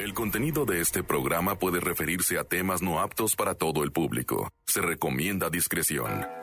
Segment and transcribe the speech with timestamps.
[0.00, 4.50] El contenido de este programa puede referirse a temas no aptos para todo el público.
[4.64, 6.39] Se recomienda discreción.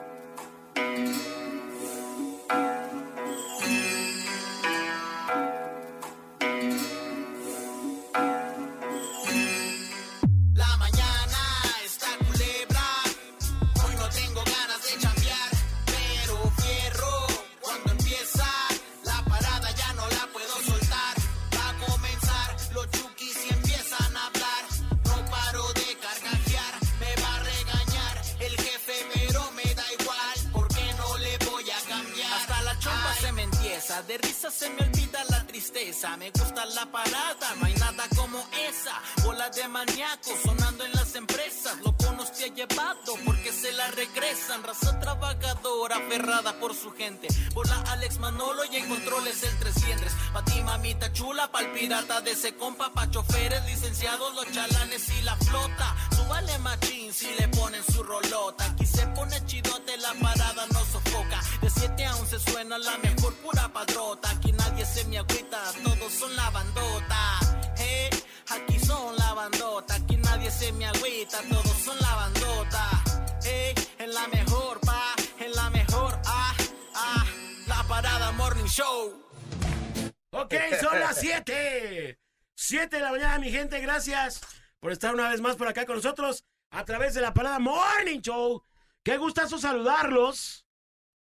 [85.68, 88.62] Por acá con nosotros a través de la Parada Morning Show.
[89.02, 90.64] Qué gustazo saludarlos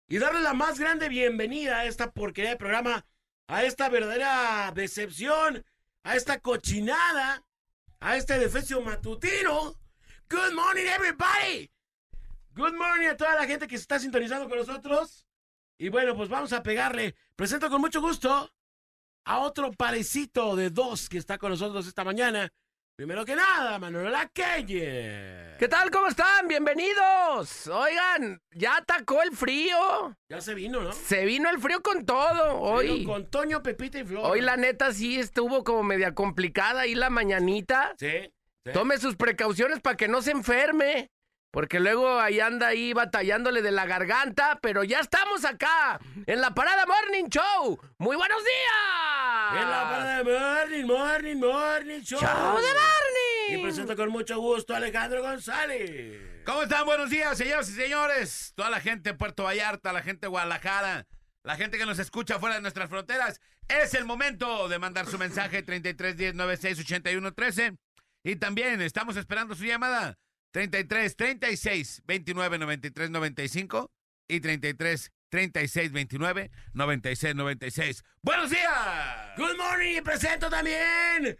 [0.07, 3.03] y darles la más grande bienvenida a esta porquería de programa,
[3.47, 5.65] a esta verdadera decepción,
[6.03, 7.43] a esta cochinada,
[7.99, 9.73] a este defecio matutino.
[10.29, 11.71] Good morning, everybody.
[12.53, 15.25] Good morning a toda la gente que se está sintonizando con nosotros.
[15.79, 17.15] Y bueno, pues vamos a pegarle.
[17.35, 18.51] Presento con mucho gusto
[19.25, 22.53] a otro parecito de dos que está con nosotros esta mañana.
[22.97, 25.55] Primero que nada, Manuel Laquelle.
[25.59, 25.91] ¿Qué tal?
[25.91, 26.47] ¿Cómo están?
[26.47, 27.67] Bienvenidos.
[27.67, 30.17] Oigan, ya atacó el frío.
[30.27, 30.91] Ya se vino, ¿no?
[30.93, 32.59] Se vino el frío con todo.
[32.59, 34.31] Hoy, Vino Con Toño, Pepita y Flor.
[34.31, 37.93] hoy la neta sí estuvo como media complicada ahí la mañanita.
[37.99, 38.33] Sí.
[38.65, 38.71] sí.
[38.73, 41.11] Tome sus precauciones para que no se enferme.
[41.51, 44.59] Porque luego ahí anda ahí batallándole de la garganta.
[44.61, 47.79] Pero ya estamos acá en la Parada Morning Show.
[47.97, 49.63] ¡Muy buenos días!
[49.63, 52.19] En la parada de Morning, Morning, Morning Show.
[52.19, 53.63] ¡Show de Y Morning!
[53.63, 56.43] presento con mucho gusto a Alejandro González.
[56.45, 56.85] ¿Cómo están?
[56.85, 58.53] Buenos días, señoras y señores.
[58.55, 61.07] Toda la gente de Puerto Vallarta, la gente de Guadalajara,
[61.43, 63.39] la gente que nos escucha fuera de nuestras fronteras.
[63.67, 67.77] Es el momento de mandar su mensaje 3310 96 81 13.
[68.23, 70.17] Y también estamos esperando su llamada
[70.51, 73.91] 33 36 29 93 95
[74.27, 78.03] y 33 36 29 96 96.
[78.21, 79.37] ¡Buenos días!
[79.37, 81.37] Good morning y presento también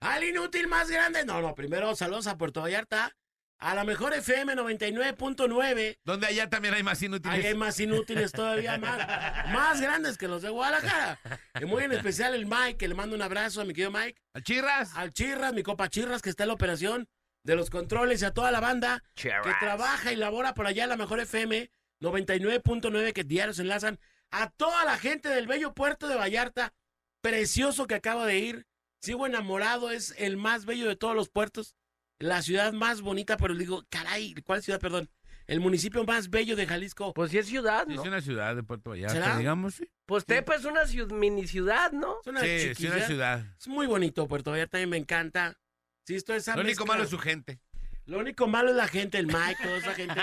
[0.00, 1.24] al inútil más grande.
[1.24, 3.16] No, no, primero saludos a Puerto Vallarta,
[3.58, 5.98] a la mejor FM 99.9.
[6.04, 7.38] Donde allá también hay más inútiles.
[7.38, 8.98] Ahí hay más inútiles todavía, más,
[9.52, 11.18] más grandes que los de Guadalajara.
[11.60, 14.20] Y muy en especial el Mike, que le mando un abrazo a mi querido Mike.
[14.34, 14.92] ¿Al Chirras?
[14.96, 17.08] Al Chirras, mi copa Chirras, que está en la operación
[17.42, 20.90] de los controles y a toda la banda que trabaja y labora por allá en
[20.90, 21.70] la mejor FM
[22.00, 23.98] 99.9 que diarios enlazan
[24.30, 26.72] a toda la gente del bello puerto de Vallarta,
[27.20, 28.66] precioso que acaba de ir.
[29.00, 31.74] Sigo enamorado, es el más bello de todos los puertos,
[32.18, 35.08] la ciudad más bonita, pero digo, caray, ¿cuál ciudad, perdón?
[35.46, 37.12] El municipio más bello de Jalisco.
[37.14, 38.02] Pues sí es ciudad, Sí, ¿no?
[38.02, 39.36] Es una ciudad de Puerto Vallarta, ¿Será?
[39.38, 39.74] digamos.
[39.74, 42.20] Sí, Pues Tepa es una mini ciudad, ¿no?
[42.20, 43.44] Es una sí, una ciudad.
[43.58, 45.58] Es muy bonito Puerto Vallarta, a mí me encanta.
[46.06, 47.60] Sí, esto es esa Lo único malo es su gente.
[48.06, 50.20] Lo único malo es la gente, el Mike, toda esa gente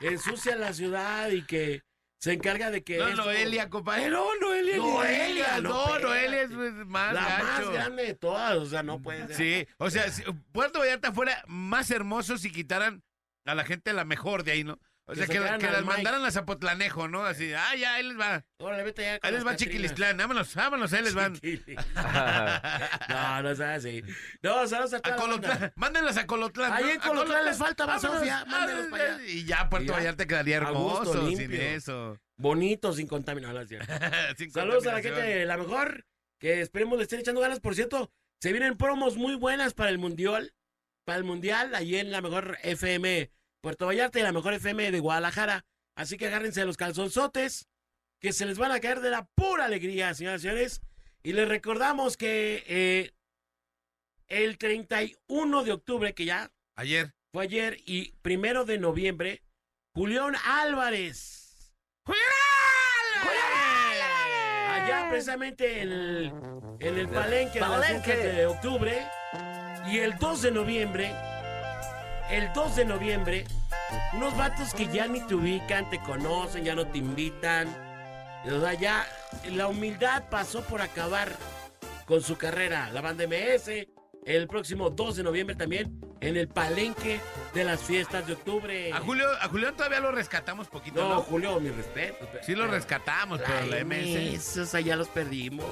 [0.00, 1.82] que ensucia la ciudad y que
[2.20, 2.98] se encarga de que.
[2.98, 4.10] No, esto- Noelia, compadre.
[4.10, 4.76] No, Noelia.
[4.76, 9.00] Noelia, no, No, Noelia es pues, más La más grande de todas, o sea, no
[9.00, 9.36] puede ser.
[9.36, 10.22] Sí, o sea, si
[10.52, 13.02] Puerto Vallarta fuera más hermoso si quitaran
[13.46, 14.78] a la gente la mejor de ahí, ¿no?
[15.10, 15.82] O Que sea, que, las Mike.
[15.84, 17.24] mandaran a Zapotlanejo, ¿no?
[17.24, 18.44] Así, ah, ya, ahí les va.
[18.58, 19.72] Órale, vete ya con Ahí les va Catrinas.
[19.72, 20.16] Chiquilistlán.
[20.18, 21.32] Vámonos, vámonos, ahí les van.
[23.08, 24.02] No, no es así.
[24.42, 25.22] No, saludos a A toda banda.
[25.38, 25.72] Colotlán.
[25.76, 26.72] Mándenlas a Colotlán.
[26.72, 26.90] Ahí ¿no?
[26.90, 28.02] en A Colotlán les falta más.
[28.02, 29.24] Sofía, mándenlos Ah, para allá.
[29.24, 29.92] Y ya Puerto.
[29.92, 31.62] Vallarta quedaría A hermoso sin limpio.
[31.62, 32.18] eso.
[32.36, 33.82] Bonito, sin contaminación.
[34.36, 36.04] Sin Saludos a la gente de la mejor,
[36.38, 37.60] que esperemos le estén echando ganas.
[37.60, 40.54] Por cierto, se vienen promos muy buenas para el Mundial,
[41.04, 45.00] para el Mundial, allí en la mejor FM Puerto Vallarta y la mejor FM de
[45.00, 45.64] Guadalajara.
[45.96, 47.66] Así que agárrense los calzonzotes,
[48.20, 50.80] que se les van a caer de la pura alegría, señoras y señores.
[51.22, 53.12] Y les recordamos que eh,
[54.28, 57.12] el 31 de octubre, que ya Ayer.
[57.32, 59.42] fue ayer, y primero de noviembre,
[59.94, 61.72] Julián Álvarez.
[64.70, 66.32] Allá precisamente en el,
[66.80, 68.16] en el palenque Palenque.
[68.16, 69.06] de octubre
[69.90, 71.12] Y el 2 de noviembre,
[72.30, 73.44] el 2 de noviembre,
[74.12, 77.68] unos vatos que ya ni te ubican, te conocen, ya no te invitan.
[78.44, 79.06] O sea, ya
[79.50, 81.32] la humildad pasó por acabar
[82.06, 82.90] con su carrera.
[82.92, 83.70] La banda MS,
[84.24, 87.20] el próximo 2 de noviembre también, en el palenque
[87.54, 88.92] de las fiestas de octubre.
[88.92, 91.22] A Julio, a Julián todavía lo rescatamos poquito, No, ¿no?
[91.22, 92.26] Julio, mi respeto.
[92.42, 94.34] Sí lo rescatamos, pero la MS.
[94.34, 95.66] Esos allá los perdimos.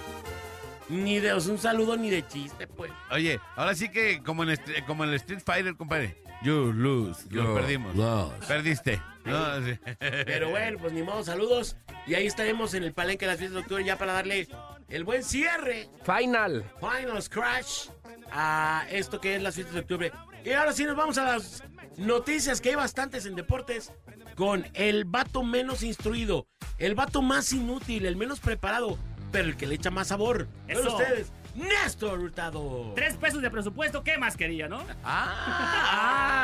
[0.88, 2.92] Ni de un saludo ni de chiste, pues.
[3.10, 6.16] Oye, ahora sí que como en, Street- como en el Street Fighter, compadre.
[6.42, 7.24] You lose.
[7.30, 7.96] Lo perdimos.
[7.96, 8.44] lost.
[8.46, 9.00] Perdiste.
[9.24, 9.78] No, sí.
[9.98, 11.76] Pero bueno, pues ni modo, saludos.
[12.06, 14.46] Y ahí estaremos en el palenque de las fiestas de octubre ya para darle
[14.88, 16.64] el buen cierre, Final.
[16.78, 17.88] final crash,
[18.30, 20.12] a esto que es las fiestas de octubre.
[20.44, 21.64] Y ahora sí nos vamos a las
[21.96, 23.90] noticias, que hay bastantes en deportes,
[24.36, 26.46] con el vato menos instruido,
[26.78, 28.98] el vato más inútil, el menos preparado,
[29.36, 30.48] pero el que le echa más sabor.
[30.66, 30.96] Eso.
[30.96, 32.92] ustedes, Néstor Hurtado.
[32.94, 34.82] Tres pesos de presupuesto, ¿qué más quería, no?
[35.04, 36.38] Ah,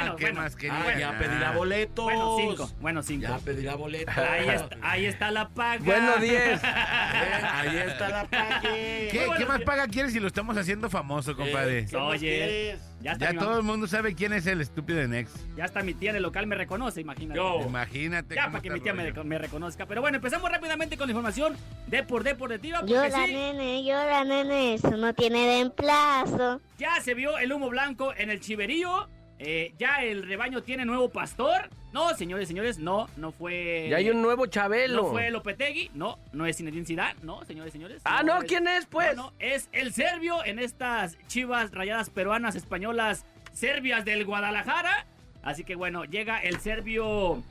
[0.00, 0.40] Bueno, ¿qué bueno.
[0.40, 0.84] más quería?
[0.84, 2.04] Ah, ya pedirá boletos.
[2.04, 2.70] Bueno, cinco.
[2.80, 3.28] Bueno, cinco.
[3.28, 4.16] Ya pedirá boletos.
[4.18, 5.84] Ahí está, ahí está la paga.
[5.84, 6.60] Bueno, 10.
[6.64, 9.08] Ahí está la pague.
[9.12, 11.80] ¿Qué, más paga quieres si lo estamos haciendo famoso, compadre?
[11.80, 12.78] Eh, ¿qué más Oye.
[13.00, 15.36] Ya está, ya mi todo el mundo sabe quién es el estúpido de Next.
[15.56, 17.38] ya está mi tía en el local me reconoce, imagínate.
[17.38, 17.62] Yo.
[17.64, 18.34] Imagínate.
[18.34, 19.86] Ya cómo para que mi tía me, reconozca.
[19.86, 21.56] Pero bueno, empezamos rápidamente con la información
[21.86, 22.80] de por deportiva.
[22.80, 26.60] Porque Llora, sí, nene, llora, nene, eso no tiene reemplazo.
[26.78, 29.08] ya se vio el humo blanco en el chiverío.
[29.38, 31.70] Eh, ya el rebaño tiene nuevo pastor.
[31.92, 33.86] No, señores, señores, no, no fue.
[33.90, 35.10] Ya hay un nuevo No Chabelo.
[35.10, 38.02] fue Lopetegui, no, no es Zinedine Zidane, no, señores, señores.
[38.04, 39.16] Ah, no, ¿quién es, pues?
[39.16, 45.06] No, no, es el serbio en estas chivas rayadas peruanas, españolas, serbias del Guadalajara.
[45.42, 47.42] Así que bueno, llega el serbio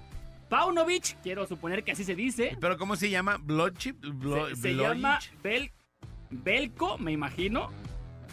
[0.50, 2.58] Paunovic, quiero suponer que así se dice.
[2.62, 3.38] ¿Pero cómo se llama?
[3.42, 4.00] ¿Bloodchip?
[4.04, 5.72] Blo- Se, se llama Bel,
[6.30, 7.70] Belko, me imagino.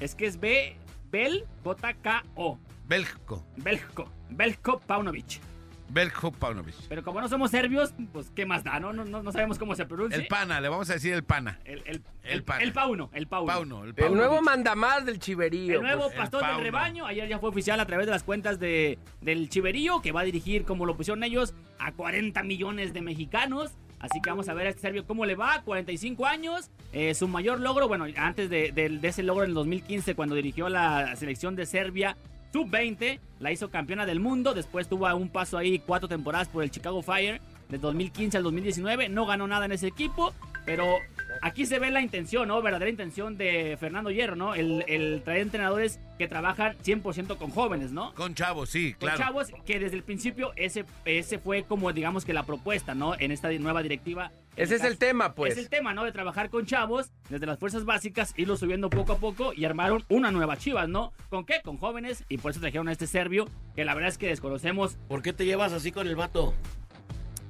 [0.01, 0.77] Es que es B,
[1.11, 2.59] Bel, J-K-O.
[2.87, 3.45] Belko.
[3.57, 5.41] Belko, Belko Paunovic.
[5.89, 6.75] Belko Paunovic.
[6.89, 8.93] Pero como no somos serbios, pues qué más da, ¿no?
[8.93, 10.19] No, no, no sabemos cómo se pronuncia.
[10.19, 11.61] El pana, le vamos a decir el pana.
[11.65, 12.63] El, el, El el, pana.
[12.63, 13.47] el Pauno, el Pauno.
[13.47, 15.77] Pauno, el nuevo mandamás del Chiverío.
[15.77, 16.15] El nuevo pues.
[16.15, 19.49] el pastor del rebaño, ayer ya fue oficial a través de las cuentas de, del
[19.51, 23.73] Chiverío, que va a dirigir, como lo pusieron ellos, a 40 millones de mexicanos.
[24.01, 26.71] Así que vamos a ver a este serbio cómo le va, 45 años.
[26.93, 30.35] Eh, su mayor logro, bueno, antes de, de- de ese logro en el 2015, cuando
[30.35, 32.17] dirigió la selección de Serbia
[32.55, 34.55] sub-20, la hizo campeona del mundo.
[34.55, 39.09] Después tuvo un paso ahí, cuatro temporadas por el Chicago Fire, del 2015 al 2019.
[39.09, 40.33] No ganó nada en ese equipo,
[40.65, 40.99] pero
[41.43, 42.61] aquí se ve la intención, ¿no?
[42.63, 44.55] Verdadera intención de Fernando Hierro, ¿no?
[44.55, 48.15] El, el traer entrenadores que trabajan 100% con jóvenes, ¿no?
[48.15, 49.19] Con chavos, sí, Con claro.
[49.19, 53.15] chavos que desde el principio ese, ese fue como digamos que la propuesta, ¿no?
[53.19, 54.33] En esta nueva directiva.
[54.57, 55.53] Ese es el tema, pues.
[55.55, 56.05] Es el tema, ¿no?
[56.05, 60.05] De trabajar con chavos desde las fuerzas básicas, irlo subiendo poco a poco y armaron
[60.09, 61.13] una nueva Chivas, ¿no?
[61.29, 61.61] ¿Con qué?
[61.65, 64.97] Con jóvenes y por eso trajeron a este serbio que la verdad es que desconocemos.
[65.09, 66.55] ¿Por qué te llevas así con el vato?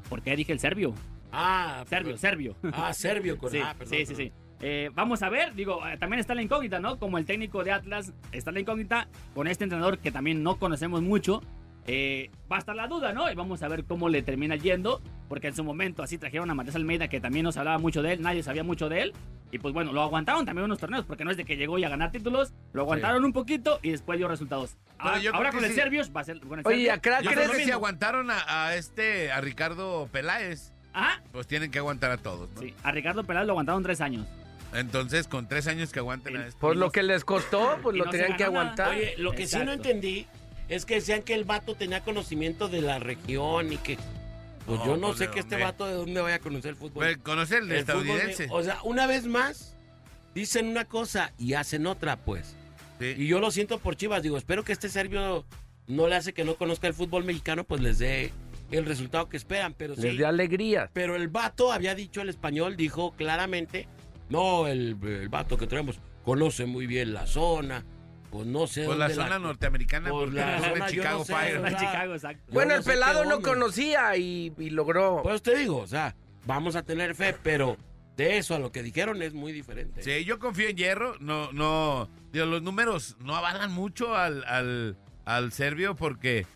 [0.08, 0.94] ¿Por qué dije el serbio?
[1.34, 2.56] Ah, Serbio, serbio.
[2.72, 4.32] Ah, serbio con Sí, ah, perdón, sí, sí, sí.
[4.60, 6.98] Eh, vamos a ver, digo, eh, también está la incógnita, ¿no?
[6.98, 11.02] Como el técnico de Atlas está la incógnita con este entrenador que también no conocemos
[11.02, 11.42] mucho.
[11.86, 13.31] eh, va a estar la duda, ¿no?
[13.31, 16.54] Y vamos a ver cómo le termina yendo, porque en su momento así trajeron a
[16.54, 19.12] Matías Almeida, que también nos hablaba mucho de él, nadie sabía mucho de él.
[19.52, 21.84] Y pues bueno, lo aguantaron también unos torneos, porque no es de que llegó y
[21.84, 24.78] a ganar títulos, lo aguantaron un poquito y después dio resultados.
[24.99, 25.76] Ahora, ahora con el sí.
[25.76, 27.52] Serbios va a ser con el Oye, Serbio, a Crack Yo va a ser creo
[27.52, 32.10] lo que si aguantaron a, a este, a Ricardo Peláez, Ajá, pues tienen que aguantar
[32.12, 32.60] a todos, ¿no?
[32.62, 34.26] sí, a Ricardo Peláez lo aguantaron tres años.
[34.72, 36.58] Entonces, con tres años que aguanten a este.
[36.60, 38.46] Por lo que les costó, pues lo no tenían que nada.
[38.46, 38.90] aguantar.
[38.90, 40.26] Oye, lo que sí no entendí
[40.68, 43.98] es que decían que el vato tenía conocimiento de la región y que.
[44.66, 46.70] Pues No, yo no pues, sé ¿de que este vato de dónde vaya a conocer
[46.70, 46.92] el fútbol.
[46.94, 48.44] Pues, conocer el, estadounidense.
[48.46, 49.76] de- o sea, una vez más,
[50.34, 52.56] dicen una cosa y hacen otra, pues.
[52.98, 53.14] Sí.
[53.18, 54.22] Y yo lo siento por Chivas.
[54.22, 55.44] Digo, espero que este serbio
[55.86, 58.32] no le hace que no conozca el fútbol mexicano, pues les dé
[58.71, 59.75] el resultado que esperan.
[59.75, 60.16] Pero Les sí.
[60.16, 60.90] dio alegría.
[60.92, 63.88] Pero el vato había dicho el español, dijo claramente,
[64.28, 67.85] no, el, el vato que traemos conoce muy bien la zona,
[68.30, 71.35] pues no sé Pues la zona norteamericana, Pues porque la zona, de Chicago no sé,
[71.35, 71.59] Fire.
[71.59, 72.42] o sea, Chicago, exacto.
[72.49, 75.21] Yo Bueno, no el pelado no conocía y, y logró.
[75.23, 76.16] Pues te digo, o sea,
[76.47, 77.76] vamos a tener fe, pero
[78.16, 80.02] de eso a lo que dijeron es muy diferente.
[80.02, 81.16] Sí, yo confío en Hierro.
[81.21, 82.09] No, no.
[82.33, 86.47] Digo, los números no avalan mucho al, al, al serbio porque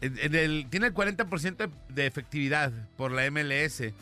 [0.00, 3.92] en- el- tiene el 40% de- efectividad por la MLS.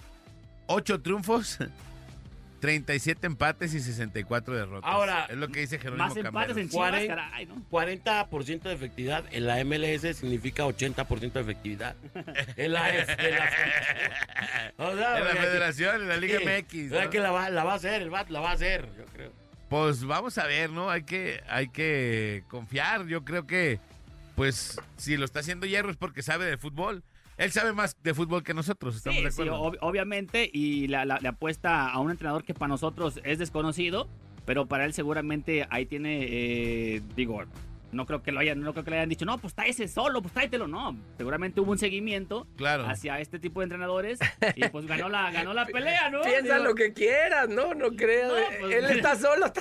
[0.67, 1.59] 8 triunfos,
[2.61, 4.91] 37 empates y 64 derrotas.
[4.91, 7.63] Ahora, es lo que dice Jerónimo Más empates en Chivas, Cuaren- caray, ¿no?
[7.71, 11.95] 40% de efectividad en la MLS significa 80% de efectividad.
[12.57, 13.51] En la, en la-
[14.79, 16.93] o sea, En la federación, en la Liga sí, MX.
[16.93, 17.11] o sea, ¿no?
[17.11, 19.33] que la va, la va a hacer, el vato la va a hacer, yo creo.
[19.69, 20.89] Pues vamos a ver, ¿no?
[20.89, 23.07] Hay que, hay que confiar.
[23.07, 23.79] Yo creo que,
[24.35, 27.03] pues, si lo está haciendo Hierro es porque sabe de fútbol.
[27.37, 29.61] Él sabe más de fútbol que nosotros, estamos Sí, de sí, acuerdo.
[29.65, 34.09] ob- obviamente, y la, la- le apuesta a un entrenador que para nosotros es desconocido,
[34.47, 37.43] pero para él seguramente ahí tiene, eh, digo,
[37.95, 40.21] no creo que lo hayan, no creo que le hayan dicho, no, pues ese solo,
[40.21, 40.97] pues tráetelo, no.
[41.17, 42.87] Seguramente hubo un seguimiento claro.
[42.87, 44.19] hacia este tipo de entrenadores
[44.57, 46.21] y pues ganó la, ganó la pelea, ¿no?
[46.23, 47.75] Piensa Digo, lo que quieras, ¿no?
[47.75, 49.53] No eh, pues- Él está solo.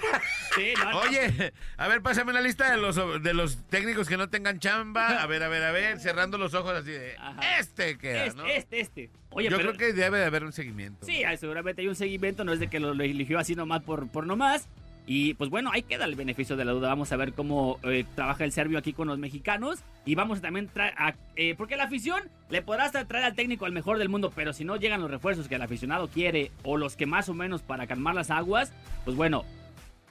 [0.55, 0.99] Sí, no.
[0.99, 5.21] Oye, a ver, pásame una lista de los, de los técnicos que no tengan chamba.
[5.21, 7.59] A ver, a ver, a ver, cerrando los ojos así de, Ajá.
[7.59, 8.47] este queda, este, ¿no?
[8.47, 9.09] este, este.
[9.29, 11.05] Oye, Yo pero- creo que debe de haber un seguimiento.
[11.05, 14.09] Sí, seguramente hay un seguimiento, no es de que lo, lo eligió así nomás por,
[14.09, 14.67] por nomás.
[15.05, 16.87] Y pues bueno, ahí queda el beneficio de la duda.
[16.87, 19.83] Vamos a ver cómo eh, trabaja el serbio aquí con los mexicanos.
[20.05, 20.93] Y vamos a también traer.
[20.97, 24.31] a- eh, porque la afición le podrá hasta traer al técnico al mejor del mundo,
[24.33, 27.33] pero si no llegan los refuerzos que el aficionado quiere o los que más o
[27.33, 28.71] menos para calmar las aguas,
[29.03, 29.43] pues bueno,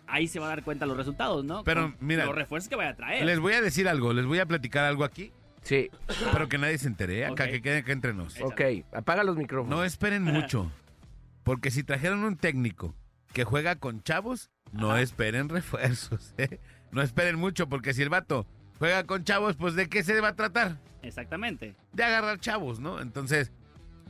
[0.07, 1.65] ahí se va a dar cuenta los resultados, ¿no?
[1.65, 3.25] Pero, Con mira, los refuerzos que vaya a traer.
[3.25, 5.33] Les voy a decir algo, les voy a platicar algo aquí,
[5.63, 5.89] Sí,
[6.33, 7.25] pero que nadie se entere, ¿eh?
[7.27, 7.51] acá Ok.
[7.51, 8.39] que quede acá entre nos.
[8.43, 8.61] Ok.
[8.93, 9.75] Apaga los micrófonos.
[9.79, 10.71] No esperen mucho,
[11.45, 12.95] porque si trajeron un técnico
[13.33, 15.01] que juega con chavos, no Ajá.
[15.03, 16.61] esperen refuerzos, ¿eh?
[16.93, 18.47] No esperen mucho, porque si el vato
[18.79, 20.79] juega con chavos, pues ¿de qué se va a tratar?
[21.03, 21.75] Exactamente.
[21.93, 23.01] de agarrar chavos, ¿no?
[23.01, 23.51] Entonces,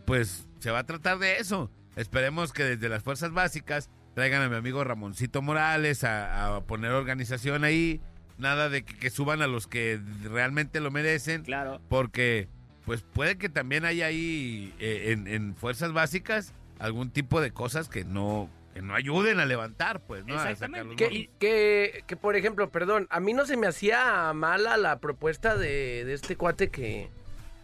[0.04, 1.70] pues se va a tratar de eso.
[1.96, 6.90] Esperemos que desde las fuerzas básicas traigan a mi amigo Ramoncito Morales a, a poner
[6.92, 8.00] organización ahí.
[8.38, 11.80] Nada de que, que suban a los que realmente lo merecen, Claro.
[11.88, 12.48] porque
[12.84, 17.88] pues puede que también haya ahí eh, en, en fuerzas básicas algún tipo de cosas
[17.88, 20.34] que no, que no ayuden a levantar, pues, ¿no?
[20.34, 21.04] A sacar Exactamente.
[21.10, 22.04] los Que-.
[22.06, 26.14] Que, por ejemplo, perdón, a mí no se me hacía mala la propuesta de, de
[26.14, 27.08] este cuate que.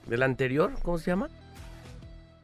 [0.06, 1.28] del anterior, ¿cómo se llama?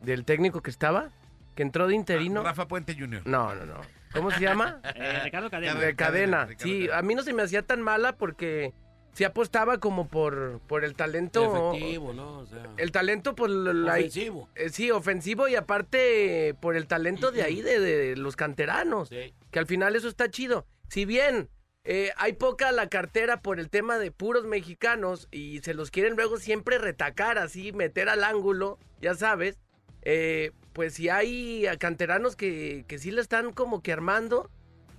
[0.00, 1.08] Del técnico que estaba,
[1.54, 2.40] que entró de interino.
[2.40, 3.22] Ah, Rafa Puente Jr.
[3.26, 3.80] No, no, no.
[4.12, 4.80] ¿Cómo se llama?
[4.94, 5.74] Eh, Ricardo Cadena.
[5.74, 6.44] de cadena.
[6.46, 6.98] Ricardo Sí, Cadena.
[6.98, 8.72] a mí no se me hacía tan mala porque
[9.14, 11.72] se apostaba como por, por el talento.
[11.74, 12.38] Efectivo, ¿no?
[12.40, 14.48] O sea, El talento la, ofensivo.
[14.54, 19.08] eh, sí, ofensivo y aparte por el talento de ahí, de, de los canteranos.
[19.08, 19.32] Sí.
[19.50, 20.66] Que al final eso está chido.
[20.88, 21.48] Si bien
[21.84, 26.16] eh, hay poca la cartera por el tema de puros mexicanos y se los quieren
[26.16, 29.58] luego siempre retacar así, meter al ángulo, ya sabes,
[30.02, 34.50] eh, pues si hay canteranos que, que sí le están como que armando,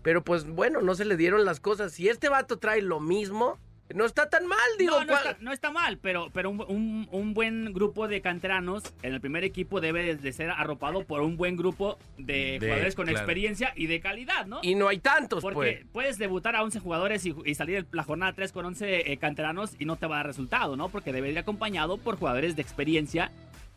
[0.04, 1.92] pero pues bueno, no se le dieron las cosas.
[1.92, 3.60] Si este vato trae lo mismo,
[3.94, 4.94] no está tan mal, digo.
[4.94, 8.20] no, no, ¿cuál- está, no está mal, pero, pero un, un- un buen grupo de
[8.22, 12.68] canteranos en el primer equipo debe de ser arropado por un buen grupo de, De-
[12.68, 13.20] jugadores con claro.
[13.20, 14.60] experiencia y de calidad, ¿no?
[14.64, 15.86] Y no hay tantos, Porque pues.
[15.92, 19.76] puedes debutar a 11 jugadores y, y salir la jornada 3 con 11 eh, canteranos
[19.80, 20.90] y no te va a dar resultado, ¿no?
[20.90, 23.32] Porque debe ir acompañado por jugadores de experiencia,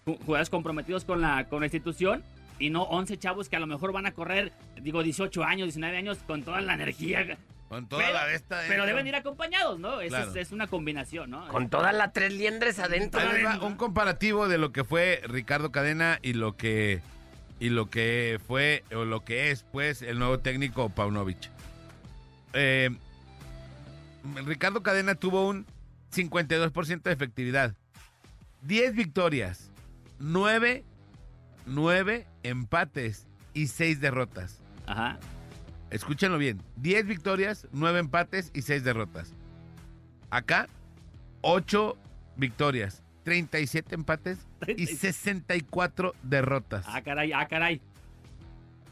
[0.06, 2.24] ju- jugadores comprometidos con la, con la institución
[2.58, 5.96] y no 11 chavos que a lo mejor van a correr, digo, 18 años, 19
[5.98, 7.36] años con toda la energía.
[7.68, 9.98] Con toda Pero- la de esta Pero deben ir acompañados, ¿no?
[9.98, 10.30] Claro.
[10.30, 11.46] es, es una combinación, ¿no?
[11.48, 13.20] Con todas las tres liendres adentro.
[13.62, 17.02] Un comparativo de lo que fue Ricardo Cadena y lo que
[17.60, 21.50] y lo que fue o lo que es pues el nuevo técnico Paunovic.
[22.54, 22.90] Eh,
[24.44, 25.66] Ricardo Cadena tuvo un
[26.14, 27.74] 52% de efectividad.
[28.62, 29.70] 10 victorias,
[30.18, 30.84] 9
[31.66, 34.60] 9 empates y 6 derrotas.
[34.86, 35.18] Ajá.
[35.90, 36.62] Escúchenlo bien.
[36.76, 39.34] 10 victorias, 9 empates y 6 derrotas.
[40.30, 40.68] Acá,
[41.40, 41.96] 8
[42.36, 44.38] victorias, 37 empates
[44.76, 46.84] y 64 derrotas.
[46.88, 47.80] Ah, caray, ah, caray.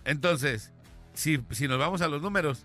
[0.05, 0.73] Entonces,
[1.15, 2.65] si, si nos vamos a los números,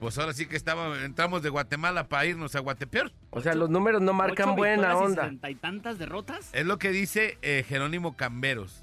[0.00, 3.12] pues ahora sí que estaba, entramos de Guatemala para irnos a Guatepeor.
[3.30, 5.22] O sea, los números no marcan Ocho buena y onda.
[5.22, 6.50] sesenta y tantas derrotas?
[6.52, 8.82] Es lo que dice eh, Jerónimo Camberos.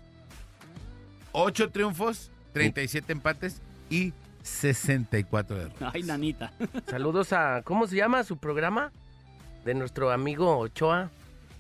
[1.32, 4.14] 8 triunfos, 37 empates y
[4.44, 5.92] 64 derrotas.
[5.94, 6.52] Ay, nanita.
[6.88, 7.62] Saludos a.
[7.64, 8.92] ¿Cómo se llama su programa?
[9.66, 11.10] De nuestro amigo Ochoa.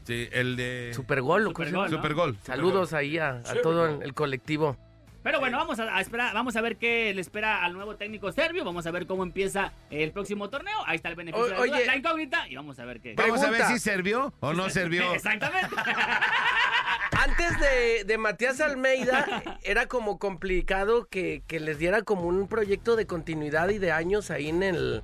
[0.06, 1.44] Sí, el de Supergol.
[1.44, 1.98] Supergol, ¿no?
[1.98, 2.38] Supergol.
[2.44, 4.76] Saludos ahí a, a todo el, el colectivo.
[5.22, 8.32] Pero bueno, vamos a, a esperar, vamos a ver qué le espera al nuevo técnico
[8.32, 8.64] serbio.
[8.64, 10.78] Vamos a ver cómo empieza el próximo torneo.
[10.88, 13.16] Ahí está el beneficio O- de la, duda, la incógnita y vamos a ver qué.
[13.16, 15.14] Vamos a ver si sirvió o no sirvió.
[15.14, 15.76] Exactamente.
[17.22, 22.96] Antes de, de Matías Almeida, era como complicado que, que les diera como un proyecto
[22.96, 25.04] de continuidad y de años ahí en el,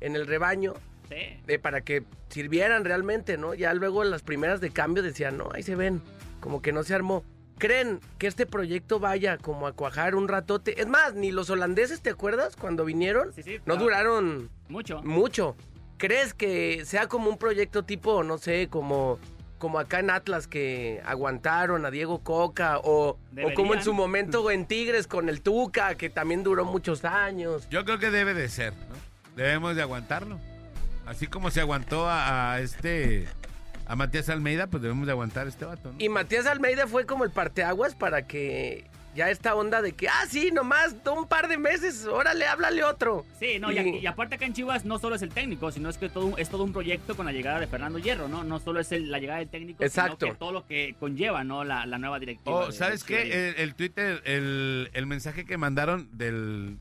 [0.00, 0.74] en el rebaño.
[1.08, 1.40] Sí.
[1.46, 3.54] de para que sirvieran realmente, ¿no?
[3.54, 6.02] Ya luego las primeras de cambio decían, no, ahí se ven,
[6.40, 7.24] como que no se armó.
[7.58, 10.80] ¿Creen que este proyecto vaya como a cuajar un ratote?
[10.80, 12.56] Es más, ni los holandeses, ¿te acuerdas?
[12.56, 15.00] Cuando vinieron, Sí, sí, no duraron Mucho.
[15.04, 15.56] mucho.
[15.96, 19.20] ¿Crees que sea como un proyecto tipo, no sé, como
[19.58, 24.50] como acá en Atlas que aguantaron a Diego Coca o, o como en su momento
[24.50, 27.68] en Tigres con el Tuca, que también duró muchos años.
[27.70, 28.96] Yo creo que debe de ser, ¿no?
[29.36, 30.38] Debemos de aguantarlo.
[31.06, 33.26] Así como se aguantó a, a este...
[33.88, 35.94] A Matías Almeida, pues debemos de aguantar a este vato, ¿no?
[36.00, 38.84] Y Matías Almeida fue como el parteaguas para que
[39.16, 43.24] ya esta onda de que, ah, sí, nomás un par de meses, órale, háblale otro.
[43.40, 45.88] Sí, no, y, Y- y aparte acá en Chivas no solo es el técnico, sino
[45.88, 48.44] es que todo, un- es todo un proyecto con la llegada de Fernando Hierro, ¿no?
[48.44, 50.18] No solo es el- la llegada del técnico, Exacto.
[50.20, 51.64] sino que todo lo que conlleva, ¿no?
[51.64, 52.54] La, la nueva directiva.
[52.56, 53.32] Oh, de- ¿sabes Chiverío.
[53.32, 53.48] qué?
[53.48, 56.78] El, el Twitter, el, el mensaje que mandaron del,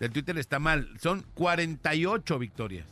[0.00, 0.88] del Twitter está mal.
[1.00, 2.86] Son 48 victorias,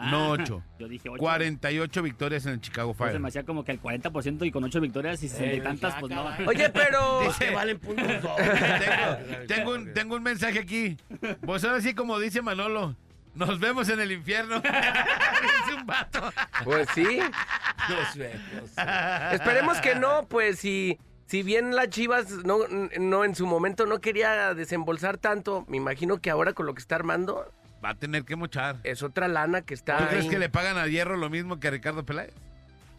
[0.00, 0.62] Ah, no 8.
[0.78, 1.18] Yo dije 8.
[1.18, 3.18] 48 victorias en el Chicago Fire.
[3.18, 5.94] me hacía como que el 40% y con 8 victorias y 60 y Eh, tantas,
[5.94, 6.26] ya, pues no.
[6.46, 7.20] Oye, pero...
[7.38, 8.36] Que valen puntos dos.
[8.36, 10.96] tengo, tengo un, tengo un mensaje aquí.
[11.44, 12.94] Pues ahora sí, como dice Manolo,
[13.34, 14.56] nos vemos en el infierno.
[14.56, 16.32] es un vato.
[16.64, 17.20] Pues sí.
[17.88, 18.70] Nos vemos.
[19.32, 22.58] Esperemos que no, pues si, si bien la Chivas no,
[22.98, 26.80] no en su momento no quería desembolsar tanto, me imagino que ahora con lo que
[26.80, 27.50] está armando
[27.84, 28.76] Va a tener que mochar.
[28.84, 30.30] es otra lana que está ¿Tú crees ahí.
[30.30, 32.32] que le pagan a Hierro lo mismo que a Ricardo Peláez?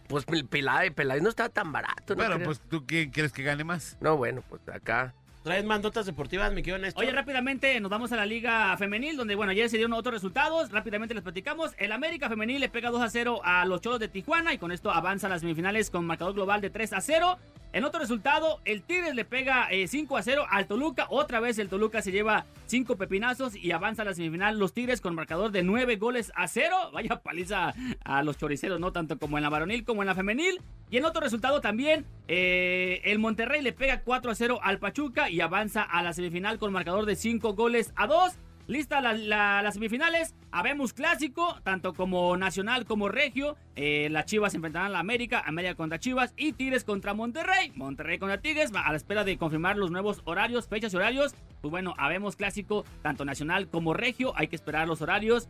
[0.08, 2.16] Pues Pel- Peláez, Peláez no está tan barato, ¿no?
[2.16, 2.46] Bueno, creo?
[2.46, 3.98] pues tú quién quieres que gane más.
[4.02, 5.14] No, bueno, pues acá.
[5.44, 7.04] ¿Traes más notas deportivas, mi querido Néstor?
[7.04, 10.70] Oye, rápidamente nos vamos a la Liga Femenil, donde, bueno, ayer se dieron otros resultados.
[10.72, 11.72] Rápidamente les platicamos.
[11.78, 14.72] El América Femenil le pega 2 a 0 a los Cholos de Tijuana y con
[14.72, 17.38] esto avanza a las semifinales con marcador global de 3 a 0.
[17.72, 21.06] En otro resultado, el Tigres le pega eh, 5 a 0 al Toluca.
[21.10, 25.02] Otra vez el Toluca se lleva 5 pepinazos y avanza a la semifinal los Tigres
[25.02, 26.76] con marcador de 9 goles a 0.
[26.94, 28.92] Vaya paliza a los choriceros, ¿no?
[28.92, 30.62] Tanto como en la varonil como en la femenil.
[30.90, 35.30] Y en otro resultado también, eh, el Monterrey le pega 4 a 0 al Pachuca
[35.30, 38.34] y avanza a la semifinal con marcador de 5 goles a 2.
[38.70, 43.58] Lista la- la- las semifinales, habemos clásico, tanto como nacional como regio.
[43.76, 47.72] Eh, las Chivas enfrentarán a la América, América contra Chivas y Tigres contra Monterrey.
[47.76, 51.34] Monterrey contra Tigres, a la espera de confirmar los nuevos horarios, fechas y horarios.
[51.62, 55.50] Pues bueno, habemos clásico, tanto nacional como regio, hay que esperar los horarios.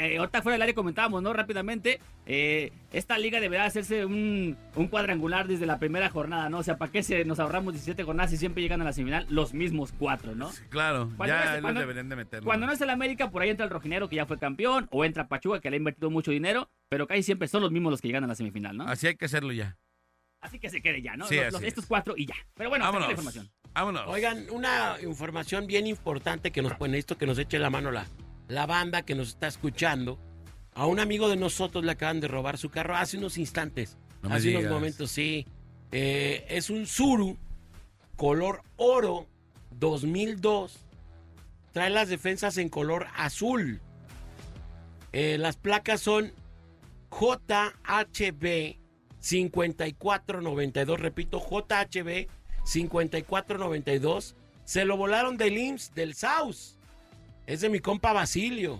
[0.00, 1.32] Eh, ahorita fuera del área comentábamos, ¿no?
[1.32, 6.58] Rápidamente, eh, esta liga deberá hacerse un, un cuadrangular desde la primera jornada, ¿no?
[6.58, 9.26] O sea, ¿para qué se, nos ahorramos 17 jornadas y siempre llegan a la semifinal
[9.28, 10.50] los mismos cuatro, ¿no?
[10.70, 12.42] Claro, Cuando ya no es- los cuando- deberían de meter.
[12.44, 15.04] Cuando no es el América, por ahí entra el Rojinero, que ya fue campeón, o
[15.04, 18.00] entra Pachuca, que le ha invertido mucho dinero, pero casi siempre son los mismos los
[18.00, 18.84] que llegan a la semifinal, ¿no?
[18.84, 19.76] Así hay que hacerlo ya.
[20.40, 21.26] Así que se quede ya, ¿no?
[21.26, 21.68] Sí, Los- así los- es.
[21.68, 22.36] estos cuatro y ya.
[22.54, 23.10] Pero bueno, aquí la Vámonos.
[23.10, 23.50] información.
[23.74, 24.04] Vámonos.
[24.06, 28.06] Oigan, una información bien importante que nos pone esto, que nos eche la mano la,
[28.48, 30.18] la banda que nos está escuchando.
[30.74, 33.96] A un amigo de nosotros le acaban de robar su carro hace unos instantes.
[34.22, 35.46] No hace unos momentos, sí.
[35.92, 37.36] Eh, es un Suru
[38.16, 39.26] color oro
[39.70, 40.84] 2002.
[41.72, 43.80] Trae las defensas en color azul.
[45.12, 46.32] Eh, las placas son
[47.10, 48.76] JHB
[49.20, 51.00] 5492.
[51.00, 52.28] Repito, JHB
[52.64, 54.36] 5492.
[54.64, 56.77] Se lo volaron del IMSS, del SAUS.
[57.48, 58.78] Es de mi compa Basilio.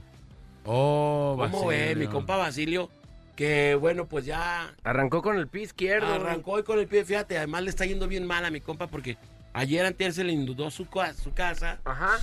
[0.66, 1.96] Oh, ¿Cómo ve, Basilio.
[1.96, 2.90] mi compa Basilio?
[3.34, 6.12] Que bueno, pues ya Arrancó con el pie izquierdo.
[6.12, 7.02] arrancó hoy con el pie.
[7.06, 9.16] Fíjate, además le está yendo bien mal a mi compa porque
[9.54, 12.18] ayer antes se le inundó su, casa Ajá.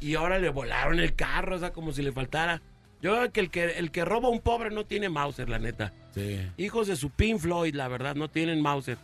[0.00, 2.62] y ahora le volaron el carro, o sea, como si le faltara.
[3.02, 5.58] Yo creo que el que, el que roba a un pobre no tiene Mauser, la
[5.58, 5.92] neta.
[6.14, 6.40] Sí.
[6.56, 8.96] Hijos de su Pink Floyd, la verdad, no tienen Mauser.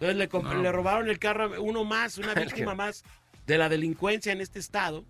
[0.00, 0.54] Entonces le, No.
[0.60, 2.34] le robaron el carro a uno más, una
[2.66, 3.04] víctima más
[3.46, 5.04] de la delincuencia en este estado.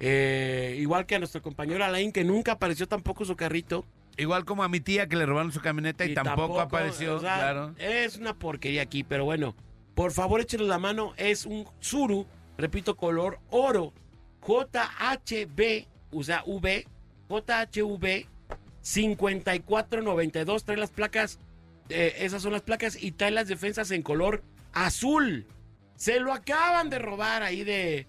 [0.00, 3.84] Eh, igual que a nuestro compañero Alain, que nunca apareció tampoco su carrito.
[4.16, 7.36] Igual como a mi tía que le robaron su camioneta y, tampoco, apareció, o sea,
[7.36, 7.74] claro.
[7.78, 9.54] Es una porquería aquí, pero bueno,
[9.94, 11.14] por favor échenos la mano.
[11.16, 13.92] Es un Zuru, repito, color oro.
[14.44, 16.86] JHB, o sea, V,
[17.28, 18.26] JHV
[18.80, 20.64] 5492.
[20.64, 21.38] Trae las placas,
[21.88, 25.46] eh, esas son las placas y trae las defensas en color azul.
[25.96, 28.06] Se lo acaban de robar ahí de,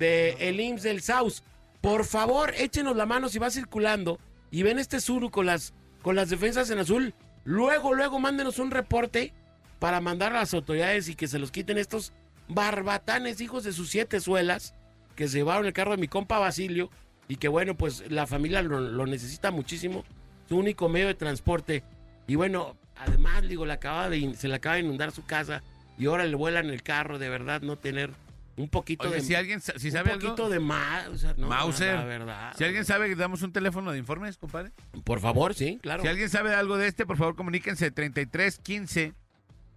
[0.00, 1.44] de el IMSS del Saus.
[1.80, 4.18] Por favor, échenos la mano si va circulando
[4.50, 7.14] y ven este Zuru con las, con las defensas en azul.
[7.44, 9.32] Luego, luego mándenos un reporte
[9.78, 12.12] para mandar a las autoridades y que se los quiten estos
[12.48, 14.74] barbatanes, hijos de sus siete suelas,
[15.14, 16.90] que se llevaron el carro de mi compa Basilio
[17.28, 20.04] y que bueno, pues la familia lo, necesita muchísimo.
[20.48, 21.84] Su único medio de transporte.
[22.26, 25.62] Y bueno, además, digo, le acaba de, se le acaba de inundar su casa
[25.96, 28.10] y ahora le vuelan el carro, de verdad, no tener
[28.60, 29.20] un poquito Oye, de...
[29.22, 31.94] si alguien sa- si un sabe poquito de más, o sea, no, Mauser.
[31.96, 32.52] la verdad.
[32.56, 34.72] si alguien sabe que damos un teléfono de informes, compadre.
[35.04, 36.02] Por favor, sí, claro.
[36.02, 39.14] Si alguien sabe algo de este, por favor, comuníquense 33 15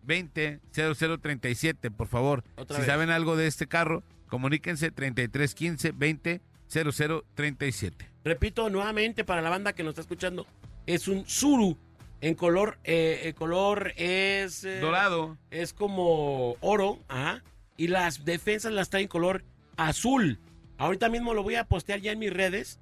[0.04, 2.44] 20 00 37, por favor.
[2.58, 2.88] Otra si vez.
[2.92, 8.10] saben algo de este carro, comuníquense 33 15 20 00 37.
[8.26, 10.46] Repito nuevamente para la banda que nos está escuchando,
[10.86, 11.78] es un Zuru
[12.22, 14.64] en color, eh, el color es...
[14.64, 15.38] eh, Dorado.
[15.52, 17.44] Es como oro, ajá.
[17.78, 19.44] Y las defensas las traen color
[19.78, 20.40] azul.
[20.78, 22.80] Ahorita mismo lo voy a postear ya en mis redes.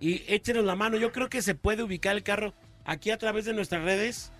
[0.00, 0.96] Y échenos la mano.
[0.96, 2.54] Yo creo que se puede ubicar el carro
[2.84, 4.30] aquí a través de nuestras redes.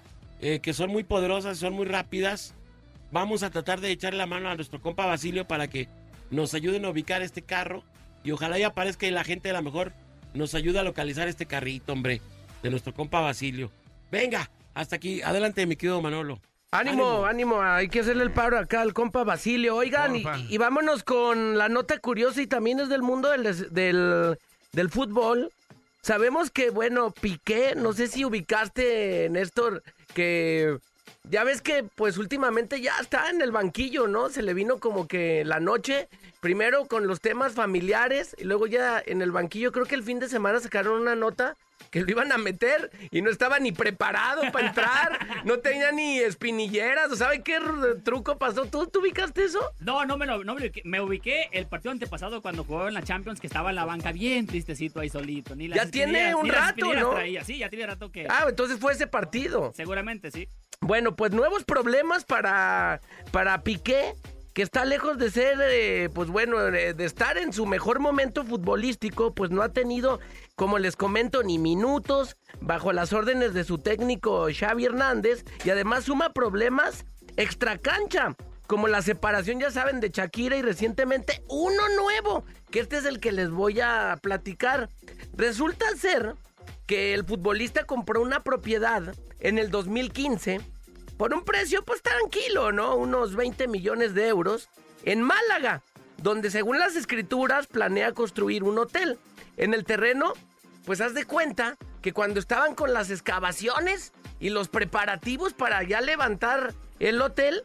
[0.40, 2.54] eh, que son muy poderosas, son muy rápidas.
[3.12, 5.88] Vamos a tratar de echarle la mano a nuestro compa Basilio para que
[6.30, 7.82] nos ayuden a ubicar este carro.
[8.24, 9.92] Y ojalá ya aparezca y la gente a lo mejor
[10.34, 12.20] nos ayude a localizar este carrito, hombre.
[12.62, 13.70] De nuestro compa Basilio.
[14.10, 15.22] Venga, hasta aquí.
[15.22, 16.40] Adelante, mi querido Manolo.
[16.74, 19.76] Ánimo, ánimo, hay que hacerle el paro acá al compa Basilio.
[19.76, 24.38] Oigan, y, vámonos con la nota curiosa y también es del mundo del, del,
[24.72, 25.52] del fútbol.
[26.02, 29.84] Sabemos que, bueno, Piqué, no sé si ubicaste, Néstor,
[30.14, 30.76] que
[31.30, 34.28] ya ves que pues últimamente ya está en el banquillo, ¿no?
[34.28, 36.08] Se le vino como que la noche,
[36.48, 40.18] primero con los temas familiares y luego ya en el banquillo, creo que el fin
[40.20, 41.56] de semana sacaron una nota
[41.90, 46.18] que lo iban a meter y no estaba ni preparado para entrar, no tenía ni
[46.18, 47.58] espinilleras, o sabe qué
[48.04, 48.66] truco pasó?
[48.66, 49.58] ¿Tú, ¿Tú ubicaste eso?
[49.80, 50.82] No, no me lo no me, ubiqué.
[50.84, 54.12] me ubiqué el partido antepasado cuando jugó en la Champions que estaba en la banca
[54.12, 55.56] bien tristecito ahí solito.
[55.56, 57.12] Ni Ya tiene un rato, ¿no?
[57.12, 57.42] traía.
[57.42, 59.72] Sí, ya tiene rato que Ah, entonces fue ese partido.
[59.74, 60.46] seguramente sí.
[60.80, 63.00] Bueno, pues nuevos problemas para,
[63.32, 64.14] para Piqué,
[64.54, 68.44] que está lejos de ser, eh, pues bueno, de, de estar en su mejor momento
[68.44, 70.20] futbolístico, pues no ha tenido,
[70.54, 76.04] como les comento, ni minutos bajo las órdenes de su técnico Xavi Hernández y además
[76.04, 77.04] suma problemas
[77.36, 78.36] extracancha.
[78.66, 83.20] Como la separación, ya saben, de Shakira y recientemente uno nuevo, que este es el
[83.20, 84.88] que les voy a platicar.
[85.36, 86.34] Resulta ser
[86.86, 90.60] que el futbolista compró una propiedad en el 2015
[91.16, 92.96] por un precio pues tranquilo, ¿no?
[92.96, 94.68] Unos 20 millones de euros
[95.04, 95.82] en Málaga,
[96.18, 99.18] donde según las escrituras planea construir un hotel.
[99.56, 100.32] En el terreno,
[100.84, 106.00] pues haz de cuenta que cuando estaban con las excavaciones y los preparativos para ya
[106.00, 107.62] levantar el hotel,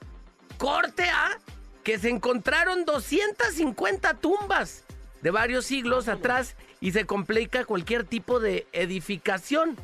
[0.57, 1.39] corte a
[1.83, 4.83] que se encontraron 250 tumbas
[5.21, 9.75] de varios siglos atrás y se complica cualquier tipo de edificación.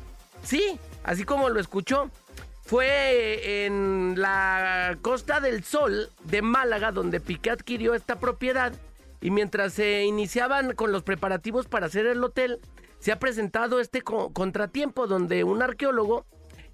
[0.42, 2.10] Sí, así como lo escuchó.
[2.66, 8.72] Fue en la Costa del Sol de Málaga donde Piqué adquirió esta propiedad
[9.20, 12.58] y mientras se iniciaban con los preparativos para hacer el hotel,
[12.98, 16.26] se ha presentado este co- contratiempo donde un arqueólogo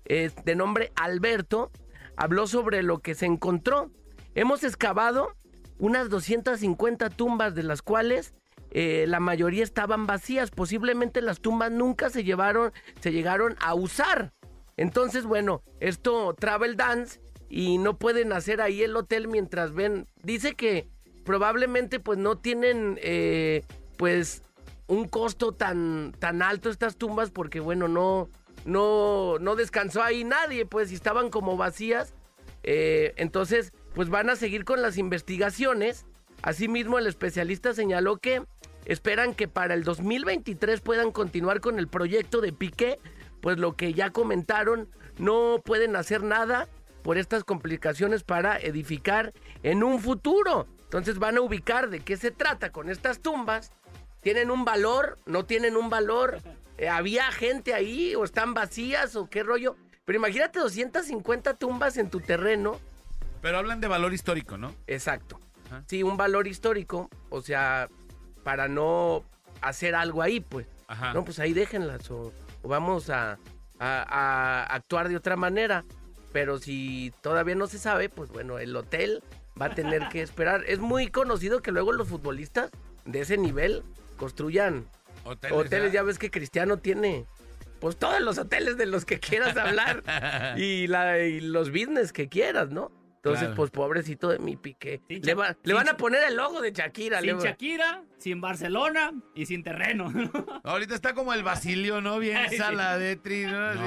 [0.06, 1.70] eh, de nombre Alberto
[2.16, 3.90] habló sobre lo que se encontró.
[4.34, 5.34] Hemos excavado
[5.78, 8.32] unas 250 tumbas de las cuales
[8.70, 10.50] eh, la mayoría estaban vacías.
[10.50, 14.32] Posiblemente las tumbas nunca se llevaron, se llegaron a usar.
[14.76, 20.06] Entonces, bueno, esto Travel Dance y no pueden hacer ahí el hotel mientras ven.
[20.22, 20.88] Dice que
[21.24, 23.64] probablemente pues no tienen eh,
[23.96, 24.42] pues
[24.86, 28.28] un costo tan, tan alto estas tumbas porque bueno, no,
[28.64, 32.14] no, no descansó ahí nadie, pues y estaban como vacías.
[32.62, 36.06] Eh, entonces, pues van a seguir con las investigaciones.
[36.42, 38.42] Asimismo, el especialista señaló que
[38.84, 42.98] esperan que para el 2023 puedan continuar con el proyecto de Piqué,
[43.42, 46.68] pues lo que ya comentaron, no pueden hacer nada
[47.02, 50.68] por estas complicaciones para edificar en un futuro.
[50.84, 53.72] Entonces van a ubicar de qué se trata con estas tumbas.
[54.20, 55.18] ¿Tienen un valor?
[55.26, 56.38] ¿No tienen un valor?
[56.78, 59.76] Eh, ¿Había gente ahí o están vacías o qué rollo?
[60.04, 62.78] Pero imagínate 250 tumbas en tu terreno.
[63.40, 64.72] Pero hablan de valor histórico, ¿no?
[64.86, 65.40] Exacto.
[65.66, 65.82] Ajá.
[65.88, 67.88] Sí, un valor histórico, o sea,
[68.44, 69.24] para no
[69.60, 70.68] hacer algo ahí, pues.
[70.86, 71.12] Ajá.
[71.12, 73.38] No, pues ahí déjenlas o, o vamos a,
[73.78, 75.84] a- a actuar de otra manera.
[76.32, 79.22] Pero si todavía no se sabe, pues bueno, el hotel
[79.60, 80.64] va a tener que esperar.
[80.66, 82.70] Es muy conocido que luego los futbolistas
[83.04, 83.82] de ese nivel
[84.16, 84.86] construyan
[85.24, 85.70] Hoteles, hoteles.
[85.82, 85.92] ¿verdad?
[85.94, 87.26] Ya ves que Cristiano tiene,
[87.80, 90.02] pues todos los hoteles de los que quieras hablar
[90.56, 92.90] y, la, y los business que quieras, ¿no?
[93.24, 93.54] Entonces, Claro.
[93.54, 95.00] pues pobrecito de mi pique.
[95.06, 97.20] Sin Le, va- van a poner el logo de Shakira.
[97.20, 100.12] le Sin Shakira, sin Barcelona y sin terreno.
[100.64, 102.18] Ahorita está como el Basilio, ¿no?
[102.18, 103.74] Bien saladetri, ¿no?
[103.74, 103.78] Sí.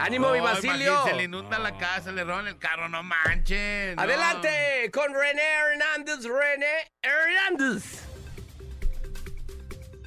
[0.00, 1.00] ¡Ánimo, mi No, Basilio!
[1.04, 3.94] Se le inunda la casa, le roban el carro, no manchen.
[3.94, 4.02] no.
[4.02, 8.08] Adelante con René Hernández, René Hernández.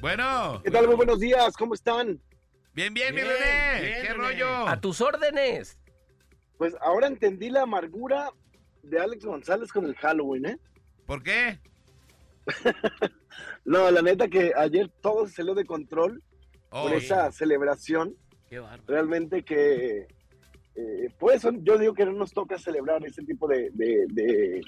[0.02, 0.86] Bueno, ¿Qué tal?
[0.86, 2.20] Muy buenos días, ¿cómo están?
[2.74, 3.80] bien, bien, mi René.
[3.80, 4.14] bien, ¿Qué René.
[4.14, 4.68] rollo?
[4.68, 5.78] A tus órdenes.
[6.58, 8.30] Pues ahora entendí la amargura
[8.88, 10.58] de Alex González con el Halloween, ¿eh?
[11.06, 11.58] ¿Por qué?
[13.64, 16.22] No, la neta que ayer todo se salió de control
[16.70, 18.16] Oh, con esa celebración.
[18.48, 18.82] Qué bárbaro.
[18.86, 20.06] Realmente que,
[20.74, 24.60] eh, pues yo digo que no nos toca celebrar ese tipo de, de- de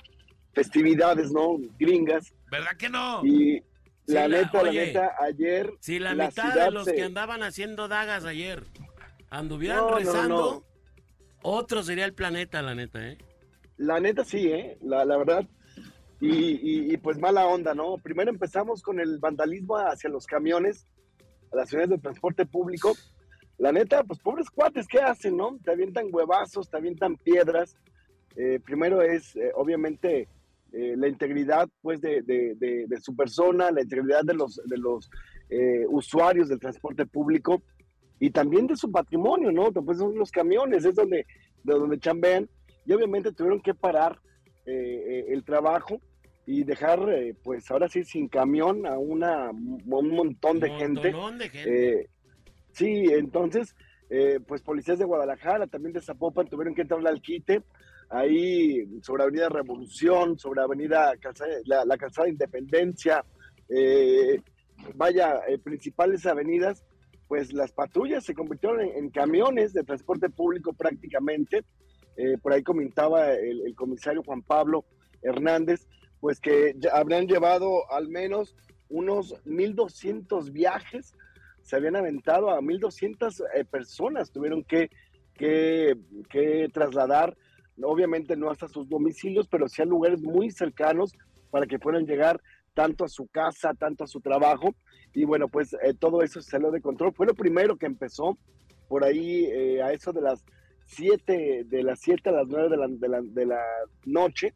[0.52, 1.56] festividades, ¿no?
[1.78, 2.32] Gringas.
[2.50, 3.24] ¿Verdad que no?
[3.24, 3.62] Y
[4.06, 6.94] la la- neta, oye, la neta, ayer Si la, la mitad ciudad de los se-
[6.94, 8.64] que andaban haciendo dagas ayer
[9.30, 10.64] anduvieran No, no, no, rezando,
[11.42, 13.18] Otro sería el planeta, la neta, ¿eh?
[13.78, 14.76] La neta sí, ¿eh?
[14.82, 15.46] La, la verdad.
[16.20, 17.96] Y, y- y, pues mala onda, ¿no?
[17.98, 20.86] Primero empezamos con el vandalismo hacia los camiones,
[21.52, 22.92] a las unidades de transporte público.
[23.56, 25.58] La neta, pues pobres cuates, ¿qué hacen, no?
[25.64, 27.76] Te avientan huevazos, te avientan piedras.
[28.36, 30.28] Eh, primero es, eh, obviamente,
[30.72, 34.76] eh, la integridad, pues, de, de- de- de su persona, la integridad de los, de
[34.76, 35.08] los
[35.88, 37.62] usuarios del transporte público
[38.20, 39.72] y también de su patrimonio, ¿no?
[39.72, 41.24] Pues son los camiones, es donde,
[41.64, 42.46] de donde chambean
[42.88, 44.18] y obviamente tuvieron que parar
[44.64, 46.00] eh, eh, el trabajo
[46.46, 51.12] y dejar, eh, pues ahora sí, sin camión a, una, un montón de gente.
[51.38, 52.00] De gente.
[52.00, 52.08] Eh,
[52.72, 53.76] sí, entonces,
[54.08, 57.62] eh, pues policías de Guadalajara, también de Zapopan, tuvieron que entrar al quite,
[58.08, 63.22] ahí sobre Avenida Revolución, sobre Avenida Calzada- la, la Calzada de Independencia,
[63.68, 64.40] eh,
[64.94, 66.86] vaya, principales avenidas,
[67.26, 71.66] pues las patrullas se convirtieron en, en camiones de transporte público prácticamente.
[72.18, 74.84] Eh, por ahí comentaba el, comisario Juan Pablo
[75.22, 75.86] Hernández,
[76.18, 78.56] pues que ya habrían llevado al menos
[78.88, 81.14] unos 1.200 viajes,
[81.62, 84.90] se habían aventado a 1.200 eh, personas, tuvieron que,
[85.36, 87.36] que, trasladar,
[87.80, 91.12] obviamente no hasta sus domicilios, pero sí a lugares muy cercanos
[91.52, 92.40] para que puedan llegar
[92.74, 94.74] tanto a su casa, tanto a su trabajo.
[95.14, 97.12] Y bueno, pues eh, todo eso salió de control.
[97.12, 98.36] Fue lo primero que empezó
[98.88, 100.44] por ahí eh, a eso de las
[100.88, 103.62] 7, de las 7 a las 9 de la, de la,
[104.04, 104.54] noche.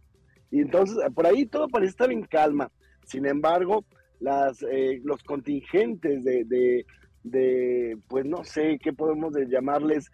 [0.50, 2.70] Y entonces por ahí todo parece estar en calma.
[3.06, 3.84] Sin embargo,
[4.20, 6.84] las, eh, los contingentes de,
[7.22, 10.10] de, pues no sé, ¿qué podemos de llamarles?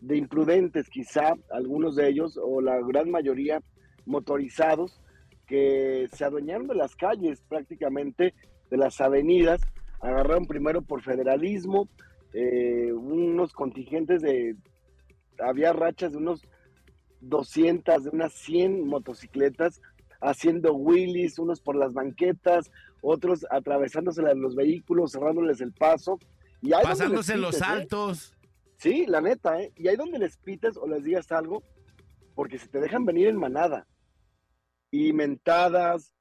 [0.00, 3.62] De imprudentes quizá, algunos de ellos, o la gran mayoría
[4.04, 5.00] motorizados,
[5.46, 8.34] que se adueñaron de las calles prácticamente,
[8.70, 9.60] de las avenidas,
[10.00, 11.88] agarraron primero por federalismo,
[12.32, 14.56] eh, unos contingentes de,
[15.38, 16.42] había rachas de unos
[17.20, 19.80] 200, de unas 100 motocicletas
[20.22, 22.70] haciendo wheelies, unos por las banquetas,
[23.02, 26.18] otros atravesándose los vehículos, cerrándoles el paso.
[26.60, 27.58] Y Pasándose los ¿eh?
[27.58, 28.34] saltos.
[28.76, 29.72] Sí, la neta, ¿eh?
[29.76, 31.62] Y ahí donde les pites o les digas algo,
[32.34, 33.86] porque se te dejan venir en manada.
[34.90, 36.14] Y mentadas,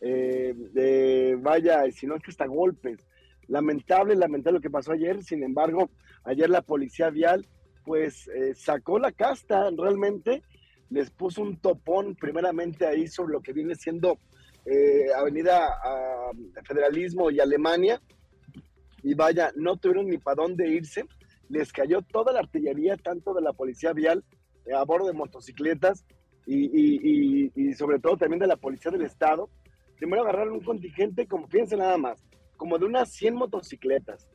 [0.00, 3.06] eh, de, vaya, si no es que hasta golpes.
[3.48, 5.22] Lamentable, lamentable lo que pasó ayer.
[5.22, 5.90] Sin embargo,
[6.24, 7.46] ayer la policía vial,
[7.86, 10.42] pues, eh, sacó la casta realmente.
[10.90, 14.18] Les puso un topón primeramente ahí sobre lo que viene siendo
[14.66, 16.30] eh, Avenida ah,
[16.64, 18.00] Federalismo y Alemania.
[19.02, 21.04] Y vaya, no tuvieron ni para dónde irse
[21.48, 24.24] les cayó toda la artillería, tanto de la policía vial
[24.66, 26.04] eh, a bordo de motocicletas
[26.44, 29.48] y, y- y- sobre todo también de la policía del estado.
[29.96, 32.20] Primero agarraron un contingente, como fíjense nada más,
[32.56, 34.28] como de unas 100 motocicletas.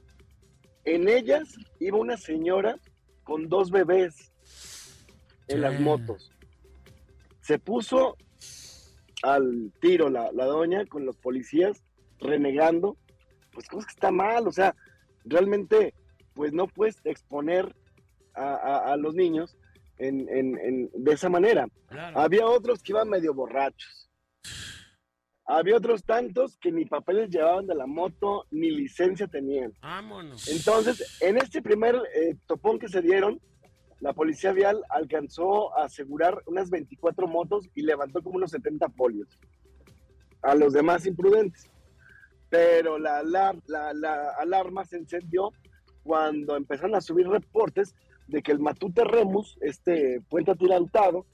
[0.86, 2.78] En ellas iba una señora
[3.32, 4.34] con dos bebés
[5.48, 6.32] en las motos.
[7.40, 8.18] Se puso
[9.24, 11.82] al tiro la, la doña con los policías
[12.20, 12.98] renegando,
[13.54, 14.76] pues cosas que está mal, o sea,
[15.24, 15.94] realmente
[16.34, 17.74] pues no puedes exponer
[18.34, 19.56] a, a- a los niños
[19.98, 21.68] en, en- en- de esa manera.
[21.88, 22.20] Claro.
[22.20, 24.10] Había otros que iban medio borrachos.
[25.60, 29.74] Había otros tantos que ni papeles llevaban de la moto, ni licencia tenían.
[29.82, 30.48] Vámonos.
[30.48, 33.40] Entonces, en este primer eh, topón que se dieron,
[34.00, 39.28] la policía vial alcanzó a asegurar unas 24 motos y levantó como unos 70 folios
[40.42, 41.70] a los demás imprudentes.
[42.50, 45.52] Pero la, alar- la- la alarma se encendió
[46.04, 47.94] cuando empezaron a subir reportes
[48.28, 51.26] de que el Matute Remus, este puente atirantado,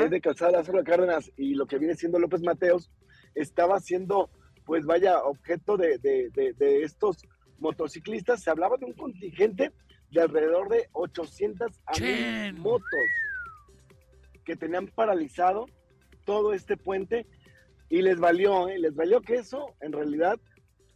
[0.00, 2.90] desde Calzada Lázaro Cárdenas y lo que viene siendo López Mateos,
[3.36, 4.28] estaba siendo,
[4.64, 7.18] pues vaya, objeto de, de- de- de estos
[7.58, 8.42] motociclistas.
[8.42, 9.72] Se hablaba de un contingente
[10.10, 12.60] de alrededor de 800 a mil Chen.
[12.60, 12.90] motos
[14.44, 15.66] que tenían paralizado
[16.24, 17.26] todo este puente
[17.88, 18.78] y les valió, ¿eh?
[18.78, 20.38] les valió que eso, en realidad,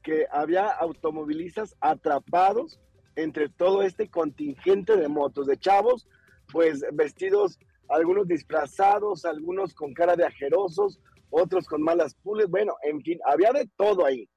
[0.03, 2.81] que había automovilistas atrapados
[3.17, 6.09] entre todo este contingente de motos, de chavos,
[6.53, 13.01] pues vestidos, algunos disfrazados, algunos con cara de ajerosos, otros con malas pules, bueno, en
[13.03, 14.29] fin, había de todo ahí.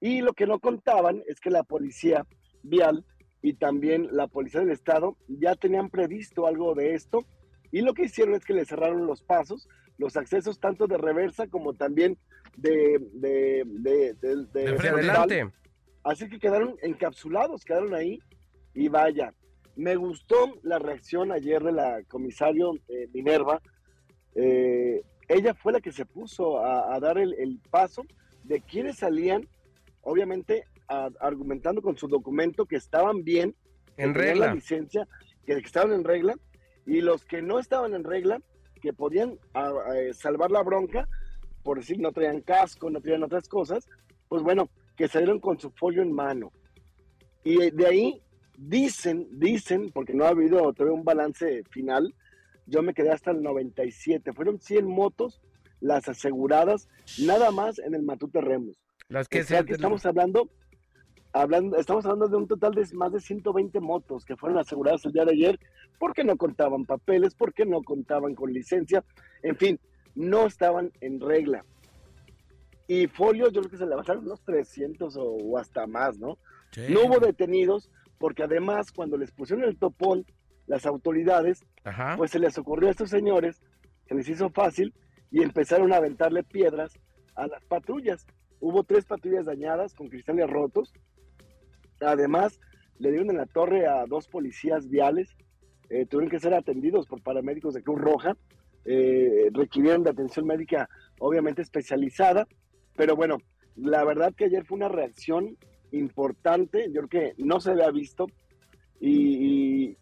[0.00, 2.26] Y lo que no contaban es que la policía
[2.62, 3.04] vial
[3.42, 7.24] y también la policía del estado ya tenían previsto algo de esto
[7.70, 11.46] y lo que hicieron es que le cerraron los pasos, los accesos tanto de reversa
[11.48, 12.18] como también
[12.56, 15.50] de, de, de, de- de De adelante.
[16.04, 18.18] Así que quedaron encapsulados, quedaron ahí
[18.74, 19.32] y vaya.
[19.76, 23.60] Me gustó la reacción ayer de la comisario eh, Minerva.
[24.34, 28.04] Eh, ella fue la que se puso a, a dar el, el paso
[28.42, 29.46] de quienes salían,
[30.02, 33.54] obviamente a- argumentando con su documento que estaban bien,
[33.96, 34.54] que En tenían la regla.
[34.54, 35.08] licencia,
[35.46, 36.34] que, que estaban en regla,
[36.86, 38.40] Y los que no estaban en regla,
[38.82, 39.72] que podían a-
[40.12, 41.08] salvar la bronca,
[41.62, 43.88] por decir no traían casco, no traían otras cosas,
[44.28, 46.52] pues bueno, que salieron con su folio en mano.
[47.42, 48.22] Y de ahí
[48.58, 52.14] dicen, dicen, porque no ha habido todavía un balance final,
[52.66, 55.40] yo me quedé hasta el 97, fueron 100 motos
[55.80, 56.88] las aseguradas,
[57.20, 58.78] nada más en el Matute Remus.
[59.08, 60.48] Las que O sea, que estamos hablando,
[61.32, 65.12] hablando, estamos hablando de un total de más de 120 motos que fueron aseguradas el
[65.12, 65.60] día de ayer
[65.98, 69.04] porque no contaban papeles, porque no contaban con licencia,
[69.42, 69.80] en fin,
[70.14, 71.64] no estaban en regla.
[72.86, 76.38] Y folios, yo creo que se le bajaron unos 300 o, o hasta más, ¿no?
[76.88, 80.26] No hubo detenidos porque además cuando les pusieron el topón
[80.66, 81.62] las autoridades,
[82.16, 83.60] Pues se les ocurrió a estos señores,
[84.08, 84.94] se les hizo fácil
[85.30, 86.98] y empezaron a aventarle piedras
[87.34, 88.26] a las patrullas.
[88.60, 90.92] Hubo tres patrullas dañadas con cristales rotos.
[92.00, 92.58] Además,
[92.98, 95.36] le dieron en la torre a dos policías viales.
[95.90, 98.36] eh, tuvieron que ser atendidos por paramédicos de Cruz Roja.
[98.86, 102.46] eh, requirieron de atención médica, obviamente especializada.
[102.96, 103.38] Pero bueno,
[103.76, 105.56] la verdad que ayer fue una reacción
[105.92, 106.86] importante.
[106.92, 108.26] Yo creo que no se había visto.
[109.00, 109.96] Y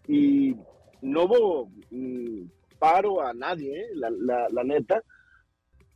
[1.02, 2.44] no hubo mm,
[2.78, 3.86] paro a nadie, ¿eh?
[3.94, 5.02] la, la- la neta,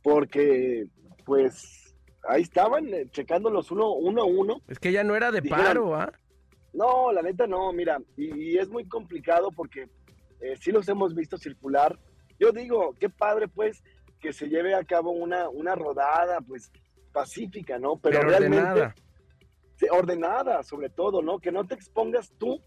[0.03, 0.87] porque
[1.25, 1.95] pues
[2.27, 4.61] ahí estaban eh, checándolos uno, uno a uno.
[4.67, 6.11] Es que ya no era de Dijeron- paro, ¿ah?
[6.73, 9.89] No, la neta no, mira, y, y es muy complicado porque
[10.41, 11.97] eh, sí los hemos visto circular.
[12.39, 13.83] Yo digo, qué padre pues
[14.19, 16.71] que se lleve a cabo una, una rodada pues
[17.11, 17.97] pacífica, ¿no?
[17.97, 18.95] Pero, Pero realmente ordenada.
[19.77, 21.39] Sí, ordenada sobre todo, ¿no?
[21.39, 22.61] Que no te expongas tú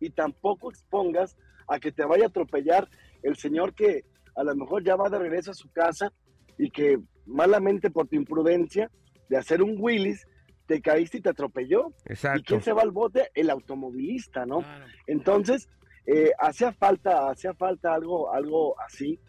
[0.00, 1.36] y tampoco expongas
[1.68, 2.88] a que te vaya a atropellar
[3.22, 6.12] el señor que a lo mejor ya va de regreso a su casa
[6.58, 8.90] y que malamente por tu imprudencia
[9.28, 10.26] de hacer un Willis
[10.66, 11.92] te caíste y te atropelló.
[12.08, 12.42] ¿Y Exacto.
[12.46, 13.30] quién se va al bote?
[13.34, 14.60] El automovilista, ¿no?
[14.60, 14.86] Claro.
[15.06, 15.68] Entonces,
[16.06, 19.20] eh, hacía falta, hacía falta algo, algo así,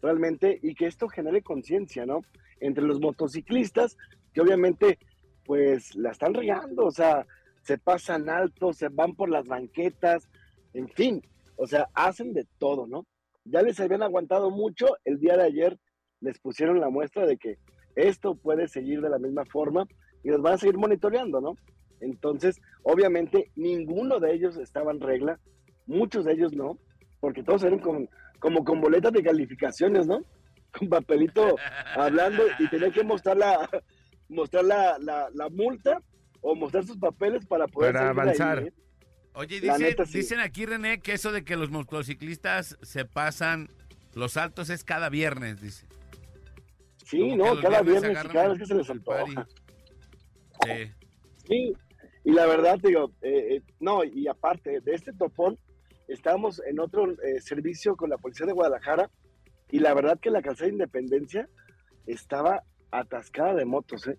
[0.00, 2.22] realmente, y que esto genere conciencia, ¿no?
[2.60, 3.96] Entre los motociclistas,
[4.32, 4.98] que obviamente,
[5.44, 7.26] pues, la están regando, o sea,
[7.62, 10.28] se pasan alto, se van por las banquetas,
[10.74, 11.22] en fin,
[11.56, 13.06] o sea, hacen de todo, ¿no?
[13.44, 15.78] Ya les habían aguantado mucho, el día de ayer
[16.20, 17.58] les pusieron la muestra de que
[17.96, 19.86] esto puede seguir de la misma forma
[20.22, 21.56] y los van a seguir monitoreando, ¿no?
[22.00, 25.38] Entonces, obviamente, ninguno de ellos estaba en regla,
[25.86, 26.78] muchos de ellos no,
[27.20, 30.22] porque todos eran con, como con boletas de calificaciones, ¿no?
[30.72, 31.56] Con papelito
[31.94, 33.68] hablando y tenía que mostrar la,
[34.30, 36.00] mostrar la, la, la multa
[36.40, 38.58] o mostrar sus papeles para poder Para ahí, avanzar.
[38.60, 38.72] ¿eh?
[39.34, 40.18] Oye, neta, sí.
[40.18, 43.68] dicen aquí, René, que eso de que los motociclistas se pasan
[44.14, 45.86] los altos es cada viernes, dice.
[47.06, 49.46] Sí, Como no, cada viernes y cada vez que se les antoja.
[50.64, 50.90] Sí.
[51.48, 51.72] Sí,
[52.24, 55.58] y la verdad, digo, eh, eh, no, y aparte de este topón,
[56.08, 59.10] estábamos en otro eh, servicio con la policía de Guadalajara
[59.70, 61.48] y la verdad que la calzada de Independencia
[62.06, 64.18] estaba atascada de motos, ¿eh?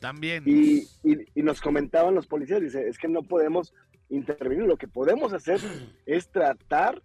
[0.00, 0.44] También.
[0.46, 3.74] Y, y- y nos comentaban los policías, dice, es que no podemos
[4.08, 5.60] intervenir, lo que podemos hacer
[6.06, 7.02] es tratar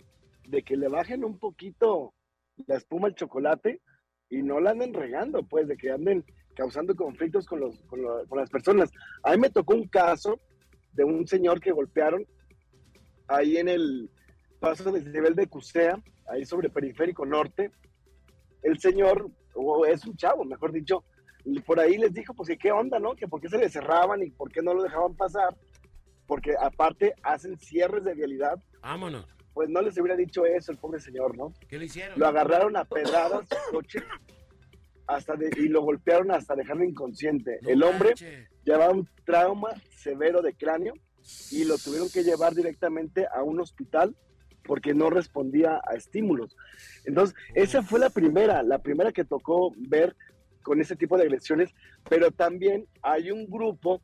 [0.47, 2.13] de que le bajen un poquito
[2.67, 3.81] la espuma al chocolate
[4.29, 6.23] y no la anden regando, pues, de que anden
[6.55, 8.01] causando conflictos con, los, con,
[8.37, 8.91] las personas.
[9.23, 10.39] A mí me tocó un caso
[10.93, 12.25] de un señor que golpearon
[13.27, 14.09] ahí en el
[14.59, 17.71] paso del nivel de Cusea, ahí sobre Periférico Norte.
[18.61, 21.03] El señor, o es un chavo, mejor dicho,
[21.65, 23.15] por ahí les dijo, pues, que qué onda, ¿no?
[23.15, 25.55] Que por qué se le cerraban y por qué no lo dejaban pasar.
[26.31, 29.25] Porque aparte hacen cierres de vialidad, Vámonos.
[29.53, 31.51] pues no les hubiera dicho eso el pobre señor, ¿no?
[31.67, 32.17] ¿Qué le hicieron?
[32.17, 33.99] Lo agarraron a pedradas su coche
[35.07, 37.59] hasta de- y lo golpearon hasta dejarlo inconsciente.
[37.63, 38.47] No el hombre manches.
[38.63, 40.93] llevaba un trauma severo de cráneo
[41.51, 44.15] y lo tuvieron que llevar directamente a un hospital
[44.63, 46.55] porque no respondía a estímulos.
[47.03, 50.15] Entonces, esa fue la primera, la primera que tocó ver
[50.63, 51.71] con ese tipo de agresiones,
[52.09, 54.01] pero también hay un grupo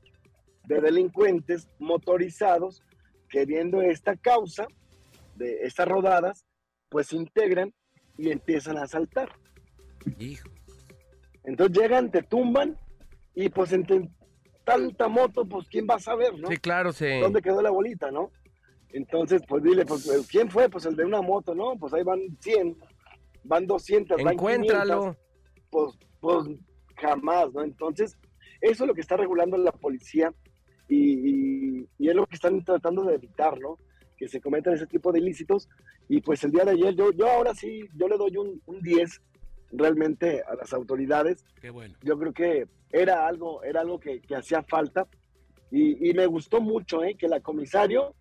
[0.67, 2.83] de delincuentes motorizados
[3.29, 4.67] que viendo esta causa
[5.35, 6.45] de estas rodadas,
[6.89, 7.73] pues se integran
[8.17, 9.29] y empiezan a asaltar.
[10.19, 10.49] Hijo.
[11.43, 12.77] Entonces llegan, te tumban
[13.33, 14.09] y pues entre
[14.65, 16.49] tanta moto, pues quién va a saber, ¿no?
[16.49, 17.19] Sí, claro, sí.
[17.21, 18.31] ¿Dónde quedó la bolita, no?
[18.89, 20.69] Entonces, pues dile, pues, ¿quién fue?
[20.69, 21.77] Pues el de una moto, ¿no?
[21.77, 22.75] Pues ahí van 100,
[23.43, 25.15] van 200, van 500, Encuéntralo.
[25.69, 26.47] pues, pues
[26.95, 27.63] jamás, ¿no?
[27.63, 28.17] Entonces,
[28.59, 30.33] eso es lo que está regulando la policía
[30.87, 31.29] y,
[31.79, 33.77] y- y es lo que están tratando de evitar, ¿no?
[34.17, 35.67] Que se cometan ese tipo de ilícitos.
[36.07, 38.81] Y pues el día de ayer, yo, yo ahora sí, yo le doy un, un
[38.81, 39.21] 10
[39.71, 41.43] realmente a las autoridades.
[41.61, 41.95] Qué bueno.
[42.03, 45.07] Yo creo que era algo, era algo que, que hacía falta.
[45.71, 47.15] Y, y me gustó mucho ¿eh?
[47.15, 48.13] que la comisario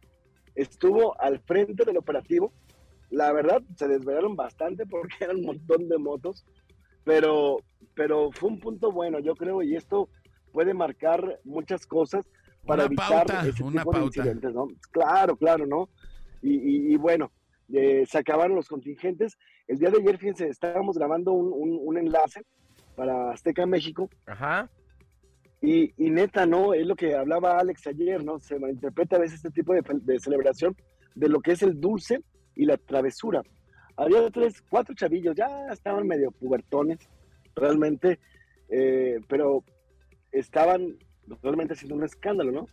[0.54, 2.52] estuvo al frente del operativo
[3.10, 6.44] la verdad, se desvelaron bastante porque eran un montón de motos,
[7.04, 7.58] pero,
[7.94, 10.08] pero fue un punto bueno, yo creo, y esto
[10.52, 12.26] puede marcar muchas cosas
[12.66, 14.18] para Una evitar pauta, ese una tipo de pauta.
[14.20, 14.68] incidentes, ¿no?
[14.90, 15.88] Claro, claro, ¿no?
[16.42, 17.30] Y, y- y bueno,
[17.72, 19.36] eh, se acabaron los contingentes.
[19.66, 22.42] El día de ayer, fíjense, estábamos grabando un, un- un enlace
[22.94, 24.70] para Azteca México Ajá.
[25.60, 26.74] y, y neta, ¿no?
[26.74, 28.38] Es lo que hablaba Alex ayer, ¿no?
[28.38, 30.76] Se malinterpreta a veces este tipo de, de celebración
[31.14, 32.20] de lo que es el dulce
[32.54, 33.42] y la travesura.
[33.96, 36.98] Había tres, cuatro chavillos, ya estaban medio pubertones,
[37.54, 38.18] realmente,
[38.68, 39.64] eh, pero
[40.32, 40.96] estaban
[41.42, 42.66] realmente haciendo un escándalo, ¿no?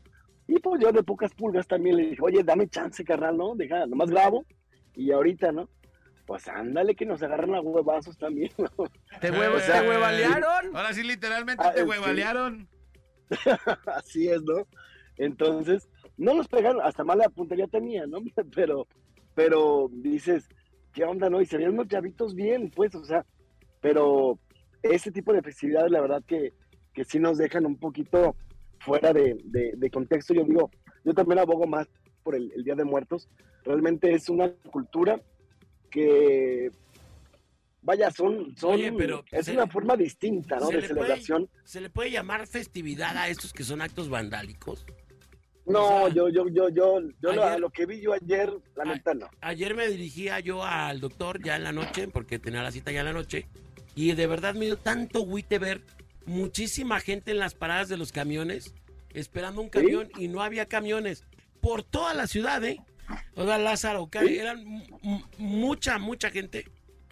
[0.48, 3.56] Y pues yo de pocas pulgas también le dije, oye, dame chance, carnal, ¿no?
[3.56, 4.46] Deja, nomás grabo
[4.96, 5.70] y ahorita, ¿no?
[6.26, 8.70] Pues ándale que nos agarran a huevazos también, ¿no?
[9.20, 10.76] ¿Te huevos, Eh, te huevalearon?
[10.76, 11.88] Ahora sí, literalmente Ah, te sí.
[11.88, 12.68] huevalearon.
[13.96, 14.68] Así es, ¿no?
[15.18, 18.20] Entonces, no los pegaron, hasta mala puntería tenía, ¿no?
[18.56, 18.88] Pero,
[19.36, 20.48] pero dices,
[20.94, 21.42] ¿qué onda, no?
[21.42, 23.26] Y se veían unos chavitos bien, pues, o sea,
[23.82, 24.38] pero
[24.84, 26.54] ese tipo de festividades, la verdad que,
[26.94, 28.36] que sí nos dejan un poquito
[28.80, 30.34] fuera de, de- de contexto.
[30.34, 30.72] Yo digo,
[31.04, 31.88] yo también abogo más
[32.24, 33.28] por el, el Día de Muertos.
[33.64, 35.20] Realmente es una cultura
[35.90, 36.70] que,
[37.82, 40.68] vaya, son, son Oye, pero es se- una forma distinta, ¿no?
[40.68, 41.50] De puede- celebración.
[41.64, 44.86] ¿Se le puede llamar festividad a estos que son actos vandálicos?
[45.66, 48.52] No, O sea, yo, yo, yo, yo, yo lo, ayer- lo que vi yo ayer,
[48.76, 49.30] la neta no.
[49.40, 53.00] Ayer me dirigía yo al doctor ya en la noche, porque tenía la cita ya
[53.00, 53.48] en la noche,
[53.96, 55.82] y de verdad me dio tanto güite ver
[56.26, 58.74] muchísima gente en las paradas de los camiones,
[59.14, 61.24] esperando un camión, y no había camiones
[61.62, 62.80] por toda la ciudad, ¿eh?
[63.36, 64.38] O sea, Lázaro, Sí.
[64.38, 66.66] eran mu- mu- mucha, mucha gente,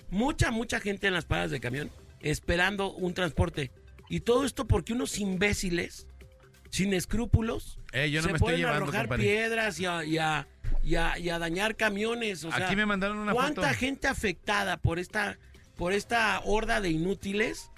[0.09, 1.91] mucha, mucha gente en las paradas de camión,
[2.21, 3.71] esperando un transporte.
[4.09, 6.07] Y todo esto porque unos imbéciles,
[6.69, 9.23] sin escrúpulos, Eh, yo no se me estoy pueden llevando, arrojar compadre.
[9.23, 10.47] piedras y a, y a-
[10.83, 12.43] y a- y a dañar camiones.
[12.45, 13.73] O sea, Aquí me mandaron una ¿Cuánta foto.
[13.75, 15.37] gente afectada por esta,
[15.75, 17.70] por esta horda de inútiles?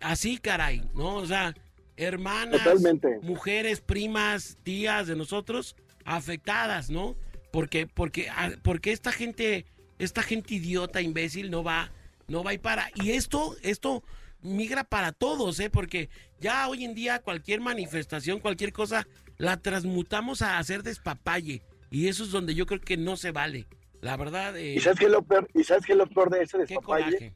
[0.00, 1.16] Así, caray, ¿no?
[1.16, 1.54] O sea,
[1.96, 3.18] hermanas, Totalmente.
[3.22, 7.16] mujeres, primas, tías de nosotros afectadas, ¿no?
[7.50, 9.66] Porque, porque, ah, porque esta gente,
[9.98, 11.90] esta gente idiota, imbécil, no va,
[12.28, 12.90] no va y para.
[12.94, 14.02] Y esto, esto
[14.42, 15.70] migra para todos, ¿eh?
[15.70, 16.08] Porque
[16.40, 21.62] ya hoy en día cualquier manifestación, cualquier cosa, la transmutamos a hacer despapalle.
[21.90, 23.66] Y eso es donde yo creo que no se vale.
[24.00, 25.48] La verdad, eh, ¿Y sabes qué es lo peor?
[25.54, 27.32] ¿Y sabes qué es lo peor de ese despapalle?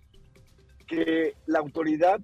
[0.87, 2.21] Que la autoridad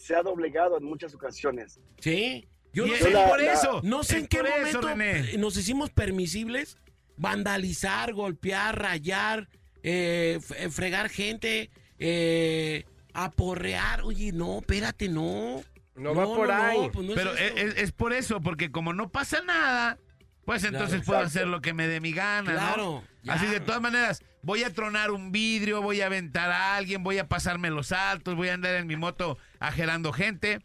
[0.00, 1.78] se ha doblegado en muchas ocasiones.
[1.98, 3.80] Sí, yo no sé, la- por la- eso.
[3.84, 6.78] no sé es en qué eso, momento nos hicimos permisibles
[7.16, 9.48] vandalizar, golpear, rayar,
[9.82, 14.02] eh, eh, fregar gente, eh, aporrear.
[14.02, 15.62] Oye, no, espérate, no.
[15.96, 16.88] No va por ahí.
[16.92, 19.98] pues no Pero es, es por eso, porque como no pasa nada,
[20.46, 21.04] pues entonces Claro.
[21.04, 21.38] puedo Exacto.
[21.40, 22.58] hacer lo que me dé mi gana, ¿no?
[22.58, 23.34] Claro, ya.
[23.34, 27.18] Así de todas maneras, voy a tronar un vidrio, voy a aventar a alguien, voy
[27.18, 30.58] a pasarme los altos, voy a andar en mi moto ajerando gente.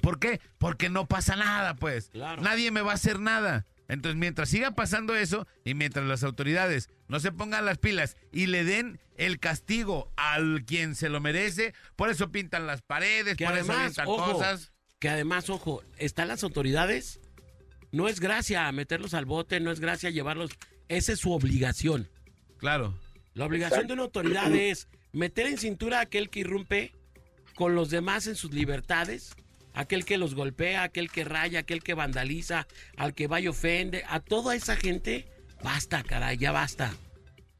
[0.00, 0.40] ¿Por qué?
[0.58, 2.10] Porque no pasa nada, pues.
[2.10, 2.40] Claro.
[2.40, 3.66] Nadie me va a hacer nada.
[3.88, 8.46] Entonces, mientras siga pasando eso y mientras las autoridades no se pongan las pilas y
[8.46, 13.46] le den el castigo al quien se lo merece, por eso pintan las paredes, Que
[13.46, 14.72] por eso además, ojo, cosas.
[14.98, 17.20] Que además, ojo, están las autoridades.
[17.90, 20.50] No es gracia meterlos al bote, no es gracia llevarlos.
[20.88, 22.10] Esa es su obligación.
[22.58, 22.94] Claro.
[23.32, 26.92] La obligación de una autoridad es meter en cintura a aquel que irrumpe
[27.58, 29.34] con los demás en sus libertades,
[29.74, 34.04] aquel que los golpea, aquel que raya, aquel que vandaliza, al que va y ofende,
[34.08, 35.26] a toda esa gente,
[35.60, 36.92] basta, caray, ya basta.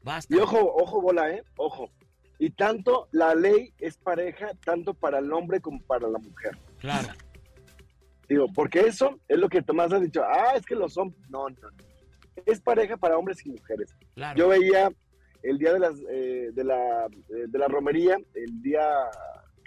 [0.01, 0.33] Basta.
[0.33, 1.43] Y ojo, ojo, bola, ¿eh?
[1.57, 1.91] Ojo.
[2.37, 6.57] Y tanto la ley es pareja, tanto para el hombre como para la mujer.
[6.77, 7.09] Claro.
[8.29, 10.23] Digo, porque eso es lo que Tomás ha dicho.
[10.23, 10.95] Ah, es que los.
[10.95, 11.69] No, no, no.
[12.45, 13.93] Es pareja para hombres y mujeres.
[14.15, 14.39] Claro.
[14.39, 14.89] Yo veía
[15.43, 18.87] el día de, las, eh, de, la, eh, de la romería, el día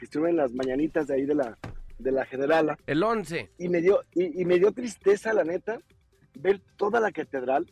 [0.03, 1.57] que estuve en las mañanitas de ahí de la,
[2.01, 3.53] de la generala, El 11.
[3.57, 5.79] y me dio, y, y me dio tristeza, la neta,
[6.35, 7.71] ver toda la catedral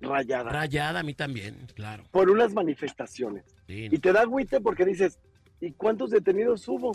[0.00, 2.04] rayada Rayada a mí también, claro.
[2.12, 3.56] por unas manifestaciones.
[3.66, 3.88] Sí.
[3.90, 5.18] Y te da agüite porque dices,
[5.60, 6.92] ¿y cuántos detenidos hubo?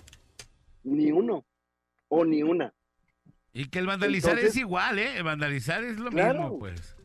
[0.86, 1.44] Ni uno,
[2.08, 2.74] o ni una.
[3.52, 5.18] Y que el vandalizar Entonces- es igual, ¿eh?
[5.18, 6.40] El vandalizar es lo Claro.
[6.44, 6.96] mismo, pues.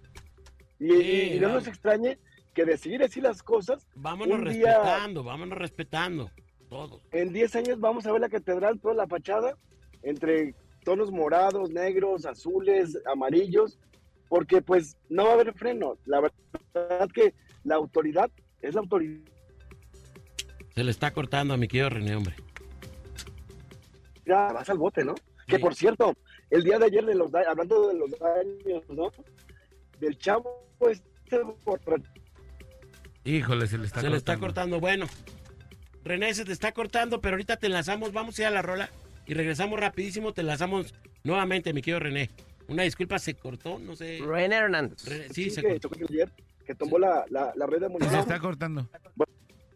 [0.79, 1.55] Y, Sí, y- y no claro.
[1.55, 2.19] nos extrañe
[2.55, 6.31] que de seguir así las cosas, Vámonos día- respetando, vámonos respetando.
[6.69, 7.01] Todos.
[7.13, 9.57] en 10 años vamos a ver la catedral, toda la fachada,
[10.03, 10.55] entre
[10.85, 13.79] tonos morados, negros, azules, amarillos,
[14.29, 15.97] porque pues no va a haber freno.
[16.05, 19.21] La verdad que la autoridad es la autoridad.
[20.75, 22.35] Se le está cortando a mi querido René, hombre.
[24.27, 25.15] Ya vas al bote, ¿no?
[25.47, 26.15] Que por cierto,
[26.51, 29.11] el día de ayer, de los hablando de los daños, ¿no?
[29.99, 32.11] Del chavo, este borracho
[33.25, 34.81] Híjole, se le está se le está cortando.
[34.81, 35.07] Bueno,
[36.09, 38.13] René, se te está cortando, pero ahorita te enlazamos.
[38.13, 38.91] Vamos a ir a la rola
[39.27, 40.33] y regresamos rapidísimo.
[40.33, 42.31] Te enlazamos nuevamente, mi querido René.
[42.69, 44.19] Una disculpa, se cortó, no sé.
[44.27, 45.05] René Hernández.
[45.07, 45.91] René- sí, Sí, se que cortó.
[46.09, 46.33] ayer,
[46.67, 48.89] que tomó la, la, la red de Se está cortando.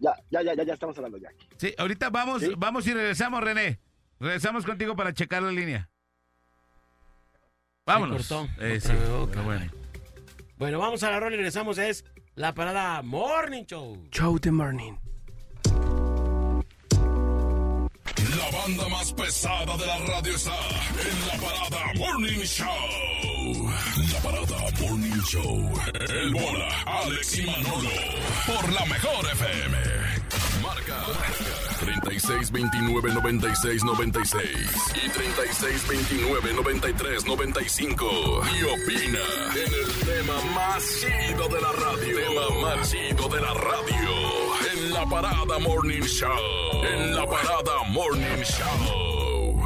[0.01, 1.28] Ya, ya, ya, ya, ya estamos hablando ya.
[1.59, 2.53] Sí, ahorita vamos, Sí.
[2.59, 3.78] vamos y regresamos, René.
[4.18, 5.89] Regresamos contigo para checar la línea.
[7.87, 8.28] Vámonos.
[8.28, 8.49] cortó.
[8.61, 8.93] Eh, sí,
[9.30, 9.70] pero bueno.
[10.57, 11.78] Bueno, vamos a la rola y regresamos.
[11.78, 12.05] Es
[12.35, 14.07] la parada Morning Show.
[14.11, 14.95] Show the morning.
[18.31, 20.57] La banda más pesada de la radio está
[21.01, 23.70] en la parada Morning Show.
[24.12, 25.73] La parada Morning Show.
[26.09, 27.91] El bola, Alex y Manolo.
[28.47, 30.22] Por la mejor FM.
[30.62, 31.05] Marca
[31.80, 34.49] 36 29 96 96
[35.05, 38.43] y 36 29 93 95.
[38.47, 39.20] Y opina
[39.55, 42.16] en el tema más chido de la radio.
[42.16, 44.12] Tema más chido de la radio.
[44.72, 46.85] En la parada Morning Show.
[46.85, 49.62] En la parada Morning Show.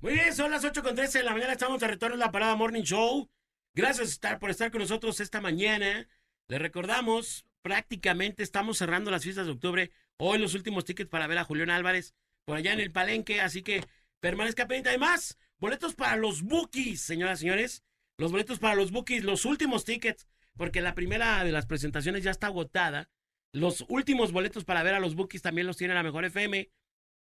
[0.00, 1.52] Muy bien, son las 8 con 13 de la mañana.
[1.52, 3.30] Estamos de retorno en la parada Morning Show.
[3.74, 6.08] Gracias por estar con nosotros esta mañana.
[6.48, 9.90] Les recordamos, prácticamente estamos cerrando las fiestas de octubre.
[10.18, 13.40] Hoy los últimos tickets para ver a Julián Álvarez por allá en el Palenque.
[13.40, 13.82] Así que
[14.20, 14.90] permanezca pendiente.
[14.90, 17.82] Además, boletos para los Bookies, señoras y señores.
[18.18, 22.30] Los boletos para los Bookies, los últimos tickets, porque la primera de las presentaciones ya
[22.30, 23.08] está agotada.
[23.50, 26.70] Los últimos boletos para ver a los Bookies también los tiene la Mejor FM.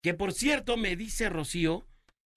[0.02, 1.88] Que por cierto, me dice Rocío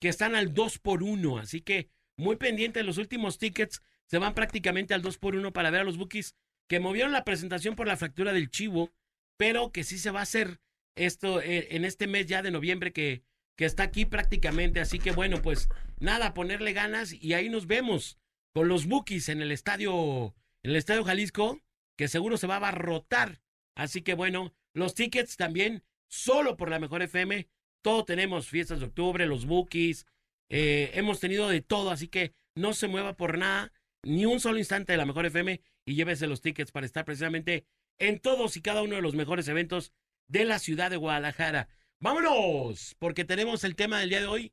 [0.00, 1.88] que están al 2 por 1 así que
[2.18, 5.84] muy pendiente los últimos tickets se van prácticamente al 2 por 1 para ver a
[5.84, 6.36] los Bookies
[6.68, 8.92] que movieron la presentación por la fractura del chivo,
[9.36, 10.60] pero que sí se va a hacer
[10.96, 13.22] esto eh, en este mes ya de noviembre que,
[13.56, 18.18] que está aquí prácticamente, así que bueno, pues nada, ponerle ganas y ahí nos vemos
[18.54, 21.60] con los Bookies en el estadio en el estadio Jalisco,
[21.96, 23.40] que seguro se va a abarrotar.
[23.76, 27.48] Así que bueno, los tickets también solo por la mejor FM
[27.86, 30.08] todo tenemos fiestas de octubre, los bookies,
[30.48, 34.58] eh, hemos tenido de todo, así que no se mueva por nada, ni un solo
[34.58, 37.64] instante de la mejor FM y llévese los tickets para estar precisamente
[37.98, 39.92] en todos y cada uno de los mejores eventos
[40.28, 41.68] de la ciudad de Guadalajara.
[42.00, 44.52] Vámonos, porque tenemos el tema del día de hoy.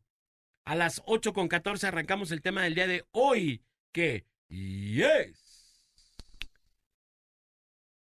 [0.63, 5.81] A las 8 con 14 arrancamos el tema del día de hoy, que yes.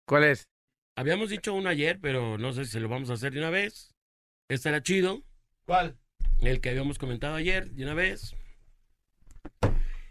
[0.07, 0.49] ¿Cuál es?
[0.97, 3.95] Habíamos dicho uno ayer, pero no sé si lo vamos a hacer de una vez.
[4.49, 5.23] Estará chido.
[5.67, 5.99] ¿Cuál?
[6.41, 8.35] El que habíamos comentado ayer, de una vez.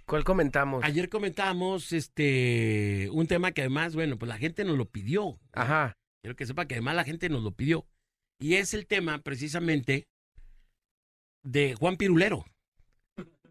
[0.08, 0.86] ¿Cuál comentamos?
[0.86, 5.38] Ayer comentamos este un tema que además, bueno, pues la gente nos lo pidió.
[5.52, 5.98] Ajá.
[6.24, 7.86] Quiero que sepa que además la gente nos lo pidió.
[8.40, 10.08] Y es el tema precisamente
[11.44, 12.46] de Juan Pirulero.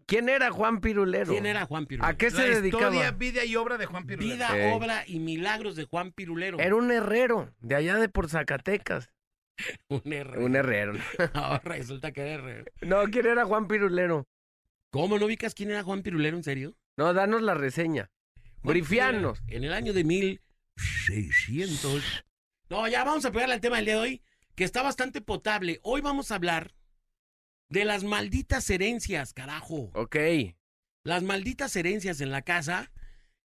[0.07, 1.31] ¿Quién era Juan Pirulero?
[1.31, 2.11] ¿Quién era Juan Pirulero?
[2.11, 2.85] ¿A qué se La dedicaba?
[2.85, 4.33] historia, vida y obra de Juan Pirulero.
[4.35, 6.57] Vida, obra y milagros de Juan Pirulero.
[6.59, 9.11] Era un herrero, de allá de por Zacatecas.
[9.89, 10.39] un R.
[10.43, 10.93] Un herrero.
[11.33, 12.65] Ahora resulta que era R.
[12.81, 14.25] No, ¿quién era Juan Pirulero?
[14.89, 16.75] ¿Cómo no ubicas quién era Juan Pirulero, en serio?
[16.95, 18.09] No, danos la reseña.
[18.61, 19.39] Juan Brifianos.
[19.39, 22.03] Pirulero, En el año de 1600.
[22.69, 24.21] No, ya vamos a pegarle al tema del día de hoy,
[24.55, 25.79] que está bastante potable.
[25.83, 26.73] Hoy vamos a hablar
[27.69, 29.91] de las malditas herencias, carajo.
[29.93, 30.15] Ok.
[31.03, 32.91] Las malditas herencias en la casa.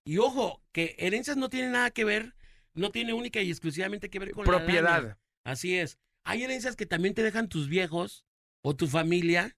[0.05, 2.35] Y ojo, que herencias no tienen nada que ver,
[2.75, 4.59] no tiene única y exclusivamente que ver con la.
[4.59, 5.19] Propiedad.
[5.45, 5.99] Así es.
[6.25, 8.25] Hay herencias que también te dejan tus viejos
[8.63, 9.57] o tu familia,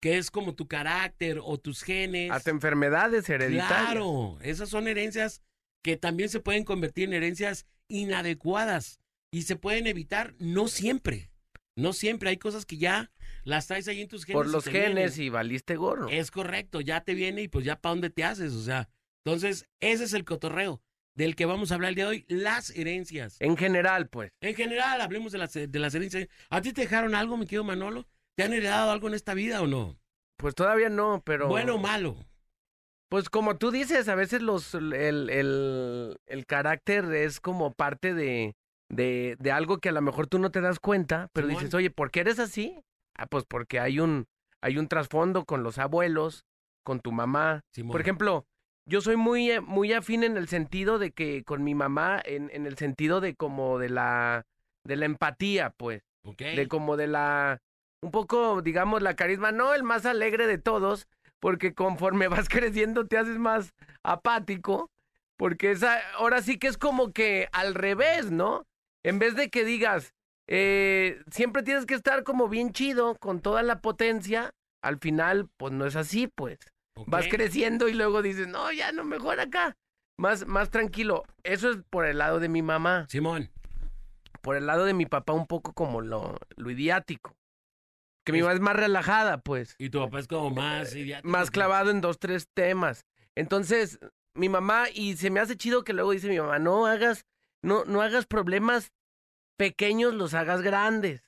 [0.00, 2.30] que es como tu carácter o tus genes.
[2.30, 3.68] Hasta enfermedades hereditarias.
[3.68, 5.42] Claro, esas son herencias
[5.82, 8.98] que también se pueden convertir en herencias inadecuadas
[9.30, 11.30] y se pueden evitar, no siempre.
[11.76, 13.10] No siempre, hay cosas que ya
[13.44, 14.36] las traes ahí en tus genes.
[14.36, 15.26] Por y los te genes vienen.
[15.26, 16.08] y valiste gorro.
[16.08, 18.88] Es correcto, ya te viene y pues ya para dónde te haces, o sea.
[19.24, 20.82] Entonces, ese es el cotorreo
[21.14, 23.36] del que vamos a hablar el día de hoy, las herencias.
[23.40, 24.32] En general, pues.
[24.40, 26.28] En general, hablemos de las, de las herencias.
[26.48, 28.06] ¿A ti te dejaron algo, mi querido Manolo?
[28.40, 29.98] ¿Te han heredado algo en esta vida o no?
[30.36, 31.48] Pues todavía no, pero.
[31.48, 32.16] Bueno o malo.
[33.08, 38.54] Pues como tú dices, a veces los el, el, el carácter es como parte de,
[38.88, 41.60] de, de algo que a lo mejor tú no te das cuenta, pero Simón.
[41.62, 42.80] dices, oye, ¿por qué eres así?
[43.16, 44.26] Ah, pues porque hay un,
[44.62, 46.44] hay un trasfondo con los abuelos,
[46.84, 47.62] con tu mamá.
[47.72, 47.90] Simón.
[47.92, 48.46] Por ejemplo,
[48.86, 52.64] yo soy muy, muy afín en el sentido de que con mi mamá, en, en
[52.66, 54.46] el sentido de como de la,
[54.84, 56.38] de la empatía, pues Ok.
[56.42, 57.58] de como de la
[58.02, 61.06] un poco digamos la carisma no el más alegre de todos
[61.40, 64.90] porque conforme vas creciendo te haces más apático
[65.36, 68.66] porque esa ahora sí que es como que al revés no
[69.04, 70.14] en vez de que digas
[70.46, 75.72] eh, siempre tienes que estar como bien chido con toda la potencia al final pues
[75.72, 76.58] no es así pues
[77.06, 79.76] vas creciendo y luego dices no ya no mejor acá
[80.20, 81.24] más, más tranquilo.
[81.44, 83.06] Eso es por el lado de mi mamá.
[83.08, 83.50] Simón.
[84.42, 87.34] Por el lado de mi papá, un poco como lo, lo idiático.
[88.24, 89.74] Que mi mamá es más relajada, pues.
[89.78, 91.28] Y tu papá es como más idiático.
[91.28, 93.06] Más clavado en dos, tres temas.
[93.34, 93.98] Entonces,
[94.34, 97.24] mi mamá, y se me hace chido que luego dice mi mamá, no hagas,
[97.62, 98.92] no, no hagas problemas
[99.56, 101.20] pequeños, los hagas grandes.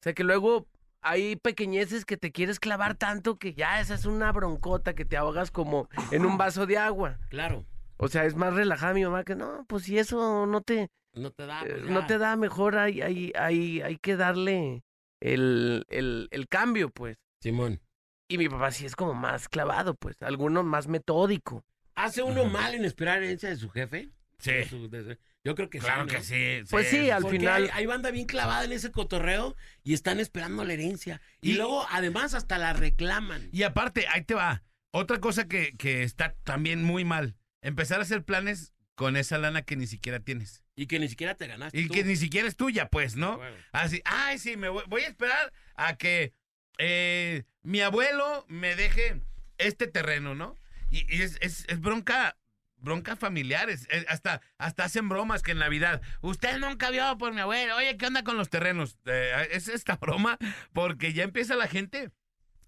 [0.00, 0.66] O sea que luego
[1.00, 5.16] hay pequeñeces que te quieres clavar tanto que ya esa es una broncota que te
[5.16, 7.18] ahogas como en un vaso de agua.
[7.30, 7.64] Claro.
[7.96, 11.30] O sea, es más relajada mi mamá que no, pues si eso no te, No
[11.32, 11.62] te da.
[11.62, 12.06] eh, pues, no ya.
[12.06, 14.84] te da mejor, hay, hay, hay, hay que darle
[15.20, 17.16] el, el, el cambio, pues.
[17.42, 17.80] Simón.
[18.28, 21.64] Y mi papá sí es como más clavado, pues, alguno más metódico.
[21.94, 24.10] ¿Hace uno mal en esperar herencia de su jefe?
[24.38, 24.52] Sí.
[24.52, 26.08] De su- de su- Yo creo que Claro sí.
[26.10, 26.22] que ¿no?
[26.64, 26.70] sí.
[26.70, 30.20] Pues sí, al Porque final- Hay, hay banda bien clavada en ese cotorreo y están
[30.20, 31.20] esperando la herencia.
[31.40, 33.48] Y, Y- luego, además, hasta la reclaman.
[33.52, 34.62] Y aparte, ahí te va.
[34.92, 37.36] Otra cosa que, que está también muy mal.
[37.62, 40.64] Empezar a hacer planes con esa lana que ni siquiera tienes.
[40.74, 41.78] Y que ni siquiera te ganaste.
[41.78, 41.94] Y tú.
[41.94, 43.36] que ni siquiera es tuya, pues, ¿no?
[43.36, 43.56] Bueno.
[43.70, 46.32] Así, ay, sí, me voy, voy a esperar a que
[46.78, 49.20] eh, mi abuelo me deje
[49.58, 50.56] este terreno, ¿no?
[50.90, 52.36] Y, y es, es- es bronca,
[52.78, 53.86] bronca familiares.
[53.90, 57.96] Eh, hasta, hasta hacen bromas que en Navidad, usted nunca vio por mi abuelo, oye,
[57.96, 58.98] ¿qué onda con los terrenos?
[59.06, 60.38] Eh, es esta broma
[60.72, 62.10] porque ya empieza la gente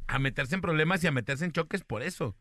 [0.06, 2.36] a meterse en problemas y a meterse en choques por eso.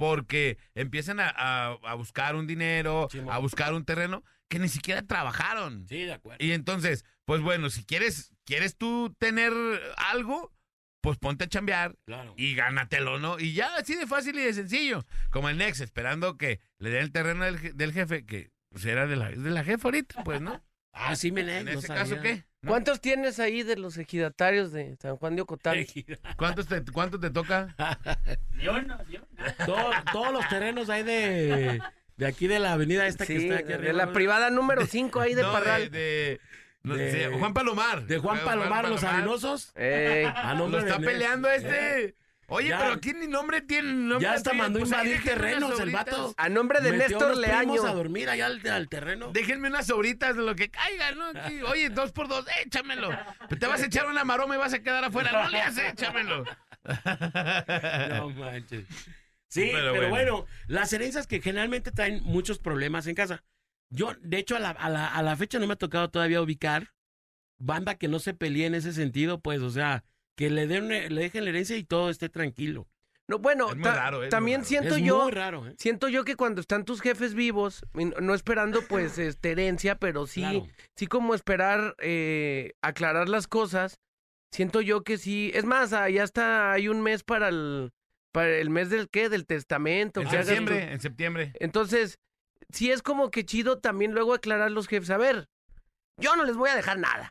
[0.00, 4.68] Porque empiezan a, a- a buscar un dinero, Sí, a buscar un terreno que ni
[4.70, 5.86] siquiera trabajaron.
[5.90, 6.42] Sí, de acuerdo.
[6.42, 9.52] Y entonces, pues bueno, si quieres, quieres tú tener
[9.98, 10.54] algo,
[11.02, 12.32] pues ponte a chambear Claro.
[12.38, 13.38] y gánatelo, ¿no?
[13.38, 15.04] Y ya, así de fácil y de sencillo.
[15.28, 19.06] Como el Nex, esperando que le den el terreno del, del jefe, que pues era
[19.06, 20.64] de la, de la jefa ahorita, pues, ¿no?
[20.92, 22.02] Ah, sí, me En no ese sabía.
[22.02, 22.44] caso, ¿qué?
[22.62, 22.70] ¿No?
[22.72, 25.78] ¿Cuántos tienes ahí de los ejidatarios de San Juan de Ocotán?
[26.36, 27.74] ¿Cuántos te, ¿Cuánto te toca?
[28.62, 29.64] Yo no, yo no.
[29.66, 31.80] Todo- todos los terrenos hay de,
[32.18, 33.92] de aquí de la avenida esta que está aquí de arriba.
[33.94, 34.12] la ¿no?
[34.12, 35.90] privada número 5 ahí de No, Parral.
[35.90, 36.40] De, de-
[36.82, 38.04] no, De- de Juan Palomar.
[38.06, 39.14] De Juan Eh, Palomar, los Palomar.
[39.22, 39.72] arenosos.
[39.74, 40.24] Ey.
[40.26, 42.14] A Lo nombre está de- peleando este.
[42.50, 42.78] Oye, Ya.
[42.78, 43.92] pero aquí ni nombre tiene.
[43.92, 46.34] nombre Ya hasta mandó pues, invadir terrenos el vato.
[46.36, 47.82] A nombre de Metió Néstor Leaño.
[47.86, 49.30] a dormir allá al, al terreno.
[49.32, 51.26] Déjenme unas sobritas de lo que caiga, ¿no?
[51.28, 53.10] Aquí, oye, dos por dos, échamelo.
[53.58, 55.44] Te vas a echar una maroma y vas a quedar afuera.
[55.44, 56.44] No le haces, échamelo.
[58.08, 58.86] No manches.
[59.48, 60.32] Sí, Pero pero, bueno.
[60.36, 60.46] bueno.
[60.68, 63.42] las herencias que generalmente traen muchos problemas en casa.
[63.90, 66.40] Yo, de hecho, a la, a la, a la fecha no me ha tocado todavía
[66.40, 66.92] ubicar
[67.58, 70.04] banda que no se pelee en ese sentido, pues, o sea,
[70.40, 72.88] que le, den, le dejen la herencia y todo esté tranquilo.
[73.28, 74.68] No, bueno, Es muy ta- raro, es muy también raro.
[74.68, 75.74] siento es yo, muy raro, ¿eh?
[75.76, 80.40] siento yo que cuando están tus jefes vivos, no- esperando pues este, herencia, pero sí,
[80.40, 80.66] Claro.
[80.96, 83.98] sí como esperar eh, aclarar las cosas,
[84.50, 85.50] siento yo que sí.
[85.52, 87.90] Es más, ya está, hay un mes para el,
[88.32, 90.22] para el mes del qué, del testamento.
[90.22, 91.52] En que hagas tu- septiembre, en septiembre.
[91.60, 92.18] Entonces,
[92.70, 95.10] sí es como que chido también luego aclarar los jefes.
[95.10, 95.48] A ver,
[96.16, 97.30] yo no les voy a dejar nada.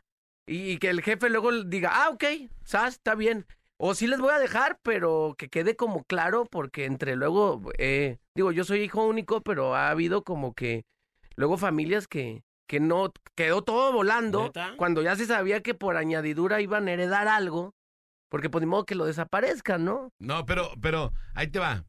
[0.50, 2.24] Y, y que el jefe luego diga, ah, ok,
[2.64, 3.46] sas, está bien.
[3.76, 8.18] O sí les voy a dejar, pero que quede como claro, porque entre luego, eh,
[8.34, 10.84] digo, yo soy hijo único, pero ha habido como que
[11.36, 14.74] luego familias que, que no quedó todo volando ¿Neta?
[14.76, 17.74] cuando ya se sabía que por añadidura iban a heredar algo,
[18.28, 20.12] porque pues ni modo que lo desaparezcan, ¿no?
[20.18, 21.84] No, pero, pero, ahí te va.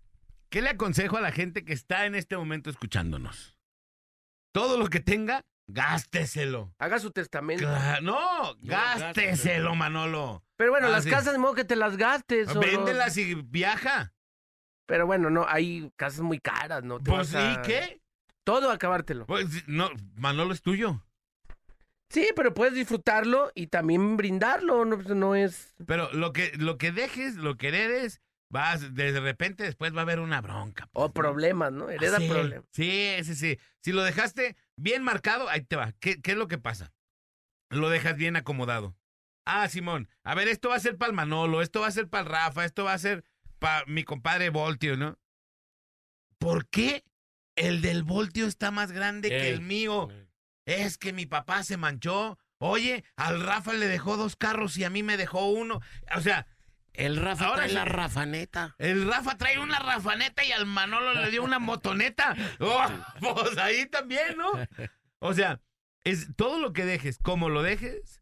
[0.49, 3.57] ¿Qué le aconsejo a la gente que está en este momento escuchándonos?
[4.53, 5.41] Todo lo que tenga,
[5.73, 6.73] gásteselo.
[6.79, 7.63] Haga su testamento.
[7.65, 10.43] Cla- no, gásteselo, Manolo.
[10.55, 11.09] Pero bueno, Ah, las sí.
[11.09, 12.49] casas, de modo que te las gastes.
[12.49, 14.13] o los- Véndelas y viaja.
[14.85, 16.99] Pero bueno, no, hay casas muy caras, ¿no?
[16.99, 18.01] Te Pues, vas ¿y a- qué?
[18.43, 19.25] Todo acabártelo.
[19.25, 21.01] Pues, no, Manolo es tuyo.
[22.09, 25.73] Sí, pero puedes disfrutarlo y también brindarlo, no, Pues, no es...
[25.87, 28.19] Pero lo que, lo que dejes, lo que heredes,
[28.51, 30.89] vas, de repente después va a haber una bronca.
[30.93, 31.31] O pues, ¿no?
[31.31, 31.89] problemas, ¿no?
[31.89, 32.65] Hereda sí, problemas.
[32.71, 33.59] Sí, sí, sí.
[33.81, 35.93] Si lo dejaste bien marcado, ahí te va.
[35.93, 36.93] ¿Qué, qué es lo que pasa?
[37.69, 38.95] Lo dejas bien acomodado.
[39.45, 42.07] Ah, Simón, a ver, esto va a ser para el Manolo, esto va a ser
[42.07, 43.23] para el Rafa, esto va a ser
[43.57, 45.17] para mi compadre Voltio, ¿no?
[46.37, 47.03] ¿Por qué
[47.55, 50.09] el del Voltio está más grande que el mío?
[50.65, 52.37] Es que mi papá se manchó.
[52.59, 55.81] Oye, al Rafa le dejó dos carros y a mí me dejó uno.
[56.15, 56.45] O sea,
[56.93, 57.75] El Rafa Ahora trae sí.
[57.75, 58.75] la rafaneta.
[58.77, 62.35] el Rafa trae una rafaneta y al Manolo le dio una motoneta.
[62.59, 62.85] Oh,
[63.19, 64.51] pues ahí también, ¿no?
[65.19, 65.59] O sea,
[66.03, 68.21] es todo lo que dejes, como lo dejes,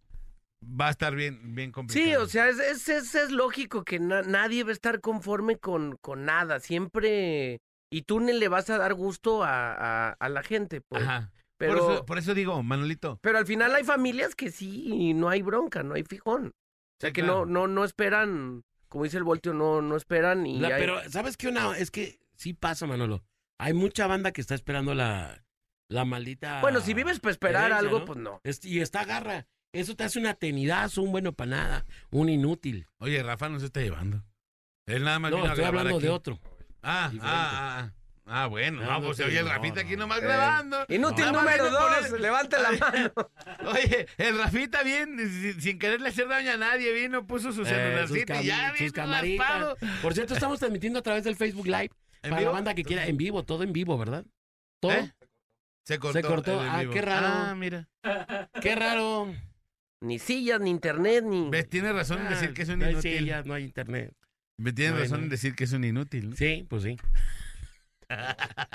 [0.63, 2.05] va a estar bien, bien complicado.
[2.05, 5.57] Sí, o sea, es, es, es, es lógico que na- nadie va a estar conforme
[5.57, 6.59] con, con nada.
[6.59, 7.59] Siempre...
[7.91, 11.01] Y tú le vas a dar gusto a, a, a la gente, pues.
[11.01, 11.31] Ajá.
[11.57, 13.17] Pero, Por, eso, por eso digo, Manolito.
[13.23, 16.53] pero al final hay familias que sí, no hay bronca, no hay fijón.
[16.99, 17.45] O sea, que claro.
[17.45, 21.01] no, no, no esperan, como dice el Voltio, no, no esperan y La- hay- pero,
[21.09, 21.47] ¿sabes qué?
[21.47, 23.23] Una, es que sí pasa, Manolo.
[23.57, 25.43] hay mucha banda que está esperando la,
[25.87, 26.59] la maldita.
[26.61, 28.05] Bueno, si vives para esperar algo, ¿no?
[28.05, 28.41] pues no.
[28.43, 29.47] Es- y está garra.
[29.71, 32.87] Eso te hace una tenidazo, un bueno para nada, un inútil.
[32.97, 34.23] Oye, Rafa no se está llevando.
[34.87, 36.03] Él nada más No, estoy hablando aquí.
[36.05, 36.39] de otro.
[36.81, 37.27] Ah, Diferente.
[37.37, 37.93] ah, ah.
[38.31, 39.99] Ah, bueno, No, pues oye el no, Rafita aquí no.
[40.01, 40.85] nomás Eh, grabando.
[40.87, 43.11] Inútil número dos, poner- levante la mano.
[43.73, 47.65] Oye, el Rafita bien, sin, sin quererle hacer daño a nadie, vino, puso su Eh,
[47.65, 48.73] sus, celularcito y ya.
[50.01, 51.89] Por cierto, estamos transmitiendo a través del Facebook Live.
[52.21, 52.51] ¿En Para vivo?
[52.51, 54.25] la banda que quiera, en vivo, todo en vivo, ¿verdad?
[54.81, 54.91] Todo.
[54.93, 55.11] ¿Eh?
[55.87, 56.19] Se cortó.
[56.19, 56.59] Se cortó.
[56.61, 57.27] Ah, qué raro.
[57.27, 57.87] Ah, mira.
[58.61, 59.33] Qué raro.
[60.01, 61.49] Ni sillas, ni internet, ni.
[61.49, 61.67] ¿Ves?
[61.67, 63.17] Tiene razón en decir que es un no hay inútil.
[63.19, 64.13] sillas, no hay internet.
[64.75, 66.29] Tiene razón en decir que es un inútil.
[66.31, 66.35] ¿no?
[66.35, 66.97] Sí, pues sí.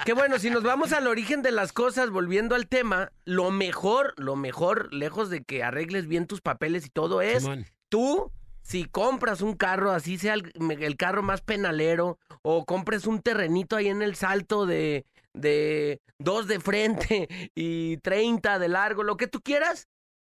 [0.04, 4.14] Que bueno, si nos vamos al origen de las cosas, volviendo al tema, lo mejor,
[4.16, 7.66] lo mejor, lejos de que arregles bien tus papeles y todo, es Simón.
[7.88, 8.30] tú,
[8.62, 13.76] si compras un carro, así sea el, el carro más penalero, o compres un terrenito
[13.76, 19.26] ahí en el salto de, de dos de frente y 30 de largo, lo que
[19.26, 19.88] tú quieras,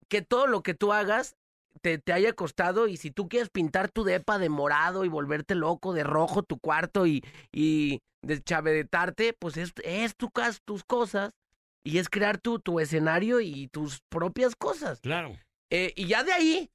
[0.07, 1.35] que todo lo que tú hagas
[1.81, 5.55] te, te haya costado y si tú quieres pintar tu depa de morado y volverte
[5.55, 11.33] loco, de rojo tu cuarto y, y deschavetarte, pues es, es tu cas, tus cosas
[11.83, 14.99] y es crear tu, tu escenario y tus propias cosas.
[15.01, 15.37] Claro.
[15.69, 16.69] Eh, y ya de ahí,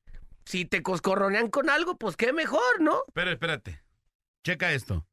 [0.44, 3.02] si te coscorronean con algo, pues qué mejor, ¿no?
[3.12, 3.82] Pero espérate.
[4.44, 5.06] Checa esto.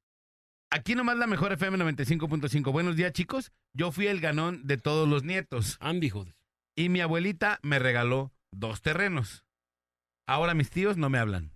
[0.70, 2.72] Aquí nomás la mejor FM 95.5.
[2.72, 3.52] Buenos días, chicos.
[3.74, 5.78] Yo fui el ganón de todos los nietos.
[5.80, 6.36] Andy, joder.
[6.76, 9.44] Y mi abuelita me regaló dos terrenos.
[10.28, 11.52] Ahora mis tíos no me hablan.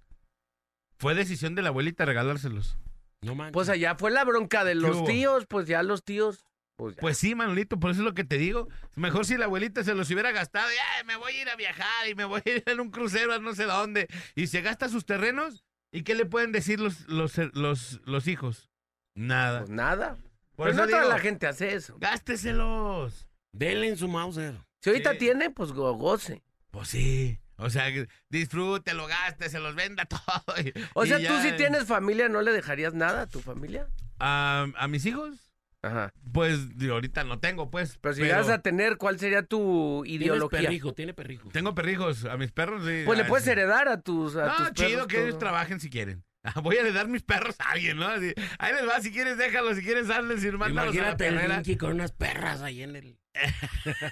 [0.98, 2.78] Fue decisión de la abuelita regalárselos.
[3.22, 3.54] No manches.
[3.54, 5.06] Pues allá fue la bronca de los hubo?
[5.06, 6.44] tíos, pues ya los tíos.
[6.76, 7.02] Pues, ya.
[7.02, 8.68] Pues sí, Manolito, por eso es lo que te digo.
[8.96, 11.56] Mejor si la abuelita se los hubiera gastado, y, "Ay, me voy a ir a
[11.56, 14.08] viajar y me voy a ir en un crucero a no sé dónde.
[14.36, 18.70] Y se gasta sus terrenos, ¿y qué le pueden decir los, los, los, los hijos?
[19.16, 19.60] Nada.
[19.62, 20.18] Pues nada.
[20.56, 21.96] Por Pero eso no toda la gente hace eso.
[22.00, 23.28] gásteselos.
[23.54, 24.56] Denle en su Mauser.
[24.82, 25.18] Si ahorita Sí.
[25.18, 26.44] tiene, pues go- goce.
[26.70, 27.40] Pues sí.
[27.58, 30.62] O sea, que disfrútelo, gaste, se los venda todo.
[30.64, 31.42] y- O sea, tú ya.
[31.42, 33.88] si tienes familia, ¿no le dejarías nada a tu familia?
[34.20, 35.36] A, a mis hijos,
[35.82, 36.12] Ajá.
[36.34, 37.98] pues digo, ahorita no tengo, pues.
[38.02, 40.60] Pero si llegas a tener, ¿cuál sería tu Tiene ideología?
[40.62, 41.50] perrijo, tiene perrijo.
[41.50, 42.84] Tengo perrijos, a mis perros.
[42.86, 43.04] sí.
[43.06, 43.52] Pues le Ah, puedes sí.
[43.52, 46.24] heredar a tus a No, tus chido perros que ellos trabajen si quieren.
[46.64, 48.08] Voy a heredar mis perros a alguien, ¿no?
[48.08, 51.28] Así, ahí les va, si quieres déjalos, si quieres darles y mándalos a la Imagínate
[51.28, 51.56] el perrera.
[51.58, 53.18] Dinky con unas perras ahí en el.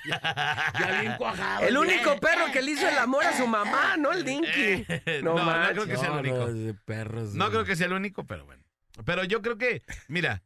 [0.07, 1.65] ya, ya bien cuajado.
[1.67, 4.11] El único perro que le hizo el amor a su mamá, ¿no?
[4.11, 4.85] El Dinky.
[4.87, 6.47] Eh, No no, no, creo que sea el No, único.
[6.47, 7.33] no, perros.
[7.35, 8.63] No creo que sea el único, pero bueno.
[9.05, 10.43] Pero yo creo que, mira,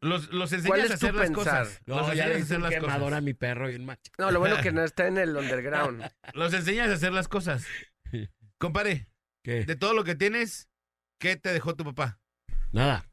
[0.00, 1.62] los, los enseñas ¿Cuál a hacer las pensar?
[1.64, 1.80] cosas.
[1.86, 3.18] No, los ya enseñas le a hacer las quemador cosas.
[3.18, 4.12] a mi perro y un macho.
[4.18, 6.04] No, lo bueno que no está en el underground.
[6.34, 7.64] Los enseñas a hacer las cosas.
[8.58, 9.06] Compare,
[9.42, 9.64] ¿Qué?
[9.64, 10.68] de todo lo que tienes,
[11.18, 12.18] ¿qué te dejó tu papá?
[12.72, 13.08] Nada.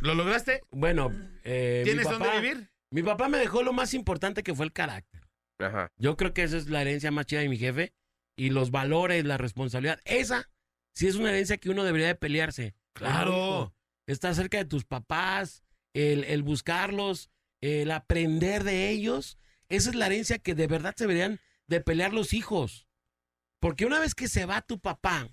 [0.00, 0.62] ¿Lo lograste?
[0.70, 1.10] Bueno,
[1.44, 2.70] eh, mi ¿Tienes papá- dónde vivir?
[2.90, 5.22] Mi papá me dejó lo más importante que fue el carácter.
[5.58, 5.90] Ajá.
[5.96, 7.92] Yo creo que esa es la herencia más chida de mi jefe.
[8.36, 9.98] Y los valores, la responsabilidad.
[10.04, 10.50] Esa
[10.92, 12.74] sí es una herencia que uno debería de pelearse.
[12.92, 13.74] Claro.
[14.06, 15.62] Estar cerca de tus papás,
[15.94, 17.30] el, el buscarlos,
[17.62, 19.38] el aprender de ellos.
[19.70, 22.86] Esa es la herencia que de verdad se deberían de pelear los hijos.
[23.58, 25.28] Porque una vez que se va tu papá,